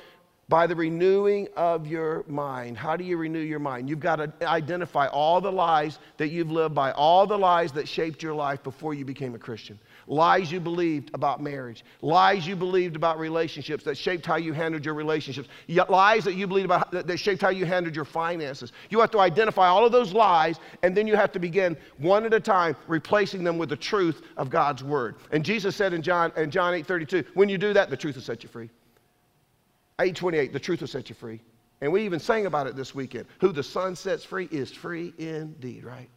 by 0.49 0.65
the 0.65 0.75
renewing 0.75 1.47
of 1.55 1.85
your 1.87 2.23
mind. 2.27 2.77
How 2.77 2.95
do 2.95 3.03
you 3.03 3.17
renew 3.17 3.39
your 3.39 3.59
mind? 3.59 3.89
You've 3.89 3.99
got 3.99 4.17
to 4.17 4.31
identify 4.47 5.07
all 5.07 5.39
the 5.41 5.51
lies 5.51 5.99
that 6.17 6.29
you've 6.29 6.51
lived 6.51 6.73
by, 6.73 6.91
all 6.93 7.27
the 7.27 7.37
lies 7.37 7.71
that 7.73 7.87
shaped 7.87 8.23
your 8.23 8.33
life 8.33 8.63
before 8.63 8.93
you 8.93 9.05
became 9.05 9.35
a 9.35 9.39
Christian 9.39 9.77
lies 10.07 10.51
you 10.51 10.59
believed 10.59 11.11
about 11.13 11.41
marriage, 11.41 11.83
lies 12.01 12.45
you 12.45 12.55
believed 12.55 12.95
about 12.95 13.19
relationships 13.19 13.83
that 13.83 13.97
shaped 13.97 14.25
how 14.25 14.35
you 14.35 14.53
handled 14.53 14.85
your 14.85 14.93
relationships, 14.93 15.49
lies 15.89 16.23
that 16.23 16.35
you 16.35 16.47
believed 16.47 16.65
about 16.65 16.91
that 16.91 17.17
shaped 17.17 17.41
how 17.41 17.49
you 17.49 17.65
handled 17.65 17.95
your 17.95 18.05
finances. 18.05 18.71
You 18.89 18.99
have 18.99 19.11
to 19.11 19.19
identify 19.19 19.67
all 19.67 19.85
of 19.85 19.91
those 19.91 20.13
lies, 20.13 20.59
and 20.81 20.95
then 20.95 21.07
you 21.07 21.15
have 21.15 21.31
to 21.33 21.39
begin 21.39 21.77
one 21.97 22.25
at 22.25 22.33
a 22.33 22.39
time 22.39 22.75
replacing 22.87 23.43
them 23.43 23.57
with 23.57 23.69
the 23.69 23.75
truth 23.75 24.21
of 24.37 24.49
God's 24.49 24.83
word. 24.83 25.15
And 25.31 25.43
Jesus 25.43 25.75
said 25.75 25.93
in 25.93 26.01
John 26.01 26.31
in 26.37 26.51
John 26.51 26.73
8 26.73 26.85
32, 26.85 27.23
when 27.33 27.49
you 27.49 27.57
do 27.57 27.73
that, 27.73 27.89
the 27.89 27.97
truth 27.97 28.15
will 28.15 28.21
set 28.23 28.43
you 28.43 28.49
free. 28.49 28.69
828, 29.99 30.53
the 30.53 30.59
truth 30.59 30.81
will 30.81 30.87
set 30.87 31.09
you 31.09 31.15
free. 31.15 31.41
And 31.81 31.91
we 31.91 32.05
even 32.05 32.19
sang 32.19 32.45
about 32.45 32.67
it 32.67 32.75
this 32.75 32.95
weekend. 32.95 33.25
Who 33.41 33.51
the 33.51 33.63
Son 33.63 33.95
sets 33.95 34.23
free 34.23 34.47
is 34.51 34.71
free 34.71 35.13
indeed, 35.17 35.83
right? 35.83 36.09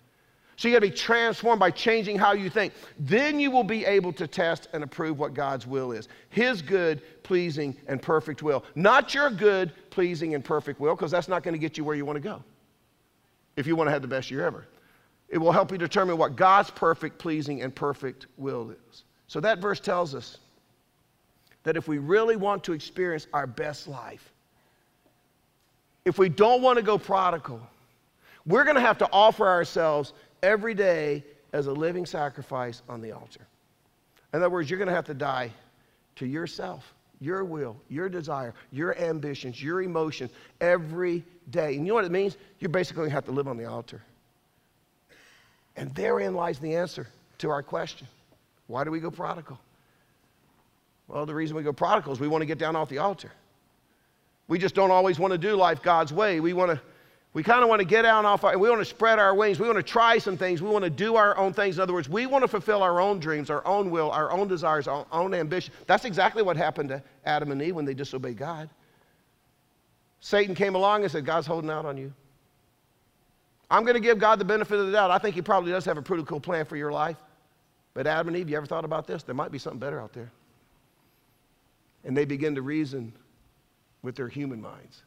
So 0.57 0.69
you 0.69 0.75
got 0.75 0.81
to 0.81 0.91
be 0.91 0.97
transformed 0.97 1.61
by 1.61 1.71
changing 1.71 2.19
how 2.19 2.33
you 2.33 2.49
think. 2.49 2.73
Then 2.99 3.39
you 3.39 3.51
will 3.51 3.65
be 3.65 3.85
able 3.85 4.13
to 4.15 4.27
test 4.27 4.69
and 4.73 4.83
approve 4.83 5.19
what 5.19 5.35
God's 5.35 5.67
will 5.67 5.93
is 5.93 6.09
His 6.31 6.63
good, 6.63 7.03
pleasing, 7.23 7.77
and 7.87 8.01
perfect 8.01 8.43
will. 8.43 8.65
Not 8.75 9.15
your 9.15 9.31
good, 9.31 9.73
pleasing, 9.91 10.35
and 10.35 10.43
perfect 10.43 10.81
will, 10.81 10.97
because 10.97 11.11
that's 11.11 11.29
not 11.29 11.43
going 11.43 11.53
to 11.53 11.59
get 11.59 11.77
you 11.77 11.85
where 11.85 11.95
you 11.95 12.05
want 12.07 12.17
to 12.17 12.21
go 12.21 12.43
if 13.57 13.67
you 13.67 13.77
want 13.77 13.89
to 13.89 13.93
have 13.93 14.03
the 14.03 14.09
best 14.09 14.31
year 14.31 14.47
ever. 14.47 14.67
It 15.29 15.39
will 15.39 15.53
help 15.53 15.73
you 15.73 15.79
determine 15.79 16.17
what 16.17 16.37
God's 16.37 16.71
perfect, 16.71 17.19
pleasing, 17.19 17.63
and 17.63 17.75
perfect 17.75 18.27
will 18.37 18.71
is. 18.71 19.05
So 19.27 19.41
that 19.41 19.59
verse 19.59 19.81
tells 19.81 20.15
us 20.15 20.39
that 21.65 21.77
if 21.77 21.89
we 21.89 21.99
really 21.99 22.37
want 22.37 22.63
to 22.65 22.73
experience 22.73 23.27
our 23.33 23.47
best 23.47 23.89
life, 23.89 24.33
if 26.05 26.17
we 26.19 26.29
don't 26.29 26.63
want 26.63 26.77
to 26.77 26.83
go 26.83 26.97
prodigal, 26.97 27.61
we're 28.47 28.63
going 28.63 28.77
to 28.77 28.81
have 28.81 28.99
to 28.99 29.09
offer 29.13 29.49
ourselves 29.49 30.13
every 30.47 30.75
day 30.75 31.25
as 31.53 31.67
a 31.67 31.73
living 31.73 32.07
sacrifice 32.07 32.83
on 32.89 33.01
the 33.01 33.11
altar. 33.11 33.41
In 34.33 34.39
other 34.39 34.49
words, 34.49 34.71
you're 34.71 34.79
going 34.79 34.89
to 34.89 34.95
have 34.95 35.07
to 35.07 35.15
die 35.15 35.53
to 36.17 36.27
yourself, 36.27 36.95
your 37.21 37.45
will, 37.45 37.77
your 37.89 38.09
desire, 38.09 38.55
your 38.71 38.97
ambitions, 38.97 39.61
your 39.61 39.83
emotions 39.83 40.31
every 40.61 41.25
day. 41.51 41.75
And 41.75 41.85
you 41.85 41.89
know 41.89 41.95
what 41.95 42.05
it 42.05 42.13
means? 42.13 42.37
You're 42.61 42.69
basically 42.69 43.01
going 43.01 43.11
to 43.11 43.15
have 43.15 43.25
to 43.25 43.33
live 43.33 43.49
on 43.49 43.57
the 43.57 43.65
altar. 43.65 44.01
And 45.77 45.93
therein 45.95 46.35
lies 46.35 46.59
the 46.61 46.77
answer 46.77 47.09
to 47.39 47.51
our 47.51 47.63
question 47.63 48.07
why 48.69 48.83
do 48.83 48.91
we 48.91 48.99
go 48.99 49.11
prodigal? 49.11 49.59
Well, 51.07 51.25
the 51.25 51.35
reason 51.35 51.57
we 51.57 51.63
go 51.63 51.73
prodigal 51.73 52.13
is 52.13 52.19
we 52.19 52.27
want 52.27 52.43
to 52.43 52.47
get 52.47 52.59
down 52.59 52.75
off 52.75 52.89
the 52.89 52.99
altar. 52.99 53.31
We 54.49 54.59
just 54.59 54.75
don't 54.75 54.91
always 54.91 55.21
want 55.21 55.33
to 55.33 55.39
do 55.39 55.55
life 55.55 55.83
God's 55.83 56.13
way. 56.13 56.41
We 56.41 56.53
want 56.53 56.73
to 56.73 56.81
we 57.37 57.43
kind 57.43 57.62
of 57.62 57.68
want 57.68 57.80
to 57.80 57.84
get 57.84 58.07
out 58.07 58.24
off 58.24 58.45
our, 58.45 58.57
we 58.57 58.70
want 58.70 58.80
to 58.80 58.87
spread 58.87 59.18
our 59.18 59.34
wings. 59.34 59.61
We 59.61 59.66
want 59.66 59.76
to 59.76 59.82
try 59.82 60.16
some 60.16 60.39
things. 60.39 60.62
We 60.62 60.70
want 60.70 60.84
to 60.84 60.91
do 60.91 61.16
our 61.16 61.37
own 61.37 61.53
things. 61.53 61.76
In 61.76 61.82
other 61.82 61.93
words, 61.93 62.09
we 62.09 62.24
want 62.24 62.41
to 62.45 62.49
fulfill 62.49 62.82
our 62.82 62.99
own 62.99 63.20
dreams, 63.20 63.51
our 63.51 63.62
own 63.66 63.91
will, 63.91 64.11
our 64.11 64.30
own 64.30 64.49
desires, 64.49 64.89
our 64.89 65.05
own 65.12 65.34
ambition. 65.34 65.74
That's 65.87 66.07
exactly 66.07 66.43
what 66.43 66.57
happened 66.57 66.89
to 66.89 67.03
Adam 67.26 67.53
and 67.53 67.61
Eve 67.61 67.74
when 67.74 67.84
they 67.84 67.93
disobeyed 67.93 68.39
God. 68.39 68.70
Satan 70.20 70.55
came 70.55 70.76
along 70.76 71.03
and 71.03 71.12
said, 71.12 71.26
God's 71.26 71.47
holding 71.47 71.68
out 71.68 71.84
on 71.84 71.99
you. 71.99 72.11
I'm 73.70 73.82
going 73.82 73.97
to 73.97 74.01
give 74.01 74.18
God 74.18 74.39
the 74.39 74.45
benefit 74.47 74.78
of 74.78 74.87
the 74.87 74.93
doubt. 74.93 75.11
I 75.11 75.18
think 75.18 75.34
he 75.34 75.43
probably 75.43 75.72
does 75.72 75.84
have 75.84 75.99
a 75.99 76.03
pretty 76.03 76.22
cool 76.22 76.41
plan 76.41 76.64
for 76.64 76.78
your 76.78 76.91
life. 76.91 77.18
But 77.93 78.07
Adam 78.07 78.28
and 78.28 78.37
Eve, 78.39 78.49
you 78.49 78.57
ever 78.57 78.64
thought 78.64 78.87
about 78.87 79.07
this? 79.07 79.24
There 79.24 79.34
might 79.34 79.53
be 79.53 79.59
something 79.59 79.78
better 79.78 80.01
out 80.01 80.14
there. 80.14 80.32
And 82.03 82.16
they 82.16 82.24
begin 82.24 82.55
to 82.55 82.62
reason 82.62 83.12
with 84.01 84.16
their 84.16 84.28
human 84.28 84.62
minds. 84.62 85.03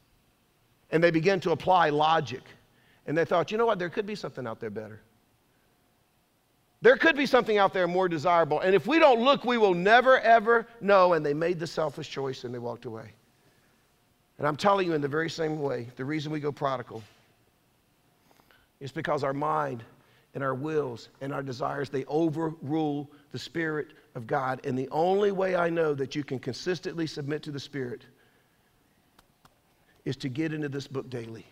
And 0.92 1.04
they 1.04 1.12
began 1.12 1.40
to 1.42 1.52
apply 1.52 1.90
logic. 1.90 2.42
And 3.06 3.18
they 3.18 3.26
thought, 3.26 3.52
you 3.52 3.58
know 3.58 3.66
what, 3.66 3.80
there 3.80 3.90
could 3.90 4.06
be 4.06 4.16
something 4.16 4.46
out 4.48 4.60
there 4.60 4.70
better. 4.70 5.02
There 6.82 6.96
could 6.96 7.18
be 7.18 7.26
something 7.26 7.58
out 7.58 7.74
there 7.74 7.88
more 7.88 8.08
desirable. 8.08 8.62
And 8.62 8.74
if 8.74 8.88
we 8.88 9.00
don't 9.00 9.22
look, 9.22 9.44
we 9.44 9.58
will 9.58 9.74
never, 9.74 10.20
ever 10.20 10.66
know. 10.80 11.14
And 11.14 11.26
they 11.26 11.34
made 11.34 11.60
the 11.60 11.68
selfish 11.68 12.10
choice 12.10 12.44
and 12.44 12.54
they 12.54 12.60
walked 12.60 12.86
away. 12.86 13.12
And 14.38 14.48
I'm 14.48 14.56
telling 14.56 14.88
you, 14.88 14.94
in 14.94 15.02
the 15.02 15.08
very 15.08 15.30
same 15.30 15.60
way, 15.60 15.88
the 15.98 16.06
reason 16.06 16.32
we 16.32 16.40
go 16.40 16.52
prodigal 16.52 17.04
is 18.80 18.92
because 18.92 19.24
our 19.24 19.34
mind 19.34 19.84
and 20.34 20.42
our 20.42 20.54
wills 20.54 21.10
and 21.20 21.34
our 21.34 21.44
desires, 21.44 21.90
they 21.90 22.06
overrule 22.06 23.10
the 23.34 23.40
Spirit 23.40 23.88
of 24.16 24.26
God. 24.26 24.62
And 24.64 24.80
the 24.80 24.88
only 24.90 25.32
way 25.32 25.58
I 25.58 25.70
know 25.70 25.94
that 25.94 26.16
you 26.16 26.24
can 26.24 26.40
consistently 26.40 27.08
submit 27.08 27.44
to 27.44 27.52
the 27.52 27.60
Spirit 27.60 28.04
is 30.10 30.18
to 30.18 30.28
get 30.28 30.52
into 30.52 30.68
this 30.68 30.88
book 30.88 31.08
daily 31.10 31.46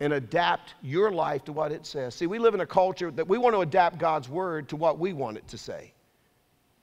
and 0.00 0.14
adapt 0.14 0.74
your 0.82 1.12
life 1.12 1.44
to 1.44 1.52
what 1.52 1.70
it 1.70 1.84
says. 1.84 2.14
See, 2.14 2.26
we 2.26 2.38
live 2.38 2.54
in 2.54 2.60
a 2.60 2.66
culture 2.66 3.10
that 3.10 3.28
we 3.28 3.36
want 3.36 3.54
to 3.54 3.60
adapt 3.60 3.98
God's 3.98 4.28
word 4.28 4.70
to 4.70 4.76
what 4.76 4.98
we 4.98 5.12
want 5.12 5.36
it 5.36 5.46
to 5.48 5.58
say. 5.58 5.92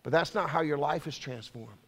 But 0.04 0.12
that's 0.12 0.36
not 0.36 0.48
how 0.50 0.62
your 0.62 0.78
life 0.78 1.08
is 1.08 1.18
transformed. 1.18 1.80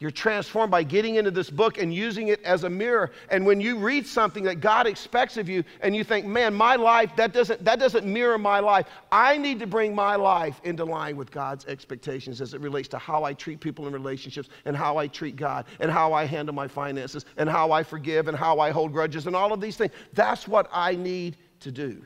You're 0.00 0.10
transformed 0.10 0.70
by 0.70 0.82
getting 0.82 1.16
into 1.16 1.30
this 1.30 1.50
book 1.50 1.76
and 1.76 1.92
using 1.92 2.28
it 2.28 2.42
as 2.42 2.64
a 2.64 2.70
mirror. 2.70 3.10
And 3.28 3.44
when 3.44 3.60
you 3.60 3.76
read 3.76 4.06
something 4.06 4.42
that 4.44 4.60
God 4.60 4.86
expects 4.86 5.36
of 5.36 5.46
you 5.46 5.62
and 5.82 5.94
you 5.94 6.04
think, 6.04 6.24
man, 6.24 6.54
my 6.54 6.74
life, 6.74 7.14
that 7.16 7.34
doesn't, 7.34 7.62
that 7.66 7.78
doesn't 7.78 8.06
mirror 8.06 8.38
my 8.38 8.60
life. 8.60 8.86
I 9.12 9.36
need 9.36 9.60
to 9.60 9.66
bring 9.66 9.94
my 9.94 10.16
life 10.16 10.58
into 10.64 10.86
line 10.86 11.18
with 11.18 11.30
God's 11.30 11.66
expectations 11.66 12.40
as 12.40 12.54
it 12.54 12.62
relates 12.62 12.88
to 12.88 12.98
how 12.98 13.24
I 13.24 13.34
treat 13.34 13.60
people 13.60 13.86
in 13.86 13.92
relationships 13.92 14.48
and 14.64 14.74
how 14.74 14.96
I 14.96 15.06
treat 15.06 15.36
God 15.36 15.66
and 15.80 15.90
how 15.90 16.14
I 16.14 16.24
handle 16.24 16.54
my 16.54 16.66
finances 16.66 17.26
and 17.36 17.46
how 17.46 17.70
I 17.70 17.82
forgive 17.82 18.26
and 18.26 18.36
how 18.36 18.58
I 18.58 18.70
hold 18.70 18.94
grudges 18.94 19.26
and 19.26 19.36
all 19.36 19.52
of 19.52 19.60
these 19.60 19.76
things. 19.76 19.92
That's 20.14 20.48
what 20.48 20.66
I 20.72 20.94
need 20.94 21.36
to 21.60 21.70
do. 21.70 22.02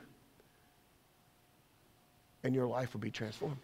And 2.42 2.56
your 2.56 2.66
life 2.66 2.92
will 2.92 3.00
be 3.00 3.12
transformed. 3.12 3.56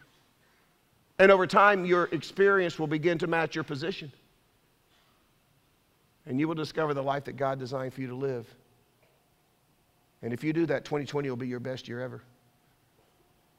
And 1.19 1.33
over 1.33 1.49
time, 1.49 1.85
your 1.85 2.05
experience 2.13 2.79
will 2.79 2.87
begin 2.87 3.19
to 3.19 3.27
match 3.27 3.57
your 3.57 3.65
position. 3.65 4.13
And 6.27 6.39
you 6.39 6.47
will 6.47 6.55
discover 6.55 6.95
the 6.95 7.03
life 7.03 7.25
that 7.25 7.37
God 7.37 7.59
designed 7.59 7.95
for 7.95 8.01
you 8.01 8.09
to 8.09 8.15
live. 8.15 8.47
And 10.23 10.33
if 10.33 10.45
you 10.45 10.53
do 10.53 10.67
that, 10.67 10.85
2020 10.85 11.29
will 11.29 11.37
be 11.37 11.49
your 11.49 11.61
best 11.61 11.89
year 11.89 12.01
ever. 12.01 12.23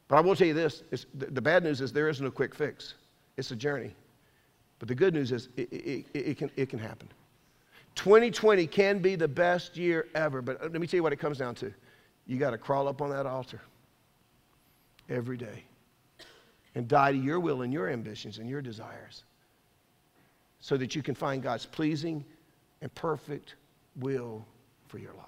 But 0.08 0.18
I 0.18 0.22
will 0.22 0.36
tell 0.36 0.48
you 0.48 0.54
this 0.54 0.84
the 1.14 1.42
bad 1.42 1.64
news 1.64 1.82
is 1.82 1.94
there 1.94 2.10
isn't 2.10 2.26
a 2.26 2.32
quick 2.32 2.54
fix, 2.54 2.96
it's 3.38 3.52
a 3.52 3.56
journey. 3.56 3.96
But 4.78 4.88
the 4.88 4.96
good 4.96 5.14
news 5.14 5.32
is 5.32 5.50
it, 5.58 5.72
it, 5.72 6.06
it, 6.14 6.20
it, 6.20 6.38
can, 6.38 6.52
it 6.56 6.70
can 6.70 6.80
happen. 6.80 7.08
2020 7.96 8.66
can 8.68 9.00
be 9.00 9.16
the 9.16 9.28
best 9.28 9.78
year 9.78 10.08
ever, 10.16 10.42
but 10.42 10.60
uh, 10.60 10.70
let 10.72 10.82
me 10.82 10.88
tell 10.88 10.98
you 10.98 11.04
what 11.04 11.14
it 11.14 11.20
comes 11.20 11.38
down 11.38 11.56
to. 11.56 11.72
You 12.26 12.38
got 12.38 12.52
to 12.52 12.58
crawl 12.58 12.88
up 12.88 13.02
on 13.02 13.10
that 13.12 13.26
altar 13.26 13.62
every 15.10 15.38
day 15.38 15.64
and 16.76 16.88
die 16.88 17.12
to 17.12 17.18
your 17.18 17.40
will 17.40 17.62
and 17.62 17.72
your 17.72 17.90
ambitions 17.90 18.38
and 18.38 18.50
your 18.50 18.62
desires 18.62 19.24
so 20.60 20.78
that 20.78 20.96
you 20.96 21.04
can 21.04 21.16
find 21.16 21.44
God's 21.44 21.66
pleasing 21.66 22.24
and 22.82 22.94
perfect 22.96 23.56
will 23.96 24.46
for 24.88 24.98
your 24.98 25.14
life. 25.14 25.26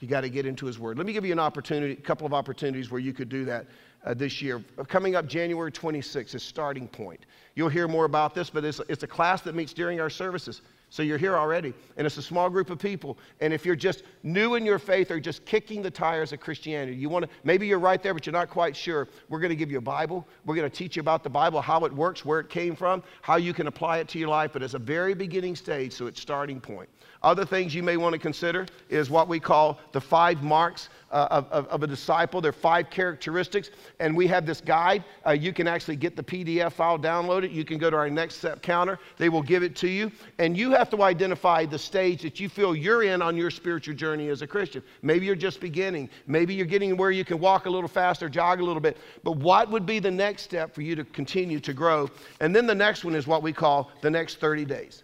You 0.00 0.08
got 0.08 0.22
to 0.22 0.28
get 0.28 0.44
into 0.44 0.66
His 0.66 0.78
Word. 0.78 0.98
Let 0.98 1.06
me 1.06 1.12
give 1.12 1.24
you 1.24 1.32
an 1.32 1.38
opportunity, 1.38 1.94
a 1.94 1.96
couple 1.96 2.26
of 2.26 2.34
opportunities 2.34 2.90
where 2.90 3.00
you 3.00 3.12
could 3.12 3.28
do 3.28 3.44
that 3.46 3.66
uh, 4.04 4.12
this 4.14 4.42
year. 4.42 4.62
Coming 4.88 5.14
up 5.14 5.26
January 5.26 5.72
26th 5.72 6.34
is 6.34 6.42
starting 6.42 6.86
point. 6.88 7.24
You'll 7.54 7.70
hear 7.70 7.88
more 7.88 8.04
about 8.04 8.34
this, 8.34 8.50
but 8.50 8.64
it's, 8.64 8.80
it's 8.88 9.02
a 9.02 9.06
class 9.06 9.40
that 9.42 9.54
meets 9.54 9.72
during 9.72 10.00
our 10.00 10.10
services. 10.10 10.60
So 10.94 11.02
you're 11.02 11.18
here 11.18 11.36
already, 11.36 11.74
and 11.96 12.06
it's 12.06 12.18
a 12.18 12.22
small 12.22 12.48
group 12.48 12.70
of 12.70 12.78
people. 12.78 13.18
And 13.40 13.52
if 13.52 13.66
you're 13.66 13.74
just 13.74 14.04
new 14.22 14.54
in 14.54 14.64
your 14.64 14.78
faith 14.78 15.10
or 15.10 15.18
just 15.18 15.44
kicking 15.44 15.82
the 15.82 15.90
tires 15.90 16.32
of 16.32 16.38
Christianity, 16.38 16.96
you 16.96 17.08
want 17.08 17.24
to 17.24 17.30
maybe 17.42 17.66
you're 17.66 17.80
right 17.80 18.00
there, 18.00 18.14
but 18.14 18.24
you're 18.26 18.32
not 18.32 18.48
quite 18.48 18.76
sure. 18.76 19.08
We're 19.28 19.40
going 19.40 19.50
to 19.50 19.56
give 19.56 19.72
you 19.72 19.78
a 19.78 19.80
Bible. 19.80 20.24
We're 20.44 20.54
going 20.54 20.70
to 20.70 20.76
teach 20.76 20.94
you 20.94 21.00
about 21.00 21.24
the 21.24 21.30
Bible, 21.30 21.60
how 21.60 21.84
it 21.84 21.92
works, 21.92 22.24
where 22.24 22.38
it 22.38 22.48
came 22.48 22.76
from, 22.76 23.02
how 23.22 23.34
you 23.34 23.52
can 23.52 23.66
apply 23.66 23.98
it 23.98 24.06
to 24.10 24.20
your 24.20 24.28
life. 24.28 24.52
But 24.52 24.62
it's 24.62 24.74
a 24.74 24.78
very 24.78 25.14
beginning 25.14 25.56
stage, 25.56 25.92
so 25.92 26.06
it's 26.06 26.20
starting 26.20 26.60
point. 26.60 26.88
Other 27.24 27.46
things 27.46 27.74
you 27.74 27.82
may 27.82 27.96
want 27.96 28.12
to 28.12 28.18
consider 28.18 28.66
is 28.90 29.08
what 29.08 29.28
we 29.28 29.40
call 29.40 29.78
the 29.92 30.00
five 30.00 30.42
marks 30.42 30.90
uh, 31.10 31.26
of, 31.30 31.50
of, 31.50 31.66
of, 31.68 31.82
a 31.82 31.86
disciple. 31.86 32.42
There 32.42 32.50
are 32.50 32.52
five 32.52 32.90
characteristics, 32.90 33.70
and 33.98 34.14
we 34.14 34.26
have 34.26 34.44
this 34.44 34.60
guide. 34.60 35.04
Uh, 35.26 35.30
you 35.30 35.54
can 35.54 35.66
actually 35.66 35.96
get 35.96 36.16
the 36.16 36.22
PDF 36.22 36.72
file, 36.72 36.98
download 36.98 37.42
it. 37.42 37.50
You 37.50 37.64
can 37.64 37.78
go 37.78 37.88
to 37.88 37.96
our 37.96 38.10
next 38.10 38.34
step 38.36 38.60
counter. 38.60 38.98
They 39.16 39.30
will 39.30 39.40
give 39.40 39.62
it 39.62 39.74
to 39.76 39.88
you, 39.88 40.12
and 40.38 40.54
you 40.54 40.72
have 40.72 40.90
to 40.90 41.02
identify 41.02 41.64
the 41.64 41.78
stage 41.78 42.20
that 42.22 42.40
you 42.40 42.50
feel 42.50 42.76
you're 42.76 43.04
in 43.04 43.22
on 43.22 43.38
your 43.38 43.50
spiritual 43.50 43.94
journey 43.94 44.28
as 44.28 44.42
a 44.42 44.46
Christian. 44.46 44.82
Maybe 45.00 45.24
you're 45.24 45.34
just 45.34 45.60
beginning. 45.60 46.10
Maybe 46.26 46.54
you're 46.54 46.66
getting 46.66 46.94
where 46.94 47.10
you 47.10 47.24
can 47.24 47.38
walk 47.38 47.64
a 47.64 47.70
little 47.70 47.88
faster, 47.88 48.28
jog 48.28 48.60
a 48.60 48.64
little 48.64 48.82
bit. 48.82 48.98
But 49.22 49.38
what 49.38 49.70
would 49.70 49.86
be 49.86 49.98
the 49.98 50.10
next 50.10 50.42
step 50.42 50.74
for 50.74 50.82
you 50.82 50.94
to 50.96 51.04
continue 51.04 51.58
to 51.60 51.72
grow? 51.72 52.10
And 52.40 52.54
then 52.54 52.66
the 52.66 52.74
next 52.74 53.02
one 53.02 53.14
is 53.14 53.26
what 53.26 53.42
we 53.42 53.54
call 53.54 53.90
the 54.02 54.10
next 54.10 54.40
30 54.40 54.66
days 54.66 55.03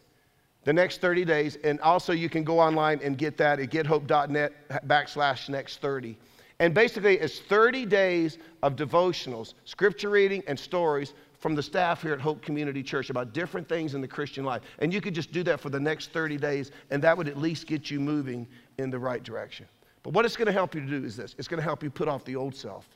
the 0.64 0.72
next 0.72 1.00
30 1.00 1.24
days. 1.24 1.56
And 1.64 1.80
also, 1.80 2.12
you 2.12 2.28
can 2.28 2.44
go 2.44 2.58
online 2.58 3.00
and 3.02 3.16
get 3.16 3.36
that 3.38 3.60
at 3.60 3.70
gethope.net 3.70 4.86
backslash 4.86 5.48
next 5.48 5.80
30. 5.80 6.16
And 6.58 6.74
basically, 6.74 7.18
it's 7.18 7.38
30 7.40 7.86
days 7.86 8.38
of 8.62 8.76
devotionals, 8.76 9.54
scripture 9.64 10.10
reading, 10.10 10.42
and 10.46 10.58
stories 10.58 11.14
from 11.38 11.54
the 11.54 11.62
staff 11.62 12.02
here 12.02 12.12
at 12.12 12.20
Hope 12.20 12.42
Community 12.42 12.82
Church 12.82 13.08
about 13.08 13.32
different 13.32 13.66
things 13.66 13.94
in 13.94 14.02
the 14.02 14.08
Christian 14.08 14.44
life. 14.44 14.60
And 14.78 14.92
you 14.92 15.00
could 15.00 15.14
just 15.14 15.32
do 15.32 15.42
that 15.44 15.58
for 15.58 15.70
the 15.70 15.80
next 15.80 16.12
30 16.12 16.36
days, 16.36 16.70
and 16.90 17.02
that 17.02 17.16
would 17.16 17.28
at 17.28 17.38
least 17.38 17.66
get 17.66 17.90
you 17.90 17.98
moving 17.98 18.46
in 18.76 18.90
the 18.90 18.98
right 18.98 19.22
direction. 19.22 19.66
But 20.02 20.12
what 20.12 20.26
it's 20.26 20.36
going 20.36 20.46
to 20.46 20.52
help 20.52 20.74
you 20.74 20.82
to 20.82 20.86
do 20.86 21.04
is 21.04 21.16
this 21.16 21.34
it's 21.38 21.48
going 21.48 21.58
to 21.58 21.64
help 21.64 21.82
you 21.82 21.90
put 21.90 22.08
off 22.08 22.24
the 22.24 22.36
old 22.36 22.54
self, 22.54 22.86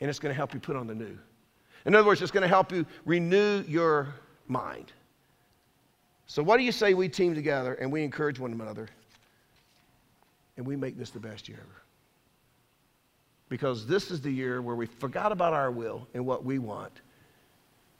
and 0.00 0.08
it's 0.08 0.20
going 0.20 0.30
to 0.30 0.36
help 0.36 0.54
you 0.54 0.60
put 0.60 0.76
on 0.76 0.86
the 0.86 0.94
new. 0.94 1.18
In 1.84 1.96
other 1.96 2.06
words, 2.06 2.22
it's 2.22 2.30
going 2.30 2.42
to 2.42 2.48
help 2.48 2.70
you 2.70 2.86
renew 3.04 3.64
your 3.66 4.14
mind. 4.46 4.92
So, 6.28 6.42
what 6.42 6.58
do 6.58 6.62
you 6.62 6.72
say 6.72 6.92
we 6.92 7.08
team 7.08 7.34
together 7.34 7.74
and 7.74 7.90
we 7.90 8.04
encourage 8.04 8.38
one 8.38 8.52
another 8.52 8.88
and 10.58 10.66
we 10.66 10.76
make 10.76 10.96
this 10.98 11.10
the 11.10 11.18
best 11.18 11.48
year 11.48 11.58
ever? 11.58 11.82
Because 13.48 13.86
this 13.86 14.10
is 14.10 14.20
the 14.20 14.30
year 14.30 14.60
where 14.60 14.76
we 14.76 14.84
forgot 14.84 15.32
about 15.32 15.54
our 15.54 15.70
will 15.70 16.06
and 16.12 16.24
what 16.26 16.44
we 16.44 16.58
want, 16.58 16.92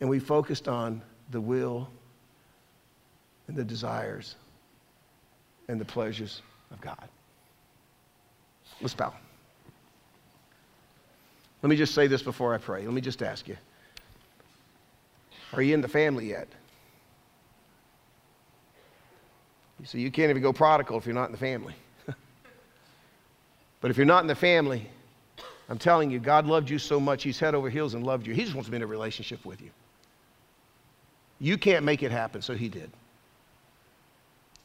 and 0.00 0.10
we 0.10 0.18
focused 0.18 0.68
on 0.68 1.00
the 1.30 1.40
will 1.40 1.88
and 3.48 3.56
the 3.56 3.64
desires 3.64 4.36
and 5.68 5.80
the 5.80 5.86
pleasures 5.86 6.42
of 6.70 6.82
God. 6.82 7.08
Let's 8.82 8.94
bow. 8.94 9.14
Let 11.62 11.70
me 11.70 11.76
just 11.76 11.94
say 11.94 12.06
this 12.08 12.22
before 12.22 12.54
I 12.54 12.58
pray. 12.58 12.84
Let 12.84 12.92
me 12.92 13.00
just 13.00 13.22
ask 13.22 13.48
you 13.48 13.56
Are 15.54 15.62
you 15.62 15.72
in 15.72 15.80
the 15.80 15.88
family 15.88 16.28
yet? 16.28 16.48
You 19.80 19.86
see, 19.86 20.00
you 20.00 20.10
can't 20.10 20.30
even 20.30 20.42
go 20.42 20.52
prodigal 20.52 20.98
if 20.98 21.06
you're 21.06 21.14
not 21.14 21.26
in 21.26 21.32
the 21.32 21.38
family. 21.38 21.74
but 23.80 23.90
if 23.90 23.96
you're 23.96 24.06
not 24.06 24.22
in 24.22 24.26
the 24.26 24.34
family, 24.34 24.88
I'm 25.68 25.78
telling 25.78 26.10
you, 26.10 26.18
God 26.18 26.46
loved 26.46 26.70
you 26.70 26.78
so 26.78 26.98
much, 26.98 27.22
He's 27.22 27.38
head 27.38 27.54
over 27.54 27.68
heels 27.68 27.94
and 27.94 28.04
loved 28.04 28.26
you. 28.26 28.34
He 28.34 28.42
just 28.42 28.54
wants 28.54 28.66
to 28.66 28.70
be 28.70 28.76
in 28.76 28.82
a 28.82 28.86
relationship 28.86 29.44
with 29.44 29.60
you. 29.60 29.70
You 31.40 31.58
can't 31.58 31.84
make 31.84 32.02
it 32.02 32.10
happen, 32.10 32.42
so 32.42 32.54
He 32.54 32.68
did. 32.68 32.90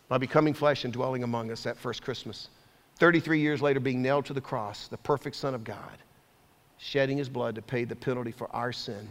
By 0.07 0.18
becoming 0.18 0.53
flesh 0.53 0.86
and 0.86 0.93
dwelling 0.93 1.24
among 1.24 1.51
us 1.51 1.64
that 1.64 1.78
first 1.78 2.01
Christmas. 2.03 2.47
33 2.97 3.39
years 3.39 3.61
later, 3.61 3.80
being 3.80 4.01
nailed 4.01 4.26
to 4.26 4.34
the 4.34 4.41
cross, 4.41 4.88
the 4.88 4.97
perfect 4.97 5.36
Son 5.36 5.53
of 5.53 5.64
God, 5.64 5.97
shedding 6.78 7.18
His 7.18 7.30
blood 7.30 7.55
to 7.55 7.61
pay 7.61 7.84
the 7.84 7.95
penalty 7.95 8.32
for 8.32 8.53
our 8.55 8.72
sin. 8.72 9.09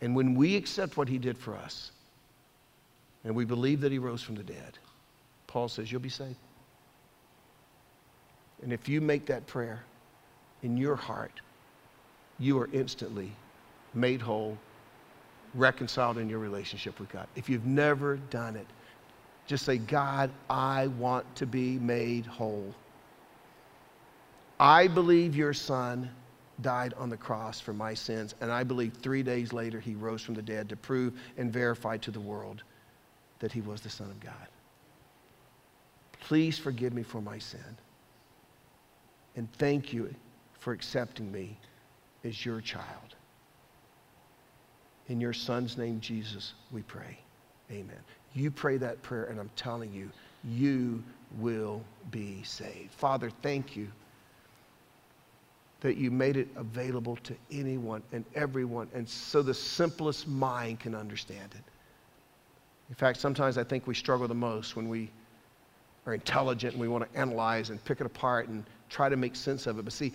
And 0.00 0.14
when 0.14 0.34
we 0.34 0.56
accept 0.56 0.96
what 0.96 1.08
He 1.08 1.18
did 1.18 1.36
for 1.36 1.56
us, 1.56 1.90
and 3.24 3.34
we 3.34 3.44
believe 3.44 3.80
that 3.80 3.92
He 3.92 3.98
rose 3.98 4.22
from 4.22 4.36
the 4.36 4.44
dead, 4.44 4.78
Paul 5.48 5.68
says, 5.68 5.90
You'll 5.90 6.00
be 6.00 6.08
saved. 6.08 6.36
And 8.62 8.72
if 8.72 8.88
you 8.88 9.00
make 9.00 9.26
that 9.26 9.46
prayer 9.46 9.82
in 10.62 10.76
your 10.76 10.96
heart, 10.96 11.40
you 12.38 12.58
are 12.58 12.68
instantly 12.72 13.32
made 13.94 14.20
whole, 14.20 14.56
reconciled 15.54 16.18
in 16.18 16.28
your 16.28 16.38
relationship 16.38 17.00
with 17.00 17.08
God. 17.08 17.26
If 17.34 17.48
you've 17.48 17.66
never 17.66 18.16
done 18.16 18.54
it, 18.54 18.66
just 19.46 19.64
say, 19.64 19.78
God, 19.78 20.30
I 20.50 20.88
want 20.88 21.34
to 21.36 21.46
be 21.46 21.78
made 21.78 22.26
whole. 22.26 22.74
I 24.60 24.88
believe 24.88 25.34
your 25.34 25.54
son 25.54 26.10
died 26.60 26.92
on 26.94 27.08
the 27.08 27.16
cross 27.16 27.60
for 27.60 27.72
my 27.72 27.94
sins, 27.94 28.34
and 28.40 28.50
I 28.50 28.64
believe 28.64 28.94
three 28.94 29.22
days 29.22 29.52
later 29.52 29.78
he 29.78 29.94
rose 29.94 30.20
from 30.20 30.34
the 30.34 30.42
dead 30.42 30.68
to 30.68 30.76
prove 30.76 31.14
and 31.36 31.52
verify 31.52 31.96
to 31.98 32.10
the 32.10 32.20
world 32.20 32.62
that 33.38 33.52
he 33.52 33.60
was 33.60 33.80
the 33.80 33.88
Son 33.88 34.10
of 34.10 34.20
God. 34.20 34.48
Please 36.28 36.58
forgive 36.58 36.92
me 36.92 37.02
for 37.02 37.22
my 37.22 37.38
sin. 37.38 37.78
And 39.34 39.50
thank 39.54 39.94
you 39.94 40.14
for 40.58 40.74
accepting 40.74 41.32
me 41.32 41.56
as 42.22 42.44
your 42.44 42.60
child. 42.60 43.14
In 45.06 45.22
your 45.22 45.32
son's 45.32 45.78
name, 45.78 46.00
Jesus, 46.00 46.52
we 46.70 46.82
pray. 46.82 47.18
Amen. 47.70 47.96
You 48.34 48.50
pray 48.50 48.76
that 48.76 49.00
prayer, 49.02 49.24
and 49.24 49.40
I'm 49.40 49.48
telling 49.56 49.90
you, 49.90 50.10
you 50.44 51.02
will 51.38 51.82
be 52.10 52.42
saved. 52.42 52.92
Father, 52.92 53.30
thank 53.40 53.74
you 53.74 53.88
that 55.80 55.96
you 55.96 56.10
made 56.10 56.36
it 56.36 56.48
available 56.56 57.16
to 57.22 57.34
anyone 57.50 58.02
and 58.12 58.26
everyone, 58.34 58.88
and 58.92 59.08
so 59.08 59.40
the 59.40 59.54
simplest 59.54 60.28
mind 60.28 60.78
can 60.78 60.94
understand 60.94 61.54
it. 61.54 61.64
In 62.90 62.96
fact, 62.96 63.18
sometimes 63.18 63.56
I 63.56 63.64
think 63.64 63.86
we 63.86 63.94
struggle 63.94 64.28
the 64.28 64.34
most 64.34 64.76
when 64.76 64.90
we 64.90 65.10
are 66.08 66.14
intelligent 66.14 66.72
and 66.72 66.80
we 66.80 66.88
want 66.88 67.10
to 67.10 67.18
analyze 67.18 67.70
and 67.70 67.84
pick 67.84 68.00
it 68.00 68.06
apart 68.06 68.48
and 68.48 68.64
try 68.88 69.08
to 69.08 69.16
make 69.16 69.36
sense 69.36 69.66
of 69.66 69.78
it. 69.78 69.82
But 69.82 69.92
see, 69.92 70.12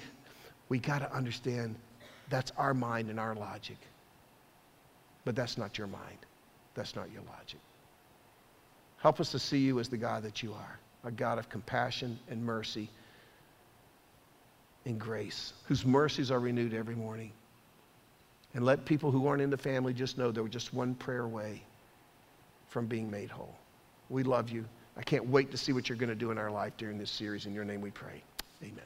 we 0.67 0.79
got 0.79 0.99
to 0.99 1.13
understand 1.13 1.75
that's 2.29 2.51
our 2.57 2.73
mind 2.73 3.09
and 3.09 3.19
our 3.19 3.35
logic. 3.35 3.77
But 5.23 5.35
that's 5.35 5.57
not 5.57 5.77
your 5.77 5.87
mind. 5.87 6.17
That's 6.73 6.95
not 6.95 7.11
your 7.11 7.21
logic. 7.37 7.59
Help 8.97 9.19
us 9.19 9.31
to 9.31 9.39
see 9.39 9.59
you 9.59 9.79
as 9.79 9.87
the 9.89 9.97
God 9.97 10.23
that 10.23 10.41
you 10.43 10.53
are 10.53 10.79
a 11.05 11.11
God 11.11 11.37
of 11.37 11.49
compassion 11.49 12.17
and 12.29 12.41
mercy 12.41 12.89
and 14.85 14.97
grace, 14.97 15.51
whose 15.65 15.85
mercies 15.85 16.31
are 16.31 16.39
renewed 16.39 16.73
every 16.73 16.95
morning. 16.95 17.31
And 18.53 18.63
let 18.63 18.85
people 18.85 19.11
who 19.11 19.27
aren't 19.27 19.41
in 19.41 19.49
the 19.49 19.57
family 19.57 19.93
just 19.93 20.17
know 20.17 20.31
they're 20.31 20.47
just 20.47 20.73
one 20.73 20.95
prayer 20.95 21.23
away 21.23 21.61
from 22.69 22.85
being 22.85 23.11
made 23.11 23.29
whole. 23.29 23.53
We 24.09 24.23
love 24.23 24.49
you. 24.49 24.63
I 24.95 25.01
can't 25.01 25.27
wait 25.27 25.51
to 25.51 25.57
see 25.57 25.73
what 25.73 25.89
you're 25.89 25.97
going 25.97 26.09
to 26.09 26.15
do 26.15 26.31
in 26.31 26.37
our 26.37 26.51
life 26.51 26.73
during 26.77 26.97
this 26.97 27.09
series. 27.09 27.45
In 27.45 27.53
your 27.53 27.65
name 27.65 27.81
we 27.81 27.91
pray. 27.91 28.23
Amen. 28.61 28.85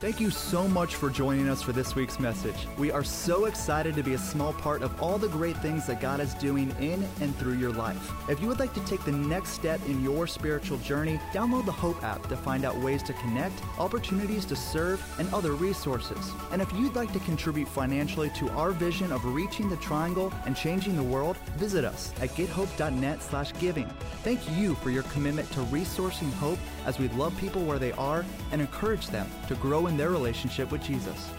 Thank 0.00 0.20
you 0.20 0.30
so 0.30 0.68
much 0.68 0.94
for 0.94 1.10
joining 1.10 1.48
us 1.48 1.60
for 1.60 1.72
this 1.72 1.96
week's 1.96 2.20
message. 2.20 2.68
We 2.78 2.92
are 2.92 3.02
so 3.02 3.46
excited 3.46 3.96
to 3.96 4.04
be 4.04 4.14
a 4.14 4.18
small 4.18 4.52
part 4.52 4.82
of 4.82 5.02
all 5.02 5.18
the 5.18 5.26
great 5.26 5.56
things 5.56 5.88
that 5.88 6.00
God 6.00 6.20
is 6.20 6.34
doing 6.34 6.72
in 6.78 7.04
and 7.20 7.34
through 7.34 7.54
your 7.54 7.72
life. 7.72 8.12
If 8.28 8.40
you 8.40 8.46
would 8.46 8.60
like 8.60 8.72
to 8.74 8.84
take 8.84 9.04
the 9.04 9.10
next 9.10 9.54
step 9.54 9.84
in 9.88 10.04
your 10.04 10.28
spiritual 10.28 10.78
journey, 10.78 11.18
download 11.32 11.66
the 11.66 11.72
Hope 11.72 12.00
app 12.04 12.28
to 12.28 12.36
find 12.36 12.64
out 12.64 12.76
ways 12.76 13.02
to 13.02 13.12
connect, 13.14 13.60
opportunities 13.76 14.44
to 14.44 14.54
serve, 14.54 15.04
and 15.18 15.28
other 15.34 15.54
resources. 15.54 16.30
And 16.52 16.62
if 16.62 16.72
you'd 16.74 16.94
like 16.94 17.12
to 17.12 17.18
contribute 17.18 17.66
financially 17.66 18.30
to 18.36 18.48
our 18.50 18.70
vision 18.70 19.10
of 19.10 19.24
reaching 19.24 19.68
the 19.68 19.78
triangle 19.78 20.32
and 20.46 20.54
changing 20.54 20.94
the 20.94 21.02
world, 21.02 21.36
visit 21.56 21.84
us 21.84 22.12
at 22.20 22.28
gethope.net/giving. 22.36 23.88
Thank 24.22 24.48
you 24.56 24.76
for 24.76 24.90
your 24.90 25.02
commitment 25.14 25.50
to 25.54 25.60
resourcing 25.62 26.32
hope 26.34 26.60
as 26.88 26.98
we 26.98 27.08
love 27.08 27.36
people 27.36 27.62
where 27.64 27.78
they 27.78 27.92
are 27.92 28.24
and 28.50 28.62
encourage 28.62 29.08
them 29.08 29.28
to 29.46 29.54
grow 29.56 29.88
in 29.88 29.98
their 29.98 30.08
relationship 30.08 30.72
with 30.72 30.82
Jesus. 30.82 31.30